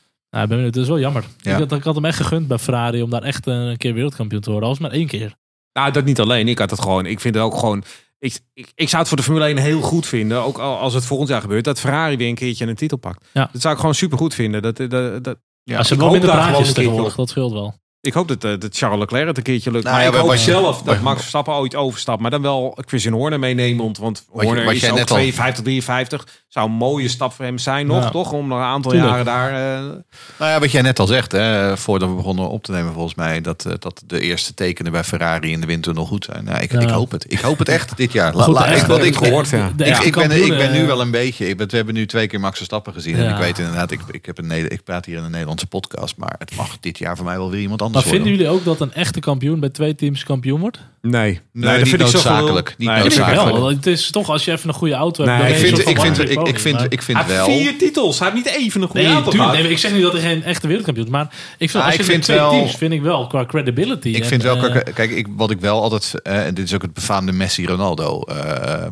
[0.43, 1.25] ik ben benieuwd, dat is wel jammer.
[1.41, 1.53] Ja.
[1.53, 3.95] Ik, had, ik had hem echt gegund bij Ferrari om daar echt eh, een keer
[3.95, 4.69] wereldkampioen te worden.
[4.69, 5.35] Als maar één keer.
[5.75, 6.49] Nou, dat niet alleen.
[6.49, 7.07] Ik had het gewoon.
[7.07, 7.85] Ik vind het ook gewoon.
[8.19, 10.43] Ik, ik, ik zou het voor de Formule 1 heel goed vinden.
[10.43, 11.65] Ook al- als het volgend jaar gebeurt.
[11.65, 13.27] Dat Ferrari weer een keertje een titel pakt.
[13.33, 13.49] Ja.
[13.53, 14.63] Dat zou ik gewoon super goed vinden.
[14.63, 14.91] Dat, dat,
[15.25, 17.75] dat, Ja, ze hebben wel minder praatjes tegenwoordig, dat scheelt wel.
[18.07, 19.85] Ik hoop dat, eh, dat Charles Leclerc het een keertje lukt.
[19.85, 22.21] Nou maar ja, ik hoop je- zelf dat Max Verstappen ooit overstapt.
[22.21, 23.99] Maar dan wel Christian Horner meenemend.
[23.99, 26.27] Want Wat je- Horner wat is ook net al- 52, 53.
[26.49, 28.11] Zou een mooie stap voor hem zijn nog, Ja.
[28.11, 28.33] toch?
[28.33, 29.11] Om nog een aantal Tuurlijk.
[29.11, 29.49] jaren daar...
[29.51, 29.81] eh,
[30.39, 33.15] Nou ja, wat jij net al zegt, hè, voordat we begonnen op te nemen volgens
[33.15, 36.45] mij, dat, eh, dat de eerste tekenen bij Ferrari in de winter nog goed zijn.
[36.45, 36.81] Nou, ik, Ja.
[36.81, 37.33] ik hoop het.
[37.33, 38.35] Ik hoop het echt dit jaar.
[38.35, 39.67] La- Goed, la- echte- wat ik, gehoord, ja.
[39.77, 41.49] Ik, ben, ik ben nu wel een beetje.
[41.49, 43.17] Ik ben, we hebben nu twee keer Max Verstappen gezien.
[43.17, 45.67] En ik weet inderdaad, ik, ik, heb een, Neder- ik praat hier in een Nederlandse
[45.67, 46.17] podcast.
[46.17, 48.45] Maar het mag dit jaar voor mij wel weer iemand Maar anders vinden worden.
[48.47, 50.79] jullie ook dat een echte kampioen bij twee teams kampioen wordt?
[51.01, 51.41] nee.
[51.53, 52.75] Nee, dat niet vind ik noodzakelijk.
[52.79, 53.57] Niet Nee, Ik vind noodzakelijk.
[53.59, 53.69] wel.
[53.69, 55.37] Het is toch als je even een goede auto hebt.
[55.43, 57.57] Nee, dan Ik vind, ik vind, ik, ik vind, ik vind Hij heeft wel.
[57.59, 58.19] vier titels.
[58.19, 59.31] Hij heeft niet even een goede Nee, auto.
[59.31, 61.13] Nee, maar ik zeg niet dat er geen echte wereldkampioen is.
[61.13, 63.27] Maar ik vind, Ah, als je ik met vind twee wel- teams vind ik wel
[63.27, 64.09] qua credibility.
[64.09, 66.75] Ik en, vind wel, eh, kijk, ik, wat ik wel altijd, eh, en dit is
[66.75, 68.91] ook het befaamde Messi-Ronaldo eh, eh,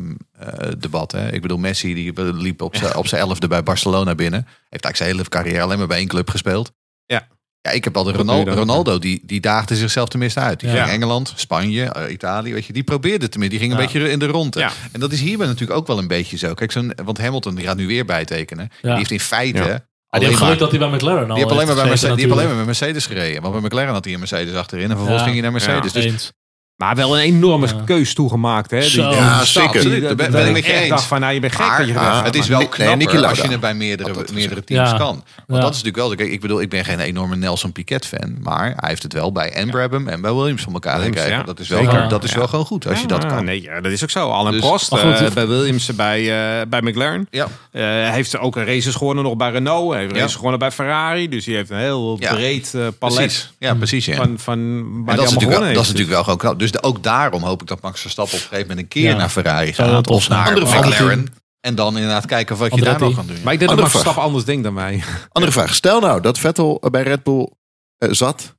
[0.77, 1.11] debat.
[1.11, 1.31] Hè.
[1.33, 4.39] Ik bedoel, Messi die liep op zijn op zijn elfde bij Barcelona binnen.
[4.69, 6.71] Heeft eigenlijk zijn hele carrière alleen maar bij één club gespeeld.
[7.05, 7.27] Ja.
[7.65, 8.51] Ja, ik heb al de Ronaldo?
[8.53, 10.59] Ronaldo die, die daagde zichzelf tenminste uit.
[10.59, 10.75] Die Ja.
[10.83, 13.57] ging Engeland, Spanje, eh, Italië, weet je, die probeerde tenminste.
[13.59, 13.93] Die ging een Ja.
[13.93, 14.59] beetje in de ronde.
[14.59, 14.71] Ja.
[14.91, 16.53] En dat is hierbij natuurlijk ook wel een beetje zo.
[16.53, 18.69] Kijk, zo'n, want Hamilton die gaat nu weer bijtekenen.
[18.81, 19.63] Die heeft in feite Ja.
[19.63, 21.75] Ah, die alleen heeft maar, geluk dat hij bij McLaren al die heeft alleen maar
[21.75, 23.41] bij Mercedes, die heeft alleen maar met Mercedes gereden.
[23.41, 25.23] Want bij McLaren had hij een Mercedes achterin en vervolgens Ja.
[25.31, 25.91] ging hij naar Mercedes.
[25.93, 26.31] Dus Eens.
[26.77, 27.73] Maar wel een enorme Ja.
[27.85, 28.71] keus toegemaakt.
[28.71, 28.79] Hè?
[28.79, 29.09] Die- Zo.
[29.09, 29.81] die Ja, zeker.
[29.81, 30.89] die- Daar ben- dat ben ik met je echt eens.
[30.89, 33.07] dacht van, nou, je bent gek Maar dat je ah, het is wel nee, knapper
[33.11, 34.97] Lauda als je het bij meerdere, dat meerdere teams Ja.
[34.97, 35.07] kan.
[35.07, 35.55] Want Ja.
[35.59, 36.15] dat is natuurlijk wel...
[36.15, 38.37] Kijk, ik bedoel, ik ben geen enorme Nelson Piquet fan.
[38.41, 41.29] Maar hij heeft het wel bij en Brabham en bij Williams van elkaar gekregen.
[41.29, 41.43] ja.
[41.43, 42.07] Dat is wel, Zeker.
[42.09, 42.37] dat is Ja.
[42.37, 43.45] wel gewoon goed als je dat kan.
[43.45, 44.29] Nee, ja, dat is ook zo.
[44.29, 47.27] Alain Dus- Prost goed, eh, bij Williams, bij, eh, bij McLaren.
[47.29, 47.47] Ja.
[47.71, 49.91] Eh, heeft ook een races gewonnen nog bij Renault.
[49.91, 50.19] Hij heeft Ja.
[50.19, 51.29] races gewonnen bij Ferrari.
[51.29, 53.51] Dus die heeft een heel breed palet.
[53.59, 54.09] Ja, precies.
[54.15, 56.59] Van, van dat is, natuurlijk wel gewoon knap.
[56.63, 59.09] Dus de- ook daarom hoop ik dat Max Verstappen op een gegeven moment een keer
[59.09, 59.15] Ja.
[59.17, 60.07] naar Ferrari gaat.
[60.07, 60.65] Of naar Andere.
[60.65, 61.25] McLaren.
[61.59, 63.37] En dan inderdaad kijken wat je daar nog kan doen.
[63.43, 64.01] Maar ik denk dat Andere Max vraag.
[64.03, 65.03] Verstappen anders denkt dan wij.
[65.31, 65.73] Andere vraag.
[65.75, 67.49] Stel nou dat Vettel bij Red Bull
[67.97, 68.55] eh, zat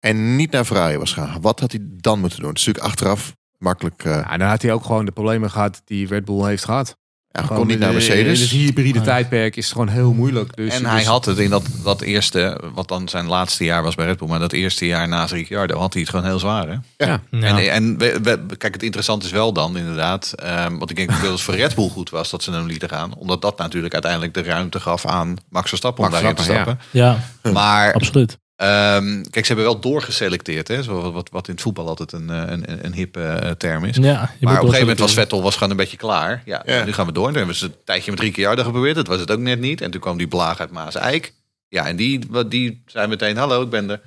[0.00, 1.40] en niet naar Ferrari was gaan.
[1.40, 2.48] Wat had hij dan moeten doen?
[2.48, 4.04] Het is natuurlijk achteraf makkelijk.
[4.04, 6.96] eh Ja, dan had hij ook gewoon de problemen gehad die Red Bull heeft gehad.
[7.32, 8.38] Ja, Gewoon kon niet naar de- Mercedes.
[8.52, 10.56] In het hybride tijdperk is het gewoon heel moeilijk.
[10.56, 13.82] Dus, En hij dus- had het in dat, dat eerste, wat dan zijn laatste jaar
[13.82, 16.38] was bij Red Bull, maar dat eerste jaar naast Ricciardo had hij het gewoon heel
[16.38, 16.68] zwaar.
[16.68, 17.06] Hè?
[17.06, 17.20] Ja.
[17.30, 17.58] Ja.
[17.58, 21.08] En, en we- we- kijk, het interessante is wel dan inderdaad, ehm, wat ik denk
[21.10, 23.92] dat het voor Red Bull goed was dat ze hem lieten gaan, omdat dat natuurlijk
[23.92, 27.20] uiteindelijk de ruimte gaf aan Max Verstappen om Max daarin te Verstappen, stappen.
[27.42, 28.38] ja, Maar absoluut.
[28.56, 32.30] Ehm, kijk, ze hebben wel doorgeselecteerd, hè, zo wat, wat, in het voetbal altijd een,
[32.30, 33.96] eh, een, een, een hip eh, term is.
[33.96, 35.12] Ja, Maar op een gegeven moment was.
[35.14, 36.42] Vettel was gewoon een beetje klaar.
[36.44, 36.84] Ja, Ja.
[36.84, 37.26] nu gaan we door.
[37.26, 38.94] Toen hebben ze een tijdje met Ricciardo geprobeerd.
[38.94, 39.80] Dat was het ook net niet.
[39.80, 41.32] En toen kwam die blaag uit Maas-Eik.
[41.72, 44.00] Ja, en die, wat- die zei meteen, hallo, ik ben er.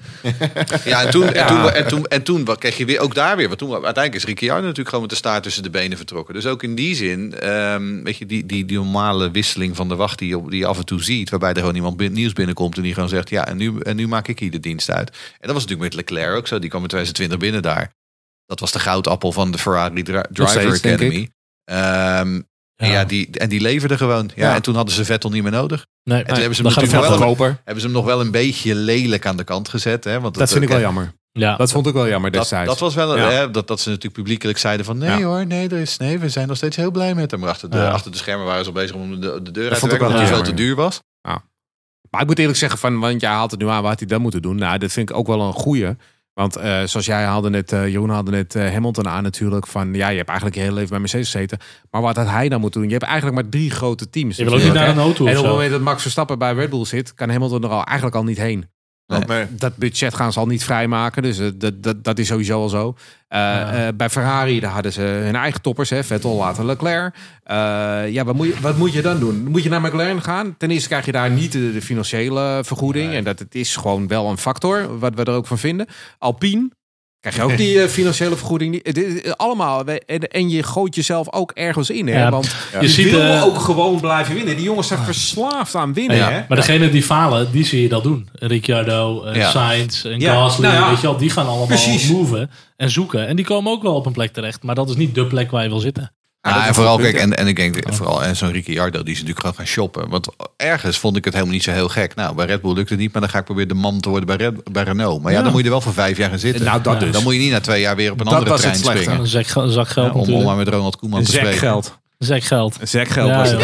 [0.92, 3.38] ja, en toen, en toen, en toen, en toen wat kreeg je weer, ook daar
[3.38, 3.48] weer.
[3.48, 6.34] Want toen, uiteindelijk is Ricciardo natuurlijk gewoon met de staart tussen de benen vertrokken.
[6.34, 9.96] Dus ook in die zin, ehm, weet je, die, die, die normale wisseling van de
[9.96, 11.30] wacht die je, op- die je af en toe ziet.
[11.30, 14.08] Waarbij er gewoon iemand nieuws binnenkomt en die gewoon zegt, ja, en nu, en nu
[14.08, 15.10] maak ik hier de dienst uit.
[15.10, 15.16] En
[15.48, 16.60] dat was natuurlijk met Leclerc ook zo.
[16.60, 17.92] Die kwam in 2020 binnen daar.
[18.46, 20.46] Dat was de goudappel van de Ferrari Dri- Driver
[20.78, 21.30] steeds, Academy.
[22.76, 24.30] Ehm, En, ja, die, en die leverde gewoon.
[24.36, 24.56] Ja, Ja.
[24.56, 25.86] En toen hadden ze Vettel niet meer nodig.
[26.04, 27.56] Nee, En toen hebben ze hem dan gaat het natuurlijk veel wel-.
[27.64, 30.04] Hebben ze hem nog wel een beetje lelijk aan de kant gezet.
[30.04, 30.20] Hè?
[30.20, 31.14] Want Dat vind ik wel jammer.
[31.32, 32.68] Ja, Dat vond ik wel jammer Dat, destijds.
[32.70, 33.30] dat was wel Ja.
[33.30, 35.22] hè, dat, dat ze natuurlijk publiekelijk zeiden van nee Ja.
[35.26, 37.40] hoor, nee, er is, nee, we zijn nog steeds heel blij met hem.
[37.40, 37.90] Maar achter de, Ja.
[37.90, 40.00] achter de schermen waren ze al bezig om de, de deur uit te vond ik
[40.00, 40.56] werken, wel omdat hij veel jammer.
[40.56, 41.00] te duur was.
[42.10, 44.08] Maar ik moet eerlijk zeggen, van, want jij haalt het nu aan, wat had hij
[44.08, 44.56] dan moeten doen?
[44.56, 45.88] Nou, dat vind ik ook wel een goeie.
[46.36, 49.68] Want eh, zoals jij haalde net, eh, Jeroen haalde net eh, Hamilton aan natuurlijk.
[49.68, 51.58] Van ja, je hebt eigenlijk je hele leven bij Mercedes gezeten.
[51.92, 52.90] Maar wat had hij dan moeten doen?
[52.90, 54.38] Je hebt eigenlijk maar drie grote teams.
[54.38, 56.54] Je wil ook niet naar een auto En op het moment dat Max Verstappen bij
[56.54, 58.66] Red Bull zit, kan Hamilton er al eigenlijk al niet heen.
[59.08, 59.46] Nee.
[59.50, 61.22] dat budget gaan ze al niet vrijmaken.
[61.24, 62.96] Dus eh, dat, dat, dat is sowieso al zo.
[63.28, 63.88] Eh, Ja.
[63.88, 65.90] eh, bij Ferrari daar hadden ze hun eigen toppers.
[65.90, 66.04] Hè?
[66.04, 67.16] Vettel, later Leclerc.
[67.44, 67.56] Eh,
[68.10, 69.44] ja, wat moet, je, wat moet je dan doen?
[69.48, 70.56] Moet je naar McLaren gaan?
[70.58, 73.14] Ten eerste krijg je daar niet de, de financiële vergoeding.
[73.14, 75.00] En dat het is gewoon wel een factor.
[75.00, 75.88] Wat we er ook van vinden.
[76.18, 76.70] Alpine.
[77.30, 78.98] Krijg je ook die eh, financiële vergoeding niet.
[78.98, 79.86] Is- allemaal.
[79.86, 82.08] En, en je gooit jezelf ook ergens in.
[82.08, 82.20] Hè?
[82.22, 84.56] Ja, Want Je je ziet, wil eh, ook gewoon blijven winnen.
[84.56, 86.18] Die jongens zijn verslaafd aan winnen.
[86.18, 86.32] Ja.
[86.32, 86.42] Hè?
[86.48, 88.30] Maar degene die falen, die zie je dat doen.
[88.34, 89.50] Ricciardo, eh.
[89.50, 92.10] Sainz en Gasly, nou weet je wel, die gaan allemaal Precies.
[92.10, 93.28] moven en zoeken.
[93.28, 94.64] En die komen ook wel op een plek terecht.
[94.64, 96.12] Maar dat is niet de plek waar je wil zitten.
[96.46, 99.20] Ja, Ja, en vooral, kijk, en, en ik denk vooral en zo'n Ricciardo, die is
[99.20, 100.10] natuurlijk gewoon gaan shoppen.
[100.10, 100.28] Want
[100.58, 102.16] ergens vond ik het helemaal niet zo heel gek.
[102.16, 104.10] Nou, bij Red Bull lukt het niet, maar dan ga ik proberen de man te
[104.10, 105.22] worden bij, Red, bij Renault.
[105.22, 105.44] Maar ja, Ja.
[105.44, 106.66] dan moet je er wel voor vijf jaar gaan zitten.
[106.66, 107.12] Nou, dat dus.
[107.12, 108.84] Dan moet je niet na twee jaar weer op een Dat andere was het trein
[108.86, 109.02] slechte.
[109.04, 109.22] springen.
[109.22, 111.58] Een zak, geld Ja, om, om maar met Ronald Koeman te spreken.
[111.58, 111.98] geld.
[112.20, 112.78] Een zak geld.
[112.82, 113.58] Een zak geld Ja, was ja.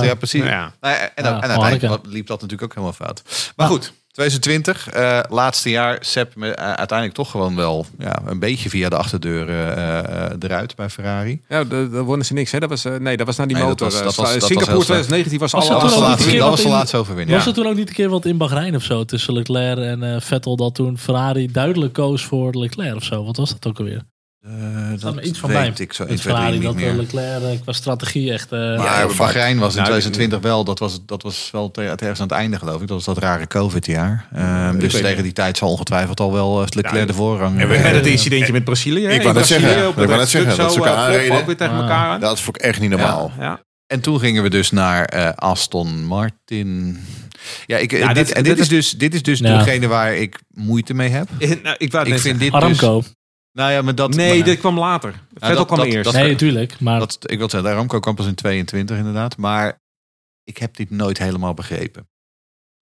[0.00, 0.18] het.
[0.18, 0.44] Precies.
[0.44, 0.72] Ja.
[0.80, 3.22] Nou, en, en, uiteindelijk liep dat natuurlijk ook helemaal fout.
[3.56, 3.92] Maar goed,
[4.24, 8.88] 2020, eh, laatste jaar, Sepp me, eh, uiteindelijk toch gewoon wel ja, een beetje via
[8.88, 11.40] de achterdeur eh, eh, eruit bij Ferrari.
[11.48, 12.50] Ja, daar wonnen ze niks.
[12.52, 12.58] Hè?
[12.60, 13.86] Dat was, nee, dat was naar die Nee, motor.
[13.86, 15.06] was- dat was- dat was Singapore heel slecht.
[15.06, 17.36] 2019 was Was alle dat Dat was, laatste, dat was de laatste overwinning.
[17.36, 17.50] Was Ja.
[17.50, 20.56] er toen ook niet een keer wat in Bahrein of zo tussen Leclerc en Vettel
[20.56, 23.24] dat toen Ferrari duidelijk koos voor Leclerc of zo?
[23.24, 24.02] Wat was dat ook alweer?
[24.44, 25.84] Eh, me dat iets van weet bij.
[25.84, 26.88] ik zo Met 1, 2, 3 Ferrari niet dat meer.
[26.90, 28.52] eh, Leclerc eh, qua strategie echt...
[28.52, 31.82] eh, Maar Ja, Bahrein was in Nou, 2020 wel, dat was, dat was wel te-
[31.82, 32.88] ergens aan het einde geloof ik.
[32.88, 34.26] Dat was dat rare COVID-jaar.
[34.34, 35.22] Ehm, dus tegen niet.
[35.24, 37.60] die tijd zal ongetwijfeld al wel Leclerc Ja, de voorrang.
[37.60, 39.06] En we hebben het incidentje met Brazilië.
[39.06, 41.36] Ik wou net zeggen, ik wou het net zeggen, dat ze zo, elkaar ploppen aanreden.
[41.38, 42.20] ook weer tegen Ah.
[42.20, 43.32] Dat is ook echt niet normaal.
[43.38, 43.60] Ja.
[43.86, 46.98] En toen gingen we dus naar eh, Aston Martin.
[47.66, 49.58] Ja, ik, Ja, dit, dat- en dit, dat is dus, dit is dus Ja.
[49.64, 51.28] degene waar ik moeite mee heb.
[51.38, 53.00] Nou, ik wou het Ik net vind dit Aramco.
[53.00, 53.14] dus...
[53.52, 54.14] Nou ja, maar dat...
[54.14, 55.20] Nee, maar- dit kwam later.
[55.34, 56.04] Vettel dat- kwam dat- eerst.
[56.04, 56.80] dat- nee, natuurlijk.
[56.80, 59.36] Maar Dat, ik wil zeggen, de Aramco kwam pas in 22 inderdaad.
[59.36, 59.78] Maar
[60.44, 62.08] ik heb dit nooit helemaal begrepen.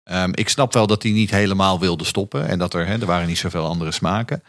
[0.03, 2.49] Ehm, ik snap wel dat hij niet helemaal wilde stoppen.
[2.49, 4.43] En dat er, hè, er waren niet zoveel andere smaken.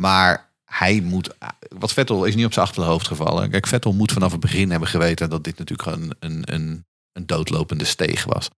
[0.00, 1.34] Maar hij moet...
[1.68, 3.50] Wat Vettel is niet op zijn achterhoofd gevallen.
[3.50, 5.30] Kijk, Vettel moet vanaf het begin hebben geweten...
[5.30, 8.48] dat dit natuurlijk gewoon een, een, een doodlopende steeg was.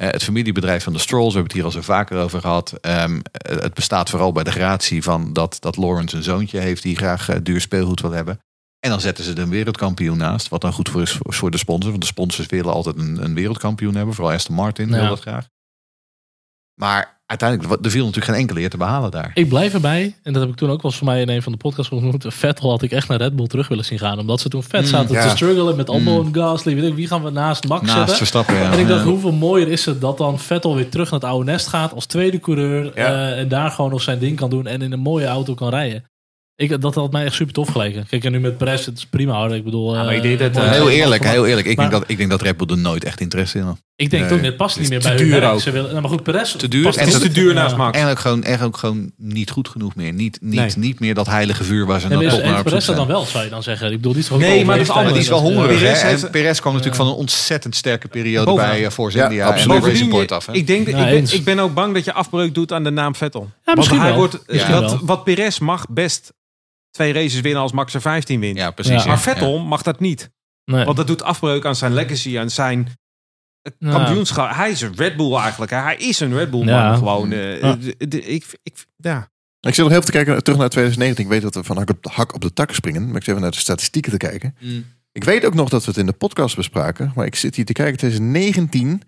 [0.00, 2.72] Eh, het familiebedrijf van de Strolls, we hebben het hier al zo vaker over gehad.
[2.80, 6.82] Ehm, eh, het bestaat vooral bij de gratie van dat, dat Lawrence een zoontje heeft...
[6.82, 8.40] die graag eh, duur speelgoed wil hebben.
[8.78, 10.48] En dan zetten ze er een wereldkampioen naast.
[10.48, 11.90] Wat dan goed voor is voor- de sponsor.
[11.90, 14.14] Want de sponsors willen altijd een, een wereldkampioen hebben.
[14.14, 15.48] Vooral Aston Martin wil dat graag.
[16.74, 19.30] Maar uiteindelijk, er viel natuurlijk geen enkele eer te behalen daar.
[19.34, 20.14] ik blijf erbij.
[20.22, 21.88] En dat heb ik toen ook wel eens voor mij in een van de podcasts
[21.88, 22.24] genoemd.
[22.28, 24.18] Vettel had ik echt naar Red Bull terug willen zien gaan.
[24.18, 25.22] Omdat ze toen vet Mm, zaten ja.
[25.22, 26.74] te struggelen met Albon en Gasly.
[26.74, 28.16] Weet ik, wie gaan we naast Max Naast?
[28.16, 28.72] Verstappen, ja.
[28.72, 29.10] En ik dacht, Ja.
[29.10, 32.06] hoeveel mooier is het dat dan Vettel weer terug naar het oude nest gaat als
[32.06, 32.92] tweede coureur.
[32.94, 35.68] Eh, en daar gewoon nog zijn ding kan doen en in een mooie auto kan
[35.68, 36.04] rijden.
[36.60, 38.06] Ik, dat had mij echt super tof geleken.
[38.08, 39.54] Kijk, en nu met Perez, het is prima hoor.
[39.54, 39.94] Ik bedoel...
[39.94, 41.66] Ja, maar eh, ik denk dat, mooi eh, heel dat- eerlijk, heel eerlijk.
[41.66, 43.76] Ik, Maar- denk dat, ik denk dat Red Bull er nooit echt interesse in had.
[43.96, 45.52] Ik denk Nee, ook, dit past niet het meer bij te hun duur werk.
[45.54, 45.60] ook.
[45.60, 47.76] Ze willen, nou, maar goed, Perez Te duur past en Het is te- duur naast.
[47.76, 47.98] Max.
[47.98, 50.12] En ook gewoon, en ook gewoon niet goed genoeg meer.
[50.12, 50.70] Niet, niet, Nee.
[50.76, 52.84] niet meer dat heilige vuur waar ze Nee, maar toch naar op zoek Perez dat
[52.84, 52.96] zijn.
[52.96, 53.86] dan wel, zou je dan zeggen?
[53.90, 55.78] Ik bedoel, die is toch Nee, wel maar dat is die is wel Dat, hongerig.
[55.78, 59.56] Perez heeft- Perez kwam natuurlijk van een ontzettend sterke periode bij eh, Force Ja, India.
[59.56, 60.48] En Racing Point af.
[60.52, 63.50] Ik, denk, dat- ik, ben, ook bang dat je afbreuk doet aan de naam Vettel.
[63.64, 64.98] Ja, misschien dat, wel.
[65.02, 66.32] wat Perez mag best
[66.90, 68.56] twee races winnen als Max er 15 wint.
[68.56, 68.92] Ja, precies.
[68.92, 68.98] Ja.
[69.00, 69.06] ja.
[69.06, 70.30] Maar Vettel mag dat niet.
[70.64, 70.84] Nee.
[70.84, 72.88] Want dat doet afbreuk aan zijn legacy, aan zijn
[73.62, 73.90] eh, Ja.
[73.90, 74.54] kampioenschap.
[74.54, 75.70] Hij is een Red Bull eigenlijk.
[75.70, 75.78] hè.
[75.78, 76.94] Hij is een Red Bull man Ja.
[76.94, 77.32] gewoon.
[77.32, 77.76] eh, Ja.
[77.76, 79.30] de- de- ik, ik, ja.
[79.60, 81.24] Ik zit nog heel even te kijken terug naar 2019.
[81.24, 83.06] Ik weet dat we van hak op, hak op de tak springen.
[83.06, 84.56] Maar ik zit even naar de statistieken te kijken.
[84.60, 84.84] Mm.
[85.12, 87.12] Ik weet ook nog dat we het in de podcast bespraken.
[87.14, 87.96] Maar ik zit hier te kijken.
[87.96, 89.02] 2019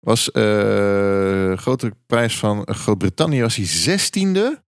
[0.00, 4.62] was eh grote prijs van Groot-Brittannië was hij 16e.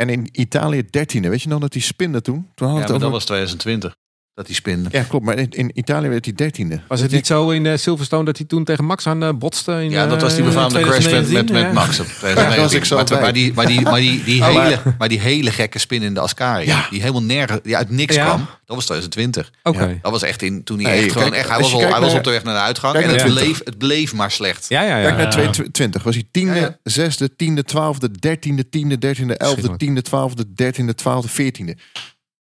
[0.00, 1.28] En in Italië 13e.
[1.28, 2.48] Weet je nog dat hij spinde toen?
[2.54, 3.94] Toen Ja, maar dat was 2020.
[4.40, 4.88] Dat hij spinde.
[4.92, 5.24] Ja, klopt.
[5.24, 6.86] Maar in, in Italië werd hij 13e.
[6.88, 9.72] Was het niet zo in eh, Silverstone dat hij toen tegen Max aan eh, botste?
[9.72, 11.80] In, Ja, dat was die eh, befaamde crash met, 2019, met, met ja.
[11.80, 13.06] Max op Ja, ik 2019.
[13.06, 16.02] zo maar, die, maar die, maar die, die, Oh, hele, maar die hele gekke spin
[16.02, 16.66] in de Ascari.
[16.66, 16.86] Ja.
[16.90, 18.24] Die helemaal nergens, die uit niks Ja.
[18.24, 18.38] kwam.
[18.38, 19.50] Dat was 2020.
[19.62, 19.98] Oké.
[20.02, 21.80] Dat was echt in, toen hij Nee, echt gewoon echt, hij als was, je al,
[21.80, 22.96] kijkt hij was op de weg naar de uitgang.
[22.96, 24.66] En het bleef, het bleef maar slecht.
[24.68, 25.02] Ja, ja, ja.
[25.02, 25.30] Kijk naar Ja.
[25.30, 26.02] 2020.
[26.02, 27.10] Was hij 10e, Ja, ja.
[27.10, 31.74] 6e, 10e, 12e, 13e, 10e, 13e, 11e, 10e, 12e, 13e, 12e, 14e.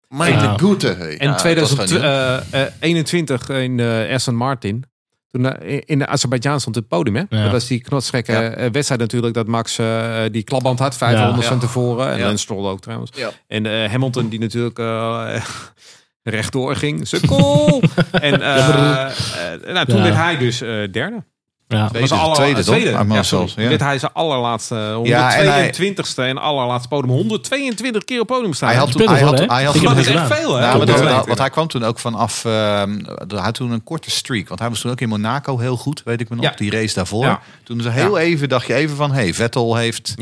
[0.09, 0.57] Mijn Ja.
[0.59, 0.95] goede.
[0.95, 1.19] Hey.
[1.19, 4.85] En Ja, het was gewoon 2021 in eh Aston Martin.
[5.31, 7.17] Toen eh, in de Azerbeidzjan stond het podium.
[7.17, 7.23] Hè?
[7.29, 7.43] Ja.
[7.43, 8.51] Dat was die knotsgekke Ja.
[8.51, 9.35] eh, wedstrijd natuurlijk.
[9.35, 10.97] Dat Max eh, die klapband had.
[10.97, 11.49] 500 Ja.
[11.49, 12.11] van tevoren.
[12.13, 12.25] En Ja.
[12.27, 13.11] dan Stroll ook trouwens.
[13.15, 13.31] Ja.
[13.47, 15.35] En eh, Hamilton die natuurlijk eh,
[16.23, 17.09] rechtdoor ging.
[17.09, 17.83] Sukkel!
[18.13, 19.11] en eh, eh,
[19.73, 20.03] nou, toen Ja.
[20.03, 21.25] werd hij dus eh, derde.
[21.75, 21.89] Ja.
[21.89, 23.53] Tweede, was alle- tweede, Ja, sorry.
[23.57, 23.77] ja.
[23.87, 27.11] Hij zijn allerlaatste, eh, Ja, en hij- 122ste en, allerlaatste podium.
[27.15, 28.69] 122 keer op podium staan.
[28.69, 29.45] Hij had toen, hij had, hè?
[29.47, 30.61] hij had dat is echt veel, hè?
[30.61, 31.27] Nou, maar dat- 122.
[31.27, 32.45] want hij kwam toen ook vanaf.
[32.45, 32.99] ehm
[33.29, 34.49] hij had toen een korte streak.
[34.49, 36.45] Want hij was toen ook in Monaco heel goed, weet ik me nog.
[36.45, 36.53] Ja.
[36.57, 37.25] Die race daarvoor.
[37.25, 37.41] Ja.
[37.65, 40.15] Toen ze heel even dacht je even van: hey, Vettel heeft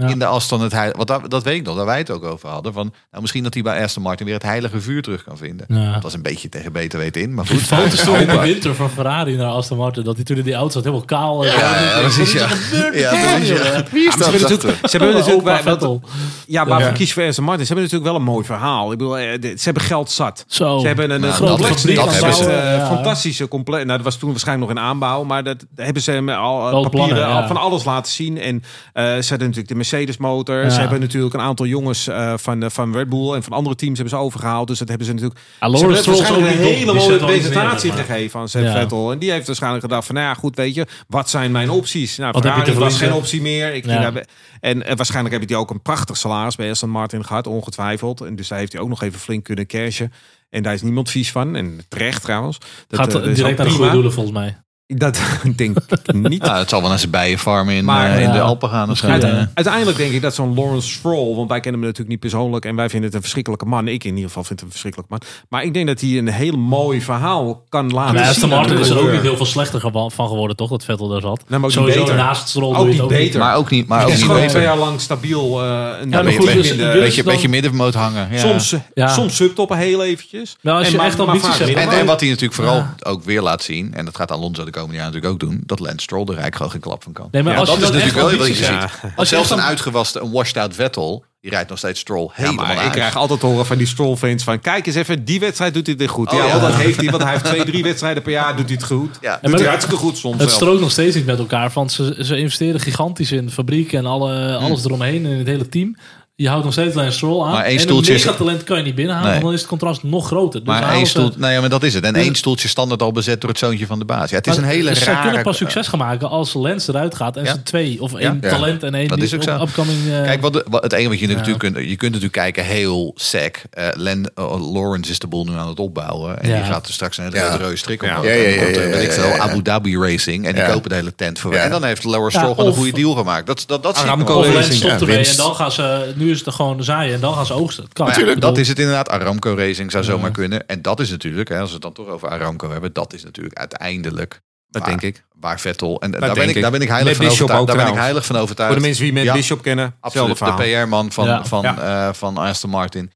[0.00, 0.06] Ja.
[0.06, 0.12] Ja.
[0.12, 0.96] in de afstand het heilige.
[0.96, 2.72] Want dat, dat weet ik nog, daar wij het ook over hadden.
[2.72, 5.66] Van, nou, misschien dat hij bij Aston Martin weer het heilige vuur terug kan vinden.
[5.68, 5.92] Ja.
[5.92, 7.60] Dat was een beetje tegen beter weten in, maar goed.
[7.60, 10.04] Foto's in de winter van Ferrari naar Aston Martin.
[10.04, 11.44] Dat hij toen in die auto zat helemaal kaal.
[11.44, 12.48] ja, precies, ja.
[12.92, 13.82] Ja, precies, ja.
[13.90, 16.00] Wie is Ze hebben natuurlijk, ze hebben natuurlijk Opa wel- Vettel.
[16.46, 17.66] ja, kies voor Aston Martin?
[17.66, 18.92] Ze hebben natuurlijk wel een mooi verhaal.
[18.92, 20.44] Ik bedoel, eh, ze hebben geld zat.
[20.48, 20.78] Zo.
[20.78, 22.50] Ze hebben een eh, complex dat neergezet, hebben ze.
[22.50, 22.86] eh, Ja.
[22.86, 23.84] fantastische complex.
[23.84, 26.80] Nou, dat was toen waarschijnlijk nog in aanbouw, maar dat hebben ze met al eh,
[26.82, 27.46] papieren ja.
[27.46, 28.38] van alles laten zien.
[28.38, 30.62] En eh, ze hadden natuurlijk de Mercedes motor.
[30.62, 30.70] Ja.
[30.70, 33.76] Ze hebben natuurlijk een aantal jongens eh, van, eh, van Red Bull en van andere
[33.76, 34.68] teams hebben ze overgehaald.
[34.68, 35.40] Dus dat hebben ze natuurlijk.
[35.40, 38.72] Ze hebben is waarschijnlijk een hele mooie presentatie gegeven aan Seb Ja.
[38.72, 39.12] Vettel.
[39.12, 42.16] En die heeft waarschijnlijk gedacht van, nou ja, goed, weet je, wat zijn mijn opties?
[42.16, 43.74] Nou, Wat heb Ferrari was geen optie meer.
[43.74, 44.10] Ik Ja.
[44.10, 44.24] naar-
[44.60, 48.20] en eh, waarschijnlijk heeft hij ook een prachtig salaris bij Aston Martin gehad, ongetwijfeld.
[48.20, 50.12] En dus daar heeft hij ook nog even flink kunnen cashen.
[50.50, 51.56] En daar is niemand vies van.
[51.56, 52.58] En terecht trouwens.
[52.86, 54.56] Dat, Gaat is direct naar de goede doelen volgens mij.
[54.96, 55.20] Dat
[55.56, 56.42] denk ik niet.
[56.42, 58.32] Nou, het zal wel naar zijn bijenfarm in, Maar, eh, in ja.
[58.32, 58.90] de Alpen gaan.
[58.90, 59.50] Of Eh, ja.
[59.54, 62.76] Uiteindelijk denk ik dat zo'n Lawrence Stroll, want wij kennen hem natuurlijk niet persoonlijk en
[62.76, 63.88] wij vinden het een verschrikkelijke man.
[63.88, 65.28] Ik in ieder geval vind het een verschrikkelijke man.
[65.48, 68.52] Maar ik denk dat hij een heel mooi verhaal kan laten Maar zien.
[68.52, 70.70] Aston is er ook niet heel veel slechter van geworden, toch?
[70.70, 71.42] Dat Vettel daar zat.
[71.48, 72.14] maar ook niet Sowieso beter.
[72.16, 73.40] naast Stroll Ook niet het ook beter.
[73.40, 74.56] Maar ook niet, maar Hij ook is niet gewoon beter.
[74.56, 75.62] twee jaar lang stabiel.
[75.62, 75.68] eh
[76.00, 78.28] een maar beetje dus- dus- beetje, dan- beetje middenmoot hangen.
[78.32, 78.38] Ja.
[78.38, 79.08] soms, Ja.
[79.08, 80.56] soms subtoppen heel eventjes.
[80.62, 81.94] Nou, als En je echt maar ambities vaak hebt, middenmoot.
[81.94, 82.94] En, en wat hij natuurlijk vooral Ja.
[83.02, 85.80] ook weer laat zien, en dat gaat Alonso de komende jaar natuurlijk ook doen, dat
[85.80, 87.28] Lance Stroll er eigenlijk gewoon geen klap van kan.
[87.30, 89.12] Nee, maar Ja, als dat je is natuurlijk wel wat je ziet.
[89.16, 92.84] je zelfs een uitgewaste, een washed-out Vettel, die rijdt nog steeds Stroll Ja, helemaal maar
[92.84, 94.60] ik krijg altijd te horen van die Stroll-fans van...
[94.60, 96.32] kijk eens even, die wedstrijd doet hij het goed.
[96.32, 96.58] Oh, ja, ja.
[96.58, 99.18] dat heeft hij, want hij heeft twee, drie wedstrijden per jaar doet hij het goed.
[99.20, 99.38] Ja.
[99.42, 101.70] Doet hij hartstikke goed soms Het strookt nog steeds niet met elkaar.
[101.74, 105.46] Want ze, ze investeren gigantisch in de fabriek en alle, alles eromheen en in het
[105.46, 105.96] hele team.
[106.40, 107.52] Je houdt nog steeds alleen Stroll aan.
[107.52, 109.30] Maar één en stoeltje een is- megatalent kan je niet binnenhalen.
[109.30, 109.40] Nee.
[109.40, 110.60] Want dan is het contrast nog groter.
[110.64, 112.04] Dus Maar één ze- stoel, nou ja, maar dat is het.
[112.04, 114.30] En Dus- één stoeltje standaard al bezet door het zoontje van de baas.
[114.30, 115.22] Ja, het is een hele Zij rare...
[115.22, 117.52] kunnen pas succes gaan maken als Lance eruit gaat en Ja.
[117.52, 118.48] ze twee of één Ja.
[118.48, 119.60] talent en één Dat die is ook zo.
[119.62, 119.98] upcoming.
[120.12, 121.32] eh, Kijk, wat, de- wat het enige wat je Ja.
[121.34, 121.76] natuurlijk kunt...
[121.76, 123.62] Je kunt natuurlijk kijken heel sec.
[123.70, 126.42] Eh Len, eh, Lawrence is de boel nu aan het opbouwen.
[126.42, 126.54] En Ja.
[126.56, 127.56] die gaat er straks een hele Ja.
[127.56, 128.08] rode strik op.
[128.08, 128.22] Ja.
[128.22, 129.38] Ja, ja, ja, ja, ja, ja, ja.
[129.38, 130.46] Abu Dhabi Racing.
[130.46, 130.72] En die Ja.
[130.72, 131.52] kopen de hele tent voor.
[131.54, 131.58] Ja.
[131.62, 133.46] En dan heeft Lawrence Ja, Stroll gewoon een goede deal gemaakt.
[133.46, 135.30] Dat, dat, dat Racing, ja, ermee winst.
[135.38, 136.12] en dan gaan ze...
[136.16, 137.84] Nu is het gewoon zaaien en dan gaan ze oogsten.
[137.84, 138.06] Het kan.
[138.06, 139.08] Ja, bedoel, dat is het inderdaad.
[139.08, 140.66] Aramco Racing zou zomaar kunnen.
[140.66, 143.24] En dat is natuurlijk, hè, als we het dan toch over Aramco hebben, dat is
[143.24, 145.24] natuurlijk uiteindelijk Dat waar, denk ik.
[145.34, 146.00] waar Vettel.
[146.00, 146.62] En daar ben, ik, ik.
[146.62, 147.66] daar ben ik heilig Met van Bishop overtuigd.
[147.78, 148.72] Daar ben ik heilig van overtuigd.
[148.72, 150.52] Voor de mensen die met Ja, Bishop kennen, Absoluut, de.
[150.84, 151.44] PR-man van, Ja.
[151.44, 152.08] van, Ja.
[152.08, 153.12] eh, van Aston Martin.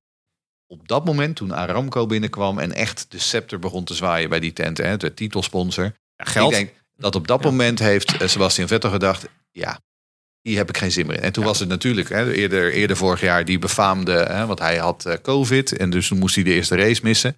[0.67, 4.53] Op dat moment, toen Aramco binnenkwam en echt de scepter begon te zwaaien bij die
[4.53, 5.85] tent, hè, de titelsponsor.
[6.17, 6.51] Ja, geld.
[6.53, 9.79] Ik denk dat op dat moment heeft eh, Sebastian Vettel gedacht, ja,
[10.49, 11.23] hier heb ik geen zin meer in.
[11.23, 14.77] En toen was het natuurlijk, hè, eerder, eerder vorig jaar, die befaamde, hè, want hij
[14.77, 17.37] had eh, COVID en dus toen moest hij de eerste race missen.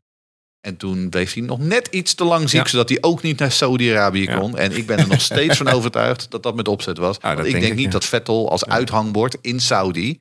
[0.60, 2.68] En toen bleef hij nog net iets te lang ziek, Ja.
[2.68, 4.38] zodat hij ook niet naar Saudi-Arabië Ja.
[4.38, 4.58] kon.
[4.58, 7.16] En ik ben er nog steeds van overtuigd dat dat met opzet was.
[7.20, 10.18] Want ik denk ik, niet dat Vettel als uithangbord in Saudi,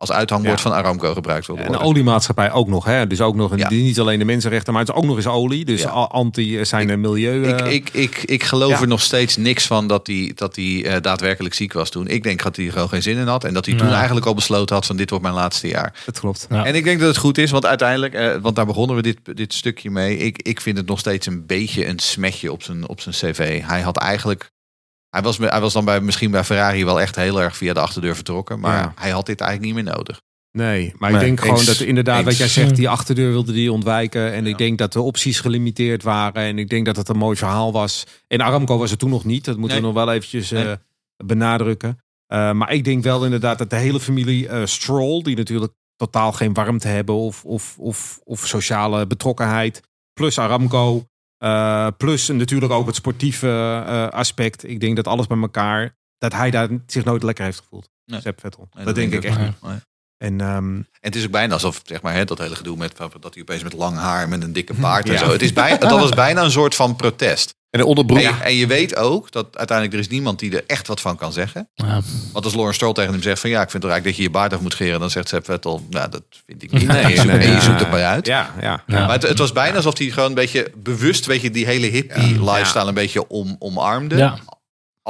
[0.00, 0.62] als uithangbord Ja.
[0.62, 1.80] van Aramco gebruikt wil En worden.
[1.80, 2.84] de oliemaatschappij ook nog.
[2.84, 3.06] Hè?
[3.06, 3.70] Dus ook nog een, Ja.
[3.70, 5.64] niet alleen de mensenrechten, maar het is ook nog eens olie.
[5.64, 5.88] Dus Ja.
[5.88, 7.48] anti eh, zijn milieu.
[7.48, 8.80] Ik, eh, ik, ik, ik geloof ja.
[8.80, 12.06] er nog steeds niks van dat hij, dat hij eh, daadwerkelijk ziek was toen.
[12.08, 13.44] Ik denk dat hij er gewoon geen zin in had.
[13.44, 15.94] En dat hij toen eigenlijk al besloten had van dit wordt mijn laatste jaar.
[16.06, 16.46] dat klopt.
[16.50, 16.64] Ja.
[16.64, 19.18] En ik denk dat het goed is, want uiteindelijk, eh, want daar begonnen we dit,
[19.36, 20.16] dit stukje mee.
[20.16, 23.62] Ik, ik vind het nog steeds een beetje een smetje op zijn, op zijn cv.
[23.64, 24.50] Hij had eigenlijk,
[25.10, 27.80] hij was, hij was dan bij, misschien bij Ferrari wel echt heel erg via de
[27.80, 28.60] achterdeur vertrokken.
[28.60, 28.92] Maar Ja.
[28.94, 30.20] hij had dit eigenlijk niet meer nodig.
[30.52, 33.72] Nee, maar Nee, ik denk gewoon dat inderdaad, wat jij zegt, die achterdeur wilde die
[33.72, 34.32] ontwijken.
[34.32, 36.42] En ik denk dat de opties gelimiteerd waren.
[36.42, 38.06] En ik denk dat het een mooi verhaal was.
[38.26, 39.44] En Aramco was het toen nog niet.
[39.44, 40.72] Dat moeten we nog wel eventjes eh,
[41.24, 41.98] benadrukken.
[42.26, 46.32] Eh, maar ik denk wel inderdaad dat de hele familie eh, Stroll, die natuurlijk totaal
[46.32, 49.82] geen warmte hebben of, of, of, of sociale betrokkenheid,
[50.12, 51.04] plus Aramco,
[51.40, 53.48] eh, plus natuurlijk ook het sportieve
[53.86, 54.68] eh, aspect.
[54.68, 57.88] Ik denk dat alles bij elkaar, dat hij daar zich nooit lekker heeft gevoeld.
[58.04, 58.20] Nee.
[58.20, 58.68] Sepp Vettel.
[58.74, 59.62] Nee, dat, denk ik echt ook niet.
[59.62, 59.78] Nee.
[60.16, 62.96] En ehm, En het is ook bijna alsof, zeg maar, hè, dat hele gedoe met
[62.96, 65.18] dat hij opeens met lang haar, met een dikke baard en Ja.
[65.18, 65.30] zo.
[65.32, 67.54] Het is bijna, dat was bijna een soort van protest.
[67.70, 68.18] En de onderbroek.
[68.18, 71.16] En, en je weet ook dat uiteindelijk er is niemand die er echt wat van
[71.16, 71.68] kan zeggen.
[71.74, 72.00] Ja.
[72.32, 74.22] Want als Lawrence Stroll tegen hem zegt van ja, ik vind toch eigenlijk dat je
[74.32, 76.86] je baard af moet scheren, dan zegt Sepp Vettel, nou dat vind ik niet.
[76.86, 77.60] Nee, je nee, je ja.
[77.60, 78.26] zoekt het maar uit.
[78.26, 78.82] Ja, ja.
[78.86, 79.00] Ja.
[79.00, 81.86] Maar het, het was bijna alsof hij gewoon een beetje bewust, weet je, die hele
[81.86, 84.32] hippie lifestyle een beetje om, omarmde.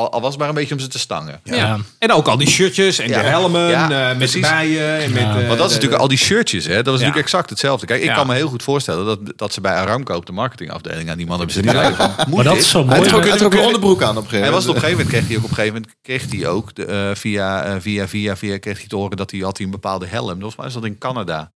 [0.00, 0.06] Ja.
[0.06, 1.40] Al, al was het maar een beetje om ze te stangen.
[1.44, 1.78] Ja.
[1.98, 3.22] En ook al die shirtjes en Ja.
[3.22, 4.42] de helmen Ja, eh, met precies.
[4.42, 4.98] de bijen.
[5.02, 5.28] En met, Ja.
[5.40, 6.74] eh, Want dat is de- natuurlijk al die shirtjes, hè?
[6.74, 7.86] Dat was natuurlijk exact hetzelfde.
[7.86, 8.14] Kijk, ik Ja.
[8.14, 11.26] kan me heel goed voorstellen dat, dat ze bij Aramco op de marketingafdeling aan die
[11.26, 11.96] man hebben schrijven.
[11.96, 12.62] van, Moet Maar dat dit?
[12.62, 13.00] is zo mooi.
[13.00, 14.84] hij trok een onderbroek aan op een gegeven Hij was op moment.
[14.84, 17.14] een gegeven moment kreeg hij ook op een gegeven moment kreeg hij ook de, eh,
[17.14, 20.06] via, eh, via via via kreeg hij te horen dat hij had hij een bepaalde
[20.06, 20.30] helm.
[20.34, 21.52] Volgens mij is dat in Canada.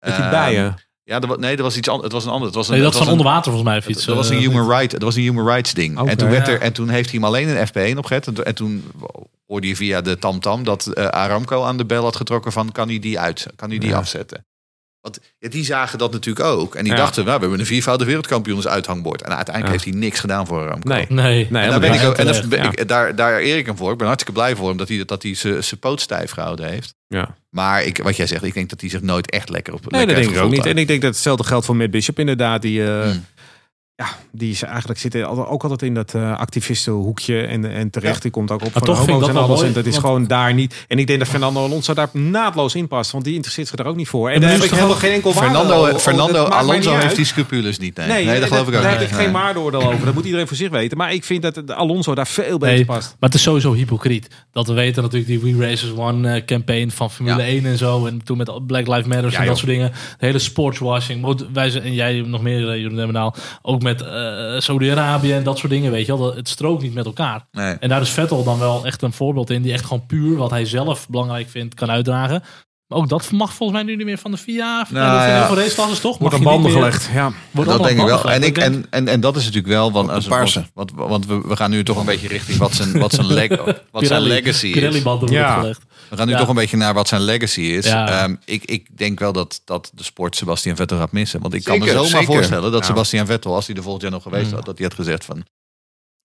[0.00, 0.74] Met die Ehm, bijen.
[1.06, 2.04] Ja, nee, dat was iets anders.
[2.04, 2.46] Het was een ander.
[2.46, 3.78] Het was een, Nee, dat van was een- onder water volgens mij.
[3.78, 4.90] of iets, Dat was een eh, human right.
[4.90, 6.08] Dat was een human rights ding.
[6.08, 6.52] En toen werd ja.
[6.52, 8.26] er en toen heeft hij hem alleen een FP1 opgezet.
[8.28, 8.84] En, en toen
[9.46, 12.88] hoorde je via de tamtam dat eh, Aramco aan de bel had getrokken van kan
[12.88, 13.96] hij die uit, kan hij die Ja.
[13.96, 14.46] afzetten.
[15.00, 16.74] Want ja, die zagen dat natuurlijk ook.
[16.74, 16.98] En die Ja.
[16.98, 19.22] dachten, nou, we hebben een viervoudige wereldkampioen als uithangbord.
[19.22, 19.70] En uiteindelijk Ja.
[19.82, 20.88] heeft hij niks gedaan voor Aramco.
[20.88, 21.06] Nee.
[21.08, 21.46] Nee.
[21.50, 23.92] Nee, En daar ben ik ook, en ben ik, daar, daar eer ik hem voor.
[23.92, 26.68] Ik ben hartstikke blij voor hem dat hij, dat hij zijn zijn poot stijf gehouden
[26.68, 26.94] heeft.
[27.06, 27.36] Ja.
[27.54, 29.90] Maar ik, wat jij zegt, ik denk dat hij zich nooit echt lekker op Nee,
[30.00, 30.66] lekker dat denk ik ook niet.
[30.66, 32.62] En ik denk dat hetzelfde geldt voor Matt Bishop inderdaad.
[32.62, 33.24] Die, eh, Hmm.
[33.96, 37.40] Ja, die is eigenlijk zit altijd- ook altijd in dat eh activistenhoekje.
[37.42, 38.20] En, en terecht, Ja.
[38.20, 39.48] die komt ook op Maar van homo's en alles.
[39.58, 40.84] mooi, En dat is want- gewoon daar niet.
[40.88, 43.10] En ik denk dat Fernando Alonso daar naadloos in past.
[43.10, 44.28] Want die interesseert zich daar ook niet voor.
[44.30, 45.98] En maar daar heb ik helemaal geen enkel Fernando.
[45.98, 47.96] Fernando Alonso heeft die scrupules niet.
[47.96, 50.04] Nee, Nee, nee, dat geloof ik ook Daar heb ik geen waardeoordeel over.
[50.04, 50.96] Dat moet iedereen voor zich weten.
[50.96, 53.16] Maar ik vind dat Alonso daar veel beter Nee, past.
[53.20, 54.28] maar het is sowieso hypocriet.
[54.52, 57.46] Dat we weten natuurlijk die We Racers One eh, campaign van Formule Ja.
[57.48, 58.06] 1 en zo.
[58.06, 59.92] En toen met Black Lives Matter Ja, en dat soort dingen.
[60.18, 61.46] De hele sportswashing.
[61.52, 63.34] Wij en jij nog meer, eh, Jeroen Demmenaal.
[63.62, 65.90] Ook met eh Saudi-Arabië en dat soort dingen.
[65.90, 66.26] Weet je wel.
[66.26, 67.46] Dat- Het strookt niet met elkaar.
[67.52, 67.74] Nee.
[67.80, 69.62] En daar is Vettel dan wel echt een voorbeeld in.
[69.62, 72.42] Die echt gewoon puur wat hij zelf belangrijk vindt kan uitdragen.
[72.86, 74.86] Maar ook dat mag volgens mij nu niet meer van de FIA.
[74.90, 75.26] Nou, ja.
[75.26, 75.46] ja.
[75.46, 76.18] Voor raceklasses toch?
[76.18, 77.08] Wordt aan niet banden gelegd.
[77.12, 77.32] Ja.
[77.50, 78.16] wordt dat denk ik wel.
[78.22, 79.92] banden En, ik, en, en, en dat is natuurlijk wel.
[79.92, 80.64] Want, als, paarse.
[80.74, 83.26] want, want, want we, we gaan nu toch een beetje richting wat zijn, wat zijn,
[83.40, 84.72] leg, wat zijn Pirelli- legacy is.
[84.72, 85.58] Pirelli-banden worden Ja.
[85.60, 85.82] gelegd.
[86.14, 86.38] We gaan nu Ja.
[86.40, 87.86] toch een beetje naar wat zijn legacy is.
[87.86, 88.22] Ja.
[88.22, 91.40] Ehm, ik, ik denk wel dat, dat de sport Sebastian Vettel gaat missen.
[91.40, 92.26] Want ik kan me zomaar zeker.
[92.26, 92.86] voorstellen dat Ja.
[92.86, 94.54] Sebastian Vettel, als hij er volgend jaar nog geweest Mm.
[94.54, 95.44] had, dat hij had gezegd van...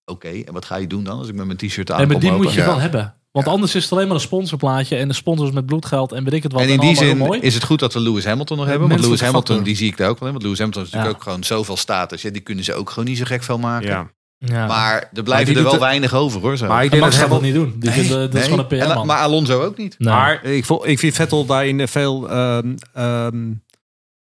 [0.06, 2.20] Oké, en wat ga je doen dan als ik met mijn t-shirt aan Nee, maar
[2.20, 2.66] die moet je Ja.
[2.66, 3.14] wel hebben.
[3.32, 4.96] Want anders is het alleen maar een sponsorplaatje.
[4.96, 6.62] En de sponsors met bloedgeld en weet ik het wat.
[6.62, 7.40] En in die allemaal zin mooi.
[7.40, 8.88] is het goed dat we Lewis Hamilton nog hebben.
[8.90, 9.64] Want Lewis Hamilton, factor.
[9.66, 10.34] die zie ik daar ook wel in.
[10.34, 11.20] Want Lewis Hamilton is natuurlijk Ja.
[11.22, 12.22] ook gewoon zoveel status.
[12.22, 13.88] Ja, die kunnen ze ook gewoon niet zo gek veel maken.
[13.88, 14.12] Ja.
[14.46, 14.68] Ja.
[14.68, 16.58] Maar er blijven er wel het- weinig over hoor.
[16.58, 16.68] Zo.
[16.68, 17.74] Maar ik En denk dat Hamilton- niet doen.
[17.80, 19.06] Die Nee, vindt, eh, dat is gewoon een En- PR-man.
[19.08, 19.96] Maar Alonso ook niet.
[20.00, 20.14] Nee.
[20.14, 22.30] Maar ik, ik vind Vettel daarin veel...
[22.30, 23.48] ehm ehm,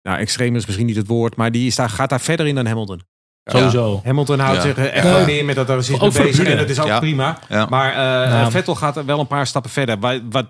[0.02, 1.36] nou, extreem is misschien niet het woord.
[1.36, 3.02] Maar die is daar, gaat daar verder in dan Hamilton.
[3.44, 4.02] Sowieso.
[4.04, 4.62] Hamilton houdt Ja.
[4.62, 5.12] zich eh, echt Ja.
[5.14, 6.48] wel neer met dat daar zit Ook mee voor de bezig.
[6.48, 7.00] En dat is ook Ja.
[7.00, 7.40] prima.
[7.50, 7.66] Ja.
[7.70, 8.52] Maar eh, Ja.
[8.52, 10.00] Vettel gaat er wel een paar stappen verder.
[10.00, 10.46] Wat, wat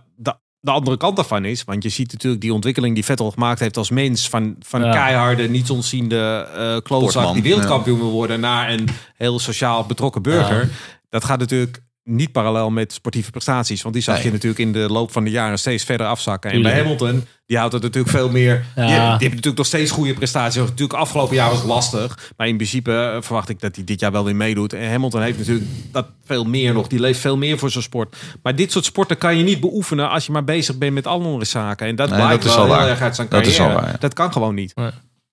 [0.65, 1.63] de, de andere kant daarvan is.
[1.63, 4.29] Want je ziet natuurlijk die ontwikkeling die Vettel gemaakt heeft als mens.
[4.29, 4.91] Van, van Ja.
[4.91, 8.39] keiharde, niets ontziende eh klootzak Sportman, die wereldkampioen wil worden.
[8.39, 10.61] Naar een heel sociaal betrokken burger.
[10.61, 10.69] Ja.
[11.09, 13.81] Dat gaat natuurlijk niet parallel met sportieve prestaties.
[13.81, 14.23] Want die zag Nee.
[14.25, 16.51] je natuurlijk in de loop van de jaren steeds verder afzakken.
[16.51, 18.65] En bij Hamilton, die houdt het natuurlijk veel meer...
[18.75, 18.81] Ja.
[18.85, 20.61] Die, die heeft natuurlijk nog steeds goede prestaties.
[20.61, 22.33] Natuurlijk afgelopen jaar was het lastig.
[22.37, 24.73] Maar in principe eh, verwacht ik dat hij dit jaar wel weer meedoet.
[24.73, 26.87] En Hamilton heeft natuurlijk dat veel meer nog.
[26.87, 28.15] Die leeft veel meer voor zijn sport.
[28.43, 31.45] Maar dit soort sporten kan je niet beoefenen als je maar bezig bent met andere
[31.45, 31.87] zaken.
[31.87, 32.87] En dat Nee, blijkt dat is wel heel waar.
[32.87, 33.73] erg uit zijn Dat is carrière.
[33.73, 33.97] wel waar, ja.
[33.99, 34.73] Dat kan gewoon niet.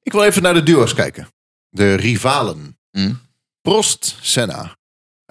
[0.02, 1.28] Ik wil even naar de duo's kijken.
[1.68, 2.78] De rivalen.
[2.90, 3.12] Hm.
[3.62, 4.76] Prost, Senna.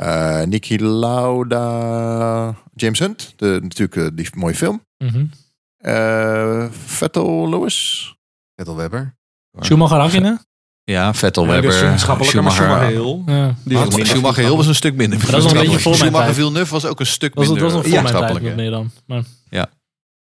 [0.02, 3.34] Eh Niki Lauda, James Hunt.
[3.36, 4.86] De, natuurlijk eh, die mooie film.
[4.98, 5.26] Mhm.
[5.78, 8.16] Eh, Vettel, Lewis.
[8.56, 9.16] Vettel Webber.
[9.60, 10.46] Schumacher Hakkinen?
[10.84, 12.80] Ja, Vettel, Ja, Webber, vriendschappelijke, maar Schumacher.
[12.80, 13.24] Schumacher heel.
[13.26, 13.56] Ja.
[13.66, 15.20] Die was minder Schumacher Hill was een stuk minder.
[15.20, 16.34] dat is nog een beetje voor Schumacher.
[16.34, 18.92] Villeneuve was ook een stuk Dat was, dat minder was nog voor meer dan.
[19.06, 19.24] Maar,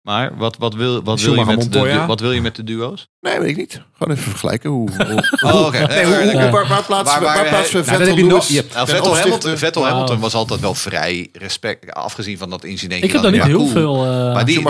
[0.07, 3.09] Maar wat, wat, wil, wat, wil je met de, wat wil je met de duo's?
[3.20, 3.82] Nee, weet ik niet.
[3.98, 4.70] Gewoon even vergelijken.
[4.70, 5.86] Hoe, hoe, Oh, oké.
[5.86, 6.50] nee, hoe, hoe- Ja.
[6.50, 8.48] waar, waar plaatsen we, Waar- waar waar- plaatsen we Nou, Vettel, Lewis?
[8.74, 9.86] Nou, Vettel, Hamilton, Vettel.
[9.86, 13.04] Hamilton was altijd wel vrij respect, afgezien van dat incident.
[13.04, 14.04] ik heb daar niet heel veel...
[14.04, 14.68] eh, Maar die,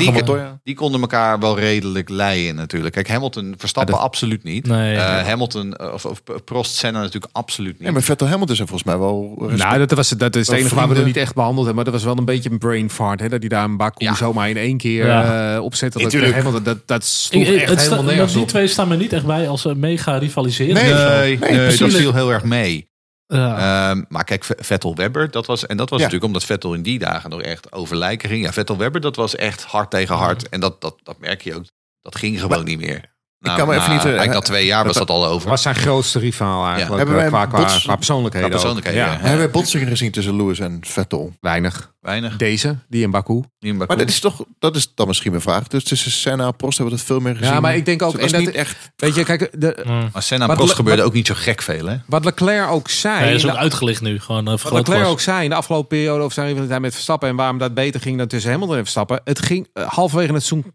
[0.63, 2.95] die, konden elkaar wel redelijk leiden natuurlijk.
[2.95, 4.67] Kijk, Hamilton, Verstappen Ja, dat- absoluut niet.
[4.67, 4.95] Nee.
[4.97, 7.83] Eh, Hamilton, eh, of, of Prost, Senna natuurlijk absoluut niet.
[7.83, 9.35] Nee, maar Vettel Hamilton zijn volgens mij wel...
[9.39, 11.75] respect- Nou, dat, was, dat is het enige waar we er niet echt behandeld hebben.
[11.75, 13.21] Maar dat was wel een beetje een brain fart.
[13.21, 13.29] Hè?
[13.29, 14.15] Dat hij daar een Baku Ja.
[14.15, 15.55] zomaar in één keer Ja.
[15.57, 15.99] eh, opzette.
[15.99, 16.35] Dat, Natuurlijk.
[16.35, 19.13] Hamilton, dat, dat sloeg ik, echt het sta- helemaal nergens die twee staan me niet
[19.13, 20.75] echt bij als ze mega rivaliseren.
[20.75, 21.39] Nee.
[21.39, 22.89] Nee, nee, dat viel heel erg mee.
[23.27, 23.91] Ja.
[23.91, 26.05] Ehm, maar kijk, V- Vettel Webber, dat was, en dat was Ja.
[26.05, 28.45] natuurlijk omdat Vettel in die dagen nog echt over lijken ging.
[28.45, 30.49] Ja, Vettel Webber, dat was echt hard tegen hard.
[30.49, 31.65] En dat, dat, dat merk je ook.
[32.03, 33.15] Dat ging gewoon niet meer.
[33.39, 35.49] Nou, kan me even niet, eh, Eigenlijk na twee jaar was dat- al over.
[35.49, 36.97] was zijn grootste rivaal eigenlijk.
[36.97, 38.49] Hebben eh, wij qua, bots- qua persoonlijkheden.
[38.49, 39.13] Qua persoonlijkheden, Ja.
[39.13, 39.19] ja.
[39.19, 41.33] Hebben wij botsingen gezien tussen Lewis en Vettel?
[41.41, 41.95] Weinig.
[42.01, 42.37] Weinig.
[42.37, 43.43] Deze, die in Baku.
[43.59, 43.87] Die in Baku.
[43.95, 45.67] Maar dat is toch, dat is dan misschien mijn vraag.
[45.69, 47.53] Dus tussen Senna en Prost hebben we dat veel meer gezien.
[47.55, 48.13] Ja, maar ik denk ook...
[48.13, 48.77] Het was en dat, niet echt...
[48.97, 50.09] Weet je, kijk, de, Mm.
[50.13, 51.97] Maar Senna en Prost Le- gebeurde ook niet zo gek veel, hè?
[52.07, 53.19] wat Leclerc ook zei...
[53.19, 54.21] Hij is ook uitgelicht nu.
[54.21, 55.11] Gewoon uh, Wat Leclerc was.
[55.11, 58.01] ook zei in de afgelopen periode over zijn rivaliteit met Verstappen en waarom dat beter
[58.01, 59.21] ging dan tussen Hamilton en Verstappen.
[59.25, 60.73] Het ging eh, halverwege het seizoen.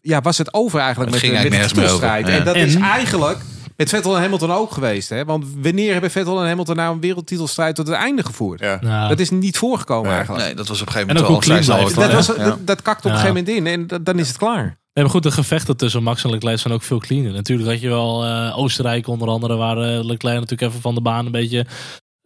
[0.00, 2.26] Ja, was het over eigenlijk Het met, met de eigenlijk titelstrijd.
[2.26, 2.32] Ja.
[2.32, 3.38] En dat is En- eigenlijk
[3.76, 5.08] Met Vettel en Hamilton ook geweest.
[5.08, 5.24] Hè?
[5.24, 8.60] Want wanneer hebben Vettel en Hamilton nou een wereldtitelstrijd tot het einde gevoerd?
[8.60, 8.78] Ja.
[8.80, 10.14] Nou, Dat is niet voorgekomen Nee.
[10.16, 10.44] eigenlijk.
[10.44, 11.94] Nee, dat was op een gegeven En moment ook blijft.
[11.94, 12.44] Dat, was, Ja.
[12.44, 14.62] dat, dat kakt op een gegeven moment in en dat- dan is het klaar.
[14.92, 17.32] Nee, maar goed, de gevechten tussen Max en Leclerc zijn ook veel cleaner.
[17.32, 21.00] Natuurlijk had je wel eh, Oostenrijk onder andere, waar eh, Leclerc natuurlijk even van de
[21.00, 21.66] baan een beetje...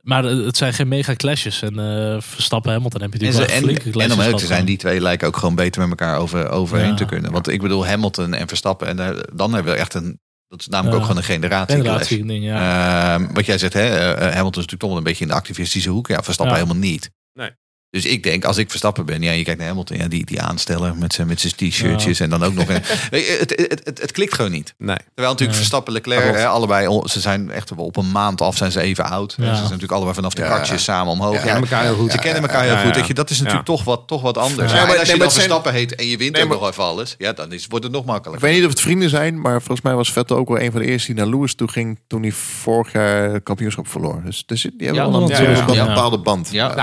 [0.05, 1.63] Maar het zijn geen mega clashes.
[1.63, 4.39] En eh Verstappen Hamilton heb je En, natuurlijk ze, wel en, flinke en om eerlijk
[4.39, 6.95] te zijn, die twee lijken ook gewoon beter met elkaar over, overheen Ja.
[6.95, 7.33] te kunnen.
[7.33, 10.21] Want ik bedoel, Hamilton en Verstappen, en eh, dan hebben we echt een.
[10.49, 11.77] Dat is namelijk ook gewoon een generatie.
[11.77, 13.15] Generatie ding, ja.
[13.15, 15.37] Ehm, wat jij zegt, hè, eh, Hamilton is natuurlijk toch wel een beetje in de
[15.37, 16.09] activistische hoek.
[16.09, 16.63] Ja, Verstappen Ja.
[16.63, 17.11] helemaal niet.
[17.33, 17.51] Nee.
[17.95, 20.41] Dus ik denk, als ik Verstappen ben, ja, je kijkt naar Hamilton, ja, die, die
[20.41, 22.83] aansteller met zijn met zijn t-shirtjes en dan ook nog een.
[23.11, 24.75] Het, het, het, het klikt gewoon niet.
[24.79, 24.97] Nee.
[24.97, 25.57] Terwijl natuurlijk Nee.
[25.57, 29.05] Verstappen, Leclerc, hè, allebei, ze zijn echt wel op een maand af, zijn ze even
[29.11, 29.35] oud.
[29.37, 29.43] Ja.
[29.45, 30.49] Ze zijn natuurlijk allebei vanaf de Ja.
[30.49, 31.33] kartjes samen omhoog.
[31.35, 32.13] Ja, Ja, kennen elkaar heel goed.
[32.13, 32.89] Ze kennen elkaar heel Ja, goed.
[32.89, 32.95] ja.
[32.99, 34.71] Weet je, dat is natuurlijk toch, wat, toch wat anders.
[34.73, 36.49] Ja, Ja, maar- en als je dan zijn- Verstappen heet en je wint Nee, ook
[36.49, 38.47] maar- nog even alles, ja, dan is, wordt het nog Ik makkelijker.
[38.49, 40.81] weet niet of het vrienden zijn, maar volgens mij was Vettel ook wel een van
[40.81, 44.23] de eerste die naar Lewis toe ging toen hij vorig jaar kampioenschap verloor.
[44.25, 46.49] Dus, dus die hebben Ja, wel een, bepaalde band.
[46.53, 46.75] Ja,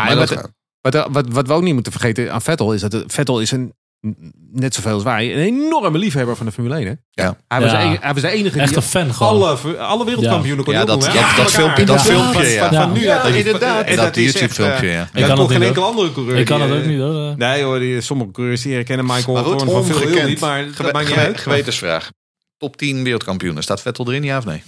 [0.81, 3.51] Wat- Wat, wat, wat we ook niet moeten vergeten aan Vettel is dat Vettel is
[3.51, 3.73] een,
[4.51, 6.85] net zoveel als wij, een enorme liefhebber van de Formule 1.
[6.85, 7.23] Hè?
[7.23, 7.37] Ja.
[7.47, 7.77] Hij, was Ja.
[7.77, 9.31] de, enige- hij was de enige Echt die een fan gewoon.
[9.31, 12.67] alle, alle wereldkampioenen kon Ja, dat- opnoemen, dat- dat filmpje- dat Ja, filmpje, van- ja.
[12.69, 13.35] Van, van nu Ja, uit.
[13.35, 13.85] inderdaad.
[13.85, 15.01] En dat YouTube-filmpje, eh, ja.
[15.13, 16.37] Ik kan geen niet, enkele andere coureur.
[16.37, 17.33] Ik kan het ook eh, niet hoor.
[17.37, 20.65] Nee hoor, die, sommige coureurs die herkennen Michael Maar goed, van veel heel niet, maar
[20.77, 21.37] dat maakt niet uit.
[21.39, 22.11] gewetensvraag.
[22.57, 23.63] Top 10 wereldkampioenen.
[23.63, 24.63] Staat Vettel erin, ja of nee?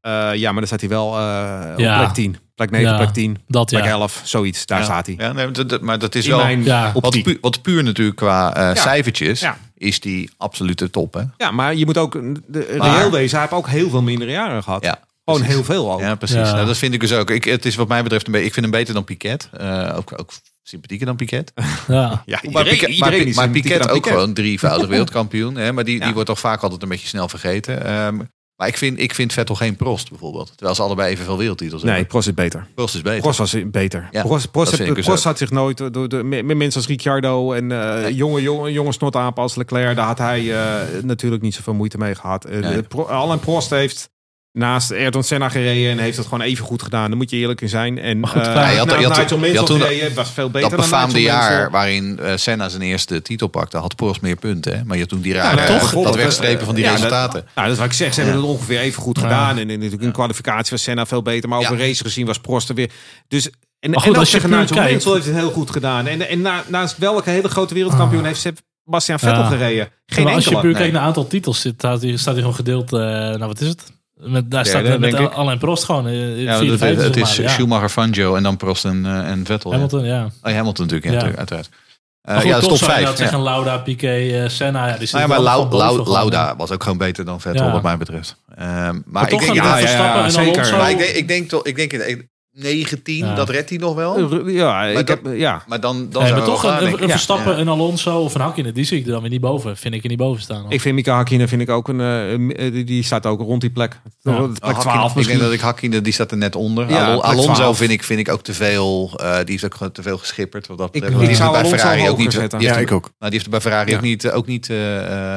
[0.00, 1.98] Eh, ja, maar dan staat hij wel eh, op Ja.
[1.98, 2.36] plek 10.
[2.68, 2.96] Plek 9, Ja.
[2.96, 3.88] plek 10, Dat plek ja.
[3.90, 4.66] 11, zoiets.
[4.66, 4.84] Daar Ja.
[4.84, 5.14] staat hij.
[5.18, 6.40] Ja, nee, maar dat- maar dat is In wel...
[6.44, 6.92] mijn Ja.
[7.00, 9.58] Wat puur, wat puur natuurlijk qua eh, cijfertjes Ja.
[9.76, 11.14] is die absolute top.
[11.14, 11.22] Hè?
[11.36, 12.12] Ja, maar je moet ook
[12.46, 13.30] de, Maar- reëel wezen.
[13.38, 14.84] Hij heeft ook heel veel mindere jaren gehad.
[14.84, 16.00] Ja, Gewoon heel veel ook.
[16.00, 16.36] Ja, precies.
[16.36, 16.52] Ja.
[16.54, 17.30] Nou, dat vind ik dus ook.
[17.30, 18.46] Ik, het is wat mij betreft een beetje.
[18.46, 19.48] Ik vind hem beter dan Piquet.
[19.58, 20.30] Eh, ook, ook
[20.62, 21.52] sympathieker dan Piquet.
[21.56, 21.62] Ja.
[21.86, 25.56] Ja, Maar iedereen, Piquet, iedereen maar, maar Piquet ook dan gewoon drievoudig wereldkampioen.
[25.56, 25.72] Hè?
[25.72, 27.84] Maar die, die wordt toch vaak altijd een beetje snel vergeten.
[27.84, 28.18] Ehm,
[28.60, 30.52] maar ik vind, ik vind Vettel geen Prost bijvoorbeeld.
[30.54, 32.08] Terwijl ze allebei evenveel wereldtitels Nee, hebben.
[32.10, 32.66] Prost is beter.
[32.74, 33.20] Prost is beter.
[33.20, 34.08] Prost was beter.
[34.10, 37.52] Ja, Prost, Prost, heb- dus Prost had zich nooit door, de, met mensen als Ricciardo
[37.52, 41.74] en eh, jonge, jonge, jonge snotapen als Leclerc, daar had hij eh, natuurlijk niet zoveel
[41.74, 42.44] moeite mee gehad.
[42.44, 42.82] Eh, Nee.
[42.82, 44.10] Pro- Alain Prost heeft
[44.52, 47.08] naast Ayrton Senna gereden en heeft het gewoon even goed gedaan.
[47.08, 47.98] Daar moet je eerlijk in zijn.
[47.98, 50.88] En Maar goed, eh, hij had- had- had toen gereden, was veel beter dat dan
[50.88, 51.70] befaamde jaar Mansell.
[51.70, 54.76] waarin eh, Senna zijn eerste titel pakte, had Prost meer punten.
[54.76, 54.84] Hè?
[54.84, 56.98] Maar je had toen die Ja, rare, nou, dat bijvoorbeeld, wegstrepen van die ja, dat-
[57.00, 57.44] resultaten.
[57.54, 58.14] Nou, dat is wat ik zeg.
[58.14, 59.22] Ze hebben het ongeveer even goed Ja.
[59.22, 59.50] gedaan.
[59.58, 61.48] En, en natuurlijk in kwalificatie was Senna veel beter.
[61.48, 62.90] Maar over race gezien was Prost er weer.
[63.28, 63.52] Dus, en,
[63.94, 66.06] goed, en ook als je Mansell heeft het heel goed gedaan.
[66.06, 68.40] En, en na, naast welke hele grote wereldkampioen heeft
[68.84, 69.48] Sebastian Vettel Ja.
[69.48, 69.88] gereden?
[70.06, 70.72] Geen maar als je puur nee.
[70.74, 72.92] kijkt naar aantal titels, zit, staat, hij, staat hij gewoon gedeeld.
[72.92, 73.98] eh, nou, wat is het?
[74.22, 75.32] Met, daar staat met denk ik.
[75.32, 76.06] Alain Prost gewoon.
[76.06, 77.52] eh, Ja, vierde, dat, het is maar, ja.
[77.52, 79.72] Schumacher, Fangio en dan Prost en, eh, en Vettel.
[79.72, 80.28] Hamilton, ja.
[80.42, 81.68] Oh, Hamilton natuurlijk, ja, uiteraard.
[81.68, 83.06] Eh, Maar goed, ja, dat is top zou je 5.
[83.08, 84.86] dat zeggen, Lauda, Piquet, eh, Senna.
[84.88, 86.08] Ja, die Nou ja, maar Lau, Lau-.
[86.08, 87.72] Lauda was ook gewoon beter dan Vettel, Ja.
[87.72, 88.36] wat mij betreft.
[88.56, 90.76] Maar, Maar ik toch denk, ja, ja, ja, zeker.
[90.76, 92.28] Maar ik denk, ik denk toch, ik denk in
[92.62, 93.34] 19, Ja.
[93.34, 94.48] dat redt hij nog wel.
[94.48, 95.62] Ja, ik dat- heb, ja.
[95.68, 97.10] Maar dan, dan Nee, zijn maar we wel toch een, een, ik.
[97.10, 97.58] Verstappen, Ja.
[97.58, 99.76] een Alonso of een Hakkinen, die zie ik er dan weer niet boven.
[99.76, 100.62] Vind ik er niet boven staan.
[100.62, 100.72] hoor.
[100.72, 103.70] Ik vind Mika Hakkinen vind ik ook een, eh, eh, die- staat ook rond die
[103.70, 104.00] plek.
[104.20, 104.32] Ja.
[104.32, 106.84] Plek Oh, 12 Hakkinen- ik denk dat ik Hakkinen, die staat er net onder.
[106.96, 107.76] Alon- Alonso 12.
[107.76, 109.10] vind ik, vind ik ook te veel.
[109.16, 110.66] eh, die heeft ook gewoon te veel geschipperd.
[110.66, 111.12] Wat dat Ik- betreft.
[111.14, 112.32] ik die heeft zou bij Alonso Ferrari ook niet.
[112.32, 112.58] zetten.
[112.58, 113.02] Die Ja, heeft, ik ook.
[113.02, 113.96] nou, die heeft er bij Ferrari Ja.
[113.96, 114.30] ook niet.
[114.30, 114.68] Ook niet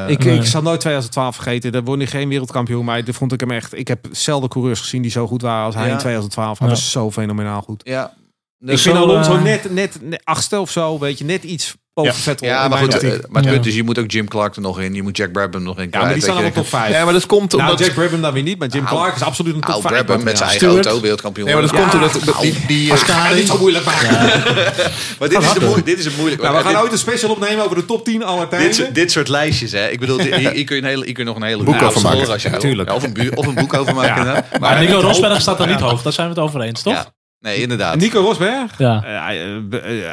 [0.07, 0.35] Ik, Nee.
[0.37, 1.71] ik zal nooit 2012 vergeten.
[1.71, 2.85] Daar won hij geen wereldkampioen.
[2.85, 3.77] Maar daar vond ik hem echt.
[3.77, 6.59] Ik heb zelden coureurs gezien die zo goed waren als hij in 2012.
[6.59, 7.81] Hij was zo fenomenaal goed.
[7.85, 8.13] ja.
[8.59, 10.99] ik Dus vind zo, Alonso eh, net, net, net achtste of zo.
[10.99, 12.17] Weet je, net iets boven Ja.
[12.19, 12.47] Vettel.
[12.47, 12.97] Ja, maar goed.
[12.97, 13.51] eh, maar het Ja.
[13.51, 14.93] punt is, je moet ook Jim Clark er nog in.
[14.93, 16.91] Je moet Jack Brabham er nog in ja, maar die staan allemaal top 5.
[16.93, 17.79] Ja, maar dat komt nou, omdat...
[17.85, 18.59] Jack Brabham dan weer niet.
[18.59, 19.93] Maar Jim Nou, Clark is absoluut een top Nou, 5.
[19.93, 21.45] Brabham met zijn eigen auto, wereldkampioen.
[21.45, 21.79] Nee, maar dat Ja.
[21.81, 22.55] komt omdat die...
[22.67, 23.85] die eh, niet zo moeilijk.
[23.85, 26.41] Maar dit is, de dit is het moeilijk.
[26.41, 28.73] Nou, we gaan dit, ooit een special opnemen over de top 10 aller dit, tijden.
[28.73, 29.87] soort- dit soort lijstjes, hè.
[29.89, 31.81] Ik bedoel, dit- hier, kun je, een hele, hier kun je nog een hele Boek
[31.81, 32.39] over maken.
[32.85, 34.45] Ja, of, een bu- of een boek over maken.
[34.59, 36.01] Maar, Nico Rosberg staat er niet hoog.
[36.01, 37.11] Daar zijn we het over eens, toch?
[37.43, 37.95] Nee, inderdaad.
[37.95, 38.77] Nico Rosberg?
[38.77, 39.03] Ja.
[39.03, 39.61] Eh, eh, eh,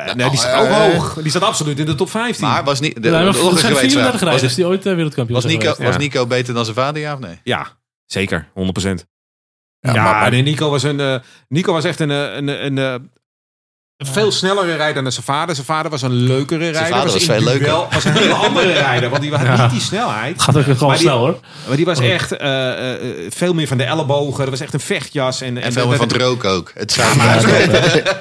[0.07, 1.14] nee, Nou, die staat ook eh, hoog.
[1.22, 2.47] Die staat absoluut in de top 15.
[2.47, 3.03] Maar was niet...
[3.03, 4.20] De, Ja, maar nog een zijn 34 gewetensvraag.
[4.20, 5.78] rijders Was, die ooit wereldkampioen was, Nico, geweest.
[5.78, 5.99] was Ja.
[5.99, 7.41] Nico beter dan zijn vader, ja of nee?
[7.45, 7.66] Ja,
[8.07, 8.49] zeker.
[8.55, 9.07] 100%.
[9.81, 11.14] Ja, Ja, maar- nee, Nico was, een, eh,
[11.49, 13.11] Nico was echt een, een, een, een, een
[14.07, 15.55] veel snellere rijder dan zijn vader.
[15.55, 16.86] Zijn vader was een leukere rijder.
[16.96, 17.64] vader was veel leuker.
[17.66, 19.11] duel- was een hele andere rijder.
[19.11, 19.62] Want die had Ja.
[19.62, 20.42] niet die snelheid.
[20.42, 21.38] Gaat ook gewoon Maar die- snel hoor.
[21.66, 24.40] Maar die was echt eh, eh, eh, veel meer van de ellebogen.
[24.40, 25.40] Dat was echt een vechtjas.
[25.40, 26.72] En, En veel meer van het rook ook.
[26.74, 27.16] Het zou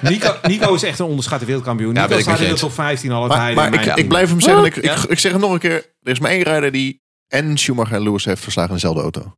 [0.01, 1.93] Nico, Nico is echt een onderschatte wereldkampioen.
[1.93, 3.55] Ja, Nico staat in de top 15 alle Maar, tijden.
[3.55, 4.61] maar in ik, ik blijf hem zeggen.
[4.63, 4.95] en Ik, ik, Ja.
[5.07, 5.85] ik zeg het nog een keer.
[6.01, 9.33] Er is maar één rijder die en Schumacher en Lewis heeft verslagen in dezelfde auto.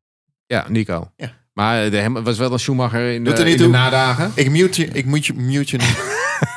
[0.45, 1.11] Ja, Nico.
[1.15, 1.31] Ja.
[1.53, 4.31] Maar de hem was wel een Schumacher in de, in nadagen.
[4.35, 5.97] Ik mute je, ik moet je, mute je niet.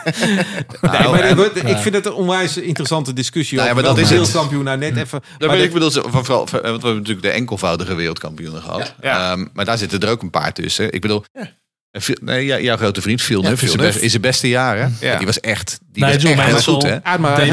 [0.05, 3.57] Nee, maar en- dat- ik vind het een onwijs interessante discussie.
[3.59, 5.21] Nou ja, over maar dat is wereldkampioen nou net even...
[5.23, 7.95] Ja, maar maar ik bedoel, zo- van, vooral, van- want we hebben natuurlijk de enkelvoudige
[7.95, 8.95] wereldkampioenen gehad.
[9.01, 9.31] Ja.
[9.33, 10.93] Ehm, maar daar zitten er ook een paar tussen.
[10.93, 11.25] Ik bedoel,
[11.91, 14.77] en Vil- nee, ja, jouw grote vriend Villeneuve Ja, is, zijn beste jaar.
[14.79, 14.87] Hè?
[15.01, 15.17] Ja.
[15.17, 16.83] Die was echt, die Nigel was echt heel goed.
[16.83, 16.91] Hè?
[17.05, 17.47] Ja, maar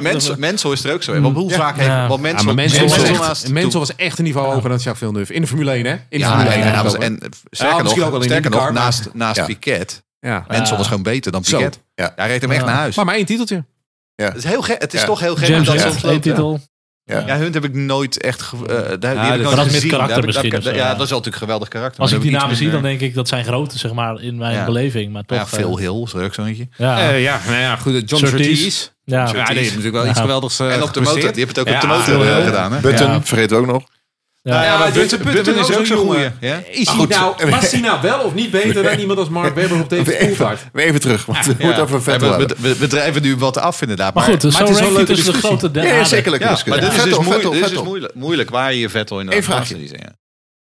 [0.00, 1.20] Mensel, Mensel is er ook zo.
[1.20, 2.08] Want hoe vaak heeft Ja.
[2.08, 4.46] want Ja, Mensel, maar Mensel, Mensel was, was echt, naast- Mensel was echt een niveau
[4.46, 5.32] hoger dan Jacques Villeneuve.
[5.34, 5.92] In de Formule 1, hè?
[5.92, 6.72] In de Ja, Formule en, 1.
[6.74, 7.18] hij was, ook, en
[7.50, 9.44] sterker nog, ook wel in sterker nog maar- naast, naast Ja.
[9.44, 10.02] Piquet.
[10.24, 10.44] Ja.
[10.48, 11.42] Mensel was gewoon beter dan.
[11.42, 11.80] Piquet.
[11.94, 12.12] Ja.
[12.16, 12.66] Hij reed hem echt Ja.
[12.66, 12.96] naar huis.
[12.96, 13.64] Maar maar één titeltje.
[14.16, 15.06] het is, heel gek, het is Ja.
[15.06, 15.48] toch heel gek.
[15.48, 16.60] James dat Hunt, soms één titel.
[17.06, 17.22] Ja.
[17.26, 18.42] Ja, hun heb ik nooit echt.
[18.42, 19.90] ge- eh, daar, die dat- heb ik nooit dat met gezien.
[19.90, 20.82] karakter ik- misschien zo, ja, ja.
[20.82, 22.00] dat is wel natuurlijk een geweldig karakter.
[22.00, 24.54] Als ik die namen zie, dan denk ik dat zijn grote, zeg maar, in mijn
[24.54, 24.64] Ja.
[24.64, 25.12] beleving.
[25.12, 25.38] Maar toch...
[25.38, 26.68] Ja, Phil eh, Hill is ook zo eentje.
[26.76, 28.10] Ja, Eh, ja, nou ja, goed.
[28.10, 28.46] John Surtees.
[28.46, 28.92] Surtees.
[29.04, 29.16] ja.
[29.32, 30.20] Ja, die heeft natuurlijk wel iets Ja.
[30.22, 32.72] geweldigs eh, En op de motor, die heeft het ook Ja, op de motor gedaan.
[32.72, 32.80] Hè?
[32.80, 33.22] Button, Ja.
[33.22, 33.84] vergeten we ook nog.
[34.46, 34.62] Ja.
[34.64, 36.14] Ja, maar Button, Button, Button Button is ook zo'n jongen.
[36.14, 36.50] goeie.
[36.50, 36.62] Ja?
[36.70, 37.08] Is hij goed.
[37.08, 40.08] nou, was hij nou wel of niet beter dan iemand als Mark Webber op David
[40.08, 40.64] Even, Coulthard?
[40.74, 41.64] even terug, want we Ja.
[41.64, 44.14] moeten over Vettel we, we, we drijven nu wat af inderdaad.
[44.14, 45.58] Maar goed, maar zo het is wel een tussen de discussie.
[45.58, 47.68] grote Ja, ja, zeker Ja, maar dit is, Vettel, dus, moeilijk, Vettel, dit is dus
[47.68, 47.84] Vettel.
[47.84, 49.76] moeilijk, moeilijk waar je je Vettel in de vraagje.
[49.76, 50.00] die zijn.
[50.04, 50.12] Ja.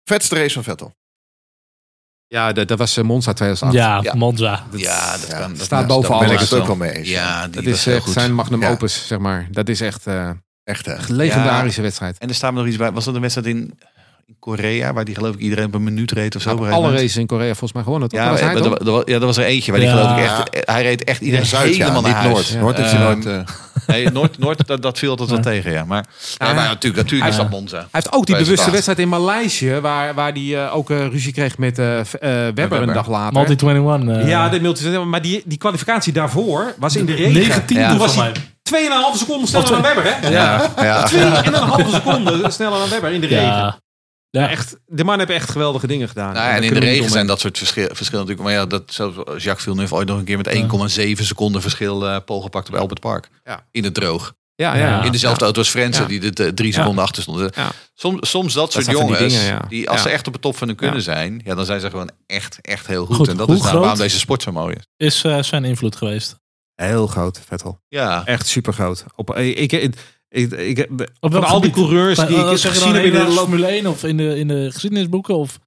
[0.04, 0.92] Vetste race van Vettel.
[2.26, 3.74] Ja, dat, dat was eh, Monza 2008.
[3.74, 4.18] Ja, Ja.
[4.18, 4.64] Monza.
[4.76, 5.54] Ja, dat kan.
[5.54, 6.50] Dat staat boven dat Ben ik alles.
[6.50, 7.08] het ook wel mee eens.
[7.08, 8.12] Ja, die Dat is heel echt goed.
[8.12, 8.70] zijn magnum Ja.
[8.70, 9.48] opus, zeg maar.
[9.50, 10.06] Dat is echt
[10.70, 12.18] Echt, een legendarische wedstrijd.
[12.18, 12.92] En er staat me nog iets bij.
[12.92, 13.78] Was dat een wedstrijd in,
[14.30, 16.64] in Korea, waar die geloof ik iedereen op een minuut reed of zo?
[16.66, 18.08] Alle races in Korea volgens mij gewonnen?
[18.12, 20.24] Ja, Dat was hij er, er ja, er was er eentje waar die geloof ik
[20.24, 20.66] echt...
[20.70, 22.32] Hij reed echt iedereen Zuid, ja, helemaal niet naar huis.
[22.34, 22.48] Noord.
[22.48, 22.60] Ja.
[22.60, 23.26] Noord heeft hij nooit...
[23.26, 23.38] eh,
[23.86, 25.84] Nee, Noord, Noord dat, dat viel altijd wel tegen, ja.
[25.84, 26.04] Maar,
[26.38, 26.68] Ja, ja, maar ja.
[26.70, 27.76] natuurlijk, natuurlijk is dat Monza.
[27.76, 31.32] Hij heeft ook die bewuste wedstrijd in Maleisië, waar, waar hij eh, ook eh, ruzie
[31.32, 32.82] kreeg met eh, eh, Webber, Webber.
[32.82, 33.32] een dag later.
[33.32, 34.16] Multi 21.
[34.16, 37.32] eh, ja, de multi maar die, die kwalificatie daarvoor was in de regen.
[37.32, 37.88] 19 Ja.
[37.88, 38.42] Toen was hij mij.
[39.12, 40.28] 2,5 seconden sneller dan Webber, hè?
[40.28, 41.08] Ja, ja.
[41.84, 43.44] 2,5 seconden sneller dan Webber in de regen.
[43.44, 43.78] Ja.
[44.30, 44.48] Ja.
[44.50, 46.32] Echt, de man heeft echt geweldige dingen gedaan.
[46.34, 48.42] Nou, ja, en in de regen zijn dat soort verschil, verschillen natuurlijk.
[48.42, 50.48] Maar ja, dat zelfs Jacques Villeneuve ooit nog een keer met
[51.18, 53.28] 1,7 seconden verschil eh pol gepakt op Albert Park.
[53.44, 53.66] Ja.
[53.70, 54.32] In het droog.
[54.54, 54.86] Ja, ja.
[54.86, 55.02] Ja.
[55.02, 56.08] In dezelfde auto als Frenzen, Ja.
[56.08, 57.52] die er eh, drie seconden achter stonden.
[57.54, 57.70] Ja.
[57.94, 59.58] Soms, soms dat soort jongens, die, dingen, ja.
[59.86, 60.02] als Ja.
[60.02, 61.02] ze echt op het top van hun kunnen Ja.
[61.02, 63.16] zijn, ja, dan zijn ze gewoon echt, echt heel goed.
[63.16, 65.06] Goed, en dat is nou waarom deze sport zo mooi is.
[65.06, 66.38] Is eh, zijn invloed geweest.
[66.74, 67.80] Heel groot, Vettel.
[67.88, 69.04] Ja, Echt super groot.
[69.16, 69.94] Op, ik, ik,
[70.30, 70.88] ik, ik,
[71.20, 73.66] Op van al die coureurs die ik eh, zeg je gezien heb in de Formule
[73.66, 75.36] 1 of in de, in de geschiedenisboeken?
[75.36, 75.58] Of?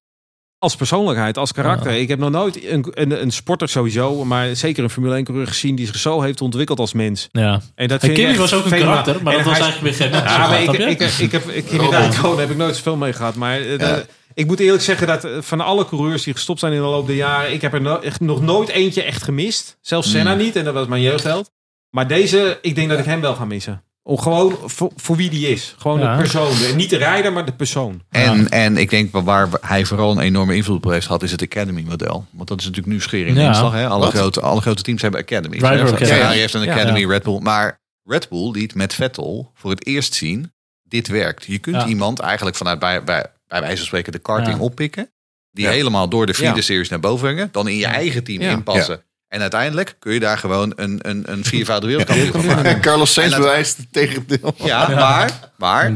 [0.57, 1.91] als persoonlijkheid, als karakter.
[1.91, 1.97] Ja.
[1.97, 5.47] Ik heb nog nooit een, een, een sporter sowieso, maar zeker een Formule 1 coureur
[5.47, 7.29] gezien die zich zo heeft ontwikkeld als mens.
[7.31, 7.61] Ja.
[7.75, 10.19] En dat En echt was ook een karakter, maar dat was hij- eigenlijk weer geen
[10.21, 10.31] mens.
[10.33, 13.13] Ja, maar ik, ik, ik, ik heb ik, Kimi Räikkönen heb ik nooit zoveel mee
[13.13, 13.35] gehad.
[13.35, 16.73] Maar eh, de- ik moet eerlijk zeggen dat eh, van alle coureurs die gestopt zijn
[16.73, 19.77] in de loop der jaren, ik heb er no- echt nog nooit eentje echt gemist.
[19.81, 21.51] Zelfs Senna niet, en dat was mijn jeugdheld.
[21.89, 23.83] Maar deze, ik denk dat ik hem wel ga missen.
[24.05, 25.75] Om gewoon voor, voor wie die is.
[25.77, 26.11] Gewoon Ja.
[26.15, 26.49] de persoon.
[26.49, 28.01] De- Niet de rijder, maar de persoon.
[28.09, 31.41] en, en ik denk waar- hij vooral een enorme invloed op heeft gehad, is het
[31.41, 32.25] Academy model.
[32.31, 33.47] Want dat is natuurlijk nu schering in Ja.
[33.47, 33.73] inslag.
[33.73, 33.87] Hè?
[33.87, 34.13] Alle, Wat?
[34.13, 35.19] grote, alle grote teams hebben?
[35.21, 35.57] Academy.
[35.59, 36.73] Ferrari heeft een Ja.
[36.73, 37.07] Academy, Ja.
[37.07, 37.39] Red Bull.
[37.39, 40.51] Maar Red Bull liet met Vettel voor het eerst zien,
[40.83, 41.45] dit werkt.
[41.45, 41.85] Je kunt Ja.
[41.87, 44.61] iemand eigenlijk vanuit bij, bij, bij wijze van spreken de karting Ja.
[44.63, 45.11] oppikken.
[45.51, 45.71] Die Ja.
[45.71, 46.61] helemaal door de vierde Ja.
[46.61, 47.49] series naar boven brengen.
[47.51, 48.49] Dan in je eigen team Ja.
[48.51, 49.03] inpassen.
[49.33, 52.75] En uiteindelijk kun je daar gewoon een, een, een viervoudige wereldkampioen van maken.
[52.75, 54.55] En Carlos Sainz bewijst het tegendeel.
[54.63, 55.91] Ja, maar, maar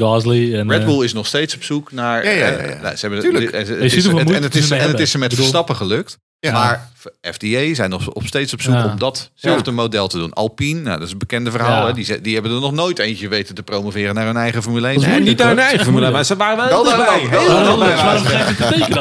[0.53, 2.25] En Red eh, Bull is nog steeds op zoek naar.
[2.25, 2.81] Ja, ja, ja, eh, ja.
[2.81, 3.45] nou, ze hebben, Tuurlijk.
[3.51, 6.17] het, het, is, en het is, ze en het is er met Verstappen gelukt.
[6.39, 6.51] Ja.
[6.51, 6.89] Maar
[7.21, 8.85] FDA zijn nog op steeds op zoek Ja.
[8.85, 10.33] om datzelfde model te doen.
[10.33, 11.81] Alpine, nou, dat is een bekende verhaal.
[11.81, 11.87] Ja.
[11.87, 11.93] Hè?
[11.93, 14.87] Die, ze- die hebben er nog nooit eentje weten te promoveren naar hun eigen Formule
[14.87, 14.93] 1.
[14.95, 17.27] Dat is En moeilijk, niet naar hun eigen formule, maar ze waren wel waren ze.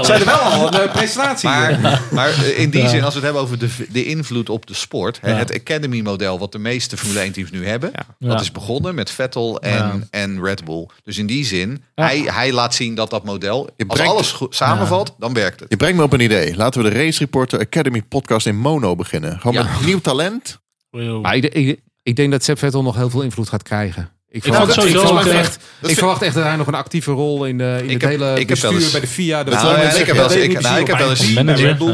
[0.05, 1.49] Ze hadden wel al een eh, prestatie.
[1.49, 2.89] Maar, maar eh, in die Ja.
[2.89, 5.19] zin, als we het hebben over de, de invloed op de sport.
[5.21, 5.37] Hè, Ja.
[5.37, 7.91] Het Academy-model, wat de meeste Formule 1-teams nu hebben.
[7.95, 8.03] Ja.
[8.19, 8.29] Ja.
[8.29, 9.99] Dat is begonnen met Vettel en, Ja.
[10.11, 10.87] en Red Bull.
[11.05, 12.05] Dus in die zin, Ja.
[12.05, 15.61] hij, hij laat zien dat dat model, Je als brengt- alles goed samenvalt, dan werkt
[15.61, 15.69] het.
[15.71, 16.57] Je brengt me op een idee.
[16.57, 19.41] Laten we de Race Reporter Academy podcast in mono beginnen.
[19.41, 19.63] Gewoon Ja.
[19.63, 20.59] met nieuw talent.
[20.91, 21.23] Wow.
[21.23, 24.11] Maar ik, ik, ik denk dat Sepp Vettel nog heel veel invloed gaat krijgen.
[24.29, 27.77] Ik verwacht, ik echt, ik verwacht echt dat hij nog een actieve rol in, de,
[27.83, 29.45] in Ik het heb- hele ik bestuur eens- bij de FIA.
[29.45, 31.43] De Nou, ja, 1 ik heb wel eens- ik- nou, heb wel eens- ja.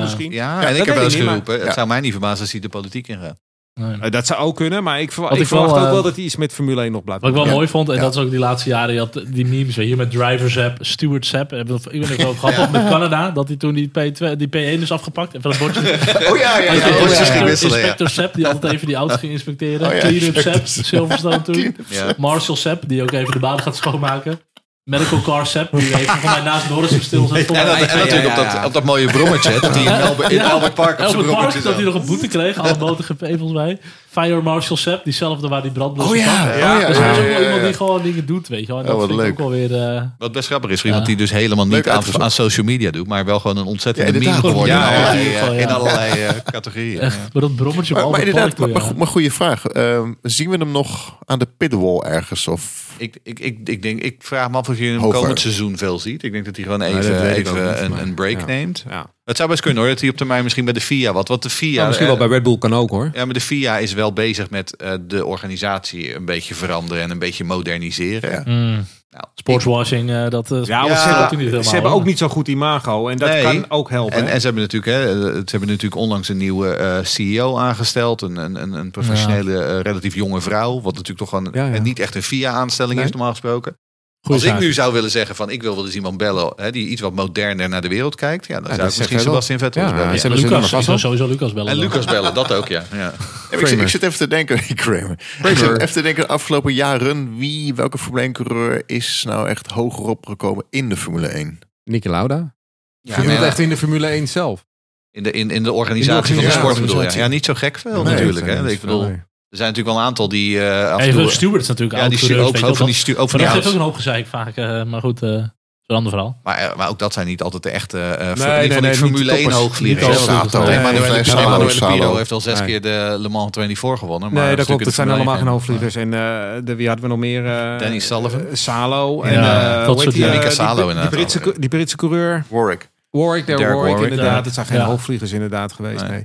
[0.00, 0.32] misschien.
[0.32, 2.52] Ja, Ja, en ik dat heb wel eens geroepen, het zou mij niet verbazen als
[2.52, 3.36] hij de politiek ingaat.
[3.74, 3.96] Nee.
[4.00, 6.02] Eh, Dat zou ook kunnen, maar ik, verwa- Wat ik wel, verwacht ook eh, wel
[6.02, 7.22] dat hij iets met Formule 1 nog blijft.
[7.22, 7.52] Wat ik wel Ja.
[7.52, 8.00] mooi vond, en Ja.
[8.00, 11.26] dat is ook die laatste jaren, je had die memes je, met driver Zap, steward
[11.26, 11.50] Zap.
[11.50, 14.48] Hebben we- Ik we het gehad hebben met Canada, dat hij toen die, P2, die
[14.48, 15.34] P1 is afgepakt.
[15.34, 15.80] En van het bordje.
[16.30, 17.78] Oh ja, ja, bordjes ging wisselen, ja.
[17.78, 19.86] inspector Sepp, die altijd even die auto's ging inspecteren.
[19.88, 21.76] Oh ja, Clean-up Sepp, Silverstone toen.
[21.88, 22.12] Ja.
[22.18, 24.40] Marshall Sepp, die ook even de baan gaat schoonmaken.
[24.84, 27.38] Medical car Sepp, die even van mij naast Norris stil zat.
[27.38, 30.36] En, dat, en natuurlijk op, dat, op dat mooie brommetje dat hij in Albert, in
[30.36, 30.48] Ja.
[30.48, 32.58] Albert Park op zijn Albert brommetje Park, dat hij nog een boete kreeg.
[32.58, 33.78] Alle boten GP volgens mij.
[34.12, 36.52] Fire Marshal Sepp, diezelfde waar die brandblusser Oh ja, van.
[36.52, 37.66] oh ja, Dus ja, hij is ook ja, wel ja, iemand ja.
[37.66, 38.76] die gewoon dingen doet, weet je wel.
[38.78, 39.74] En Oh, dat wat vind ik ook wel weer...
[39.96, 41.14] eh, Wat best grappig is voor iemand Ja.
[41.14, 44.18] die dus helemaal niet aan, aan social media doet, maar wel gewoon een ontzettende Ja,
[44.30, 45.60] meme geworden Ja, in ja, allerlei, ja, eh, ja.
[45.62, 47.00] in allerlei categorieën.
[47.00, 47.28] echt, Ja.
[47.32, 48.72] maar dat brommetje op Maar, maar inderdaad, Park.
[48.72, 49.04] maar, ja.
[49.04, 49.66] goede vraag.
[49.66, 52.48] Ehm, zien we hem nog aan de pitwall ergens?
[52.48, 52.90] Of...
[52.96, 55.98] Ik, ik, ik, ik, denk, ik vraag me af of je hem komend seizoen veel
[55.98, 56.22] ziet.
[56.22, 58.46] Ik denk dat hij gewoon even, even een, break ja.
[58.46, 58.84] neemt.
[58.88, 59.06] Ja.
[59.24, 61.28] Het zou best kunnen hoor, dat hij op termijn misschien bij de FIA wat.
[61.28, 63.10] Want de FIA, Ja, misschien wel eh, bij Red Bull kan ook hoor.
[63.12, 67.10] Ja, maar de FIA is wel bezig met eh, de organisatie een beetje veranderen en
[67.10, 68.30] een beetje moderniseren.
[68.30, 68.42] Ja.
[68.44, 72.04] Mm, Nou, sportswashing, eh, dat uh, Ja, Ja, ze, niet hebben, helemaal, ze hebben ook
[72.04, 73.08] niet zo'n goed imago.
[73.08, 73.42] En dat Nee.
[73.42, 74.16] kan ook helpen.
[74.16, 78.22] En, en ze hebben natuurlijk, hè, ze hebben natuurlijk onlangs een nieuwe eh, CEO aangesteld.
[78.22, 80.74] Een, een, een- een professionele, relatief jonge vrouw.
[80.74, 81.74] Wat natuurlijk toch gewoon Ja, ja.
[81.74, 83.04] en niet echt een VIA-aanstelling Nee.
[83.04, 83.76] is, normaal gesproken.
[84.22, 86.70] Goeie Als ik nu zou willen zeggen van ik wil wel eens iemand bellen hè,
[86.70, 88.46] die iets wat moderner naar de wereld kijkt.
[88.46, 89.20] Ja, dan Ja, zou ik misschien.
[89.20, 90.12] Sebastian Vettel Ja, bellen.
[90.12, 91.70] Ja, ze Lucas, ik sowieso Lucas bellen.
[91.70, 91.86] En dan.
[91.86, 92.84] Lucas bellen, dat ook ja.
[92.92, 93.08] ja.
[93.08, 93.16] Ik,
[93.50, 93.80] zit, Kramer.
[93.84, 95.18] ik zit even te denken, Kramer.
[95.42, 99.48] Ik zit even te denken, de afgelopen jaren, wie, welke Formule 1 coureur is nou
[99.48, 101.58] echt hoger opgekomen in de Formule 1?
[101.84, 102.54] Niki Lauda.
[103.00, 104.64] Ja, Ja, echt in de Formule 1 zelf.
[105.10, 106.92] in, de, in, in de organisatie In de van de sport bedoel je.
[106.94, 107.20] organisatie.
[107.22, 108.46] Ja, niet zo gek veel Nee, natuurlijk.
[108.46, 108.70] Hè.
[108.70, 109.12] Ik bedoel,
[109.52, 111.30] er zijn natuurlijk wel een aantal die eh af en Even toe...
[111.30, 112.00] stewards natuurlijk.
[112.00, 113.68] Ja, die oud-coureurs, stu- ook, ook van die, stu- ook van Maar die ouds.
[113.68, 114.56] ook een hoop gezeik vaak.
[114.56, 116.40] eh, maar goed, eh is een ander verhaal.
[116.42, 118.96] Maar, maar ook dat zijn niet altijd de echte uh, nee, van nee, die niet
[118.96, 119.56] Formule 1 toppers.
[119.62, 120.06] hoogvliegers.
[120.18, 120.26] Niet hè.
[120.32, 120.52] toppers.
[120.52, 122.68] Want Nee, Emanuele nee, Piro- Salo, heeft al zes Nee.
[122.68, 124.32] keer de Le Mans 24 gewonnen.
[124.32, 124.84] Maar nee, dat klopt.
[124.84, 125.76] Het zijn allemaal geen Formule 1.
[125.80, 125.94] hoofdvliegers.
[125.94, 127.46] En eh, de, wie hadden we nog meer?
[127.46, 128.40] eh, Danny Sullivan.
[128.52, 129.22] Salo.
[129.22, 130.42] En Ja, eh, dat soort die, dingen.
[130.44, 131.52] eh, Salo die, inderdaad die, Britse, ja.
[131.58, 132.44] die Britse coureur.
[132.48, 132.90] Warwick.
[133.10, 134.36] Warwick, der Derek Warwick, Warwick, inderdaad.
[134.38, 134.42] ja.
[134.44, 134.84] Het zijn geen Ja.
[134.84, 136.08] hoofdvliegers inderdaad geweest.
[136.08, 136.24] Nee.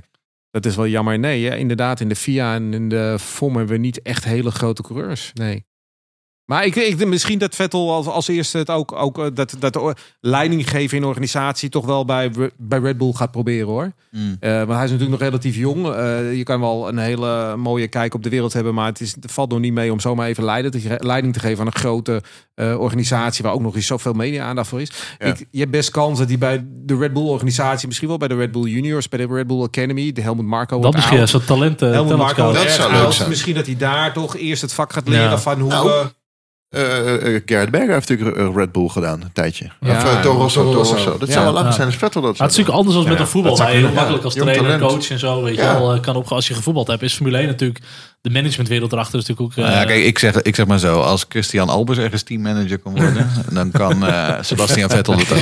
[0.50, 1.18] Dat is wel jammer.
[1.18, 2.00] Nee, ja, inderdaad.
[2.00, 5.30] In de FIA en in de FOM hebben we niet echt hele grote coureurs.
[5.34, 5.66] Nee.
[6.48, 9.56] Maar ik, ik denk misschien dat Vettel als, als eerste het ook, ook eh, dat,
[9.58, 13.92] dat leiding geven in organisatie toch wel bij, bij Red Bull gaat proberen hoor.
[14.10, 14.36] Mm.
[14.40, 15.94] Eh, want hij is natuurlijk nog relatief jong.
[15.94, 19.14] Eh, je kan wel een hele mooie kijk op de wereld hebben, maar het, is,
[19.20, 21.72] het valt nog niet mee om zomaar even leiden te, leiding te geven aan een
[21.72, 22.22] grote
[22.54, 24.90] eh, organisatie waar ook nog eens zoveel media-aandacht voor is.
[25.18, 25.26] Ja.
[25.26, 28.36] Ik, je hebt best kans dat hij bij de Red Bull-organisatie, misschien wel bij de
[28.36, 30.80] Red Bull Juniors, bij de Red Bull Academy, de Helmut Marco.
[30.80, 31.92] Dat misschien als talenten.
[31.92, 32.52] Helmut talent Marco.
[32.52, 33.28] Dat zou leuk zijn.
[33.28, 35.38] Misschien dat hij daar toch eerst het vak gaat leren Ja.
[35.38, 35.68] van hoe.
[35.68, 36.06] Nou, eh,
[36.68, 39.70] Eh eh, Gerrit Berger heeft natuurlijk Red Bull gedaan, een tijdje.
[39.80, 41.18] Ja, of uh, Toro Rosso, Toro.
[41.18, 41.34] Dat Ja.
[41.34, 41.74] zou wel lachen Ja.
[41.74, 43.50] zijn als Vettel dat het is natuurlijk anders dan met Ja, een voetbal.
[43.50, 44.92] dat zou Waar je heel kunnen, makkelijk als trainer, talent.
[44.92, 45.78] coach en zo, weet je Ja.
[45.80, 46.36] wel, kan opgaan.
[46.36, 47.80] Als je gevoetbald hebt, is Formule 1 natuurlijk
[48.20, 49.64] de managementwereld erachter is natuurlijk ook.
[49.64, 51.00] Nou ja, kijk, ik zeg, ik zeg maar zo.
[51.00, 55.38] Als Christian Albers ergens teammanager kan worden, dan kan eh, Sebastian Vettel dat ook.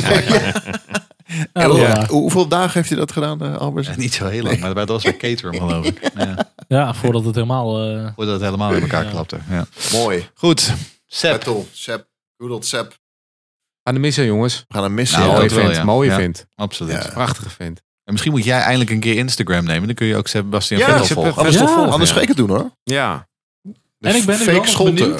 [1.52, 2.06] ja, waar.
[2.08, 3.86] hoeveel dagen heeft hij dat gedaan, Albers?
[3.86, 6.10] Ja, niet zo heel lang, maar dat was bij Caterham geloof ik.
[6.18, 6.36] Ja,
[6.68, 7.82] Ja, voordat het helemaal.
[7.90, 9.10] eh, voordat het helemaal in elkaar Ja.
[9.10, 9.36] klapte.
[9.50, 9.66] Ja.
[9.92, 10.28] Mooi.
[10.34, 10.72] Goed,
[11.16, 11.34] Sepp.
[11.34, 12.98] Vettel, Sepp, good old Sepp.
[13.82, 14.64] Aan de missen jongens.
[14.68, 15.20] We gaan hem missen.
[15.20, 15.84] Nou, ja.
[15.84, 16.16] mooie ja.
[16.16, 16.22] Ja.
[16.22, 16.46] vent.
[16.54, 17.02] Absoluut.
[17.02, 17.10] Ja.
[17.10, 17.78] Prachtige vent.
[17.78, 19.86] En misschien moet jij eindelijk een keer Instagram nemen.
[19.86, 21.36] Dan kun je ook Sebastian Ja, Vettel volgen.
[21.36, 21.84] Anders, Ja.
[21.84, 22.70] anders ga ik het doen hoor.
[22.82, 23.28] Ja.
[23.62, 25.16] De En ik ben fake wel.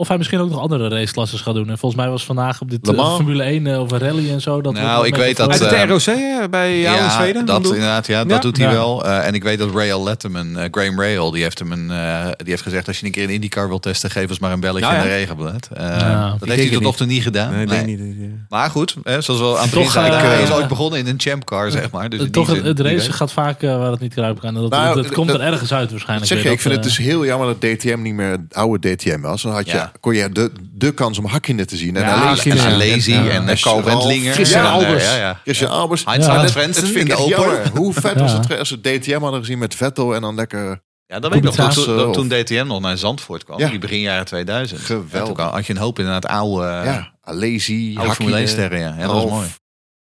[0.00, 1.70] Of hij misschien ook nog andere raceklasses gaat doen.
[1.70, 3.14] En volgens mij was vandaag op dit eh?
[3.14, 4.60] Formule 1 eh, over rally en zo.
[4.60, 7.46] Dat Nou, wel ik weet dat, het eh, ROC bij jou in Zweden?
[7.46, 8.38] dat inderdaad, ja, dat Ja.
[8.38, 8.72] doet hij Ja.
[8.72, 9.04] wel.
[9.04, 12.48] Eh, en ik weet dat Ray Letterman, Graham Rahal, die heeft hem een, eh, die
[12.48, 14.86] heeft gezegd als je een keer een IndyCar wilt testen, geef ons maar een belletje
[14.88, 15.02] Ja, ja.
[15.02, 15.68] in de regenblad.
[15.72, 16.96] Eh, Ja, dat heeft hij tot nog niet.
[16.96, 17.64] toe niet gedaan.
[17.66, 18.00] Nee, niet.
[18.48, 21.06] Maar goed, hè, zoals we al aan Toch, begin eh, hij is ooit begonnen in
[21.06, 22.08] een champcar, zeg maar.
[22.08, 23.16] Dus Toch, het, zin, het wie racen weet.
[23.16, 24.54] gaat vaak waar het niet eruit kan.
[24.54, 26.28] Dat, Nou, dat, komt er ergens uit waarschijnlijk.
[26.30, 29.20] zeg je, ik vind het dus heel jammer dat DTM niet meer het oude DTM
[29.20, 29.42] was.
[29.42, 29.98] Dan had je, Ja.
[30.00, 31.96] kon je de, de kans om Hakkinen te zien.
[31.96, 32.76] En Ja, alleen Hakkinen, En ja.
[32.76, 33.28] Lazy Ja.
[33.28, 34.32] en En uh, Carl Wendlinger.
[34.34, 35.04] Christian Ja, Albers.
[35.04, 35.40] Ja, ja.
[35.44, 36.04] Christian Albers.
[36.04, 36.48] Heinz Ja.
[36.48, 37.68] Frentzen dat vind in ik jammer.
[37.74, 38.20] Hoe vet Ja.
[38.20, 40.86] was het als we DTM hadden gezien met Vettel en dan lekker...
[41.06, 41.82] Ja, dat weet ik nog Kubica.
[41.94, 43.68] toen- toen DTM nog naar Zandvoort kwam, Ja.
[43.68, 44.80] die begin jaren 2000.
[44.80, 45.34] Geweldig.
[45.36, 48.78] Toen had je een hoop inderdaad oude, uh, ja, Alesi, oude Formule 1 Hakkinen, sterren.
[48.80, 48.94] Ja.
[48.98, 49.48] Ja, dat was mooi.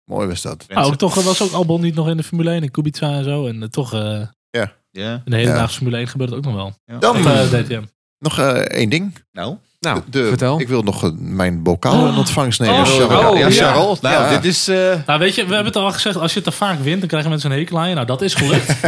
[0.06, 0.66] Mooi was dat.
[0.74, 3.24] Ah, ook toch was ook Albon niet nog in de Formule 1 en Kubica en
[3.24, 3.48] zo.
[3.48, 4.22] En eh, toch eh,
[4.92, 5.14] Ja.
[5.26, 5.58] in de hele Ja.
[5.58, 6.74] dag Formule 1 gebeurt het ook nog wel.
[6.86, 6.98] Ja.
[6.98, 7.82] Dan Of eh, DTM.
[8.20, 9.16] nog eh, één ding.
[9.32, 10.60] Nou, Nou, De, vertel.
[10.60, 12.76] Ik wil nog mijn bokaal in ontvangst nemen.
[12.76, 13.26] Oh, Charles.
[13.32, 13.52] oh, ja, ja.
[13.52, 14.00] Charles.
[14.00, 14.30] Nou, Ja.
[14.30, 14.68] dit is...
[14.68, 16.18] eh, Nou, weet je, we hebben het al gezegd.
[16.18, 17.96] Als je het te vaak wint, dan krijgen mensen een hekel aan je.
[17.96, 18.82] Nou, dat is gelukt.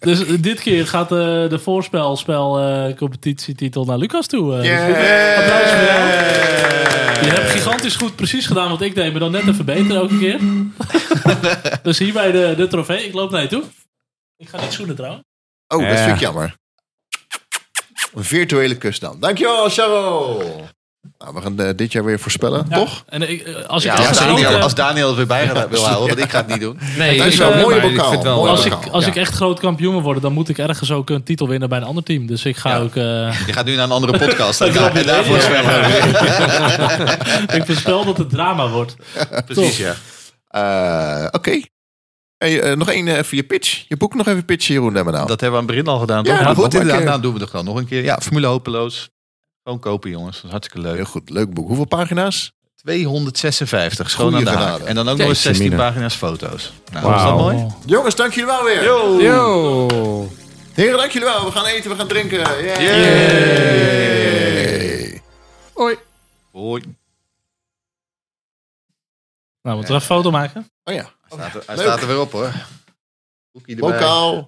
[0.08, 4.62] dus eh, dit keer gaat eh, de voorspelspel eh, competitietitel naar Lucas toe.
[4.62, 4.86] Yeah.
[4.86, 4.96] Dus,
[5.38, 6.02] applaus voor jou.
[7.24, 10.18] Je hebt gigantisch goed precies gedaan wat ik deed, maar dan net even beter elke
[10.18, 10.38] keer.
[11.82, 13.06] dus hierbij de, de trofee.
[13.06, 13.62] Ik loop naar je toe.
[14.36, 15.22] Ik ga niet zoenen trouwens.
[15.68, 16.54] Oh, dat vind ik jammer.
[18.14, 19.16] Een virtuele kus dan.
[19.20, 20.44] Dankjewel, Charles.
[21.18, 22.76] Nou, we gaan eh, dit jaar weer voorspellen, Ja.
[22.76, 23.04] toch?
[23.08, 25.84] En ik, eh, als ik Ja, als, Daniel, als Daniel het weer bij gaat- wil
[25.86, 26.78] houden, want ik ga het niet doen.
[26.98, 28.22] Nee, Het is ik, wel een eh, mooie ik bokaal.
[28.22, 29.10] wel, Mooi als ik, als ja.
[29.10, 31.78] ik echt groot kampioen wil worden, dan moet ik ergens ook een titel winnen bij
[31.78, 32.26] een ander team.
[32.26, 32.78] Dus ik ga Ja.
[32.78, 32.96] ook.
[32.96, 33.02] eh,
[33.46, 35.84] Je gaat nu naar een andere podcast Dat klopt, en daarvoor zwemmen.
[37.58, 38.96] ik voorspel dat het drama wordt.
[39.46, 39.94] Precies, ja.
[40.48, 41.60] Eh, Oké.
[42.38, 43.84] Hey, eh, nog één even je pitch.
[43.88, 45.26] Je boek nog even pitchen, Jeroen Demmerdaal.
[45.26, 46.24] Dat hebben we aan het begin al gedaan.
[46.24, 46.96] Ja, moet goed, inderdaad.
[46.96, 47.06] keer.
[47.06, 48.02] Nou, doen we het gewoon nog een keer.
[48.04, 49.08] Ja, Formule Hopeloos.
[49.62, 50.36] Gewoon kopen, jongens.
[50.36, 50.96] Dat is hartstikke leuk.
[50.96, 51.66] Heel goed, leuk boek.
[51.66, 52.52] Hoeveel pagina's?
[52.76, 54.78] 256, schoon aan de haak.
[54.80, 55.82] En dan ook nog eens Jeetje, 16 mina.
[55.82, 56.72] pagina's foto's.
[56.92, 57.16] Nou, Wauw.
[57.16, 57.66] is dat mooi?
[57.86, 58.82] Jongens, dank jullie wel weer.
[58.84, 60.28] Yo.
[60.72, 61.44] Heren, dank jullie wel.
[61.44, 62.38] We gaan eten, we gaan drinken.
[63.44, 65.20] Yay.
[65.74, 65.96] Hoi.
[66.52, 66.82] Hoi.
[69.64, 70.66] Nou, moeten we een foto maken?
[70.84, 71.02] Oh ja.
[71.02, 71.86] Hij staat er, hij Leuk.
[71.86, 72.52] staat er weer op hoor.
[73.52, 73.90] Boekje erbij.
[73.90, 74.42] Bokaal.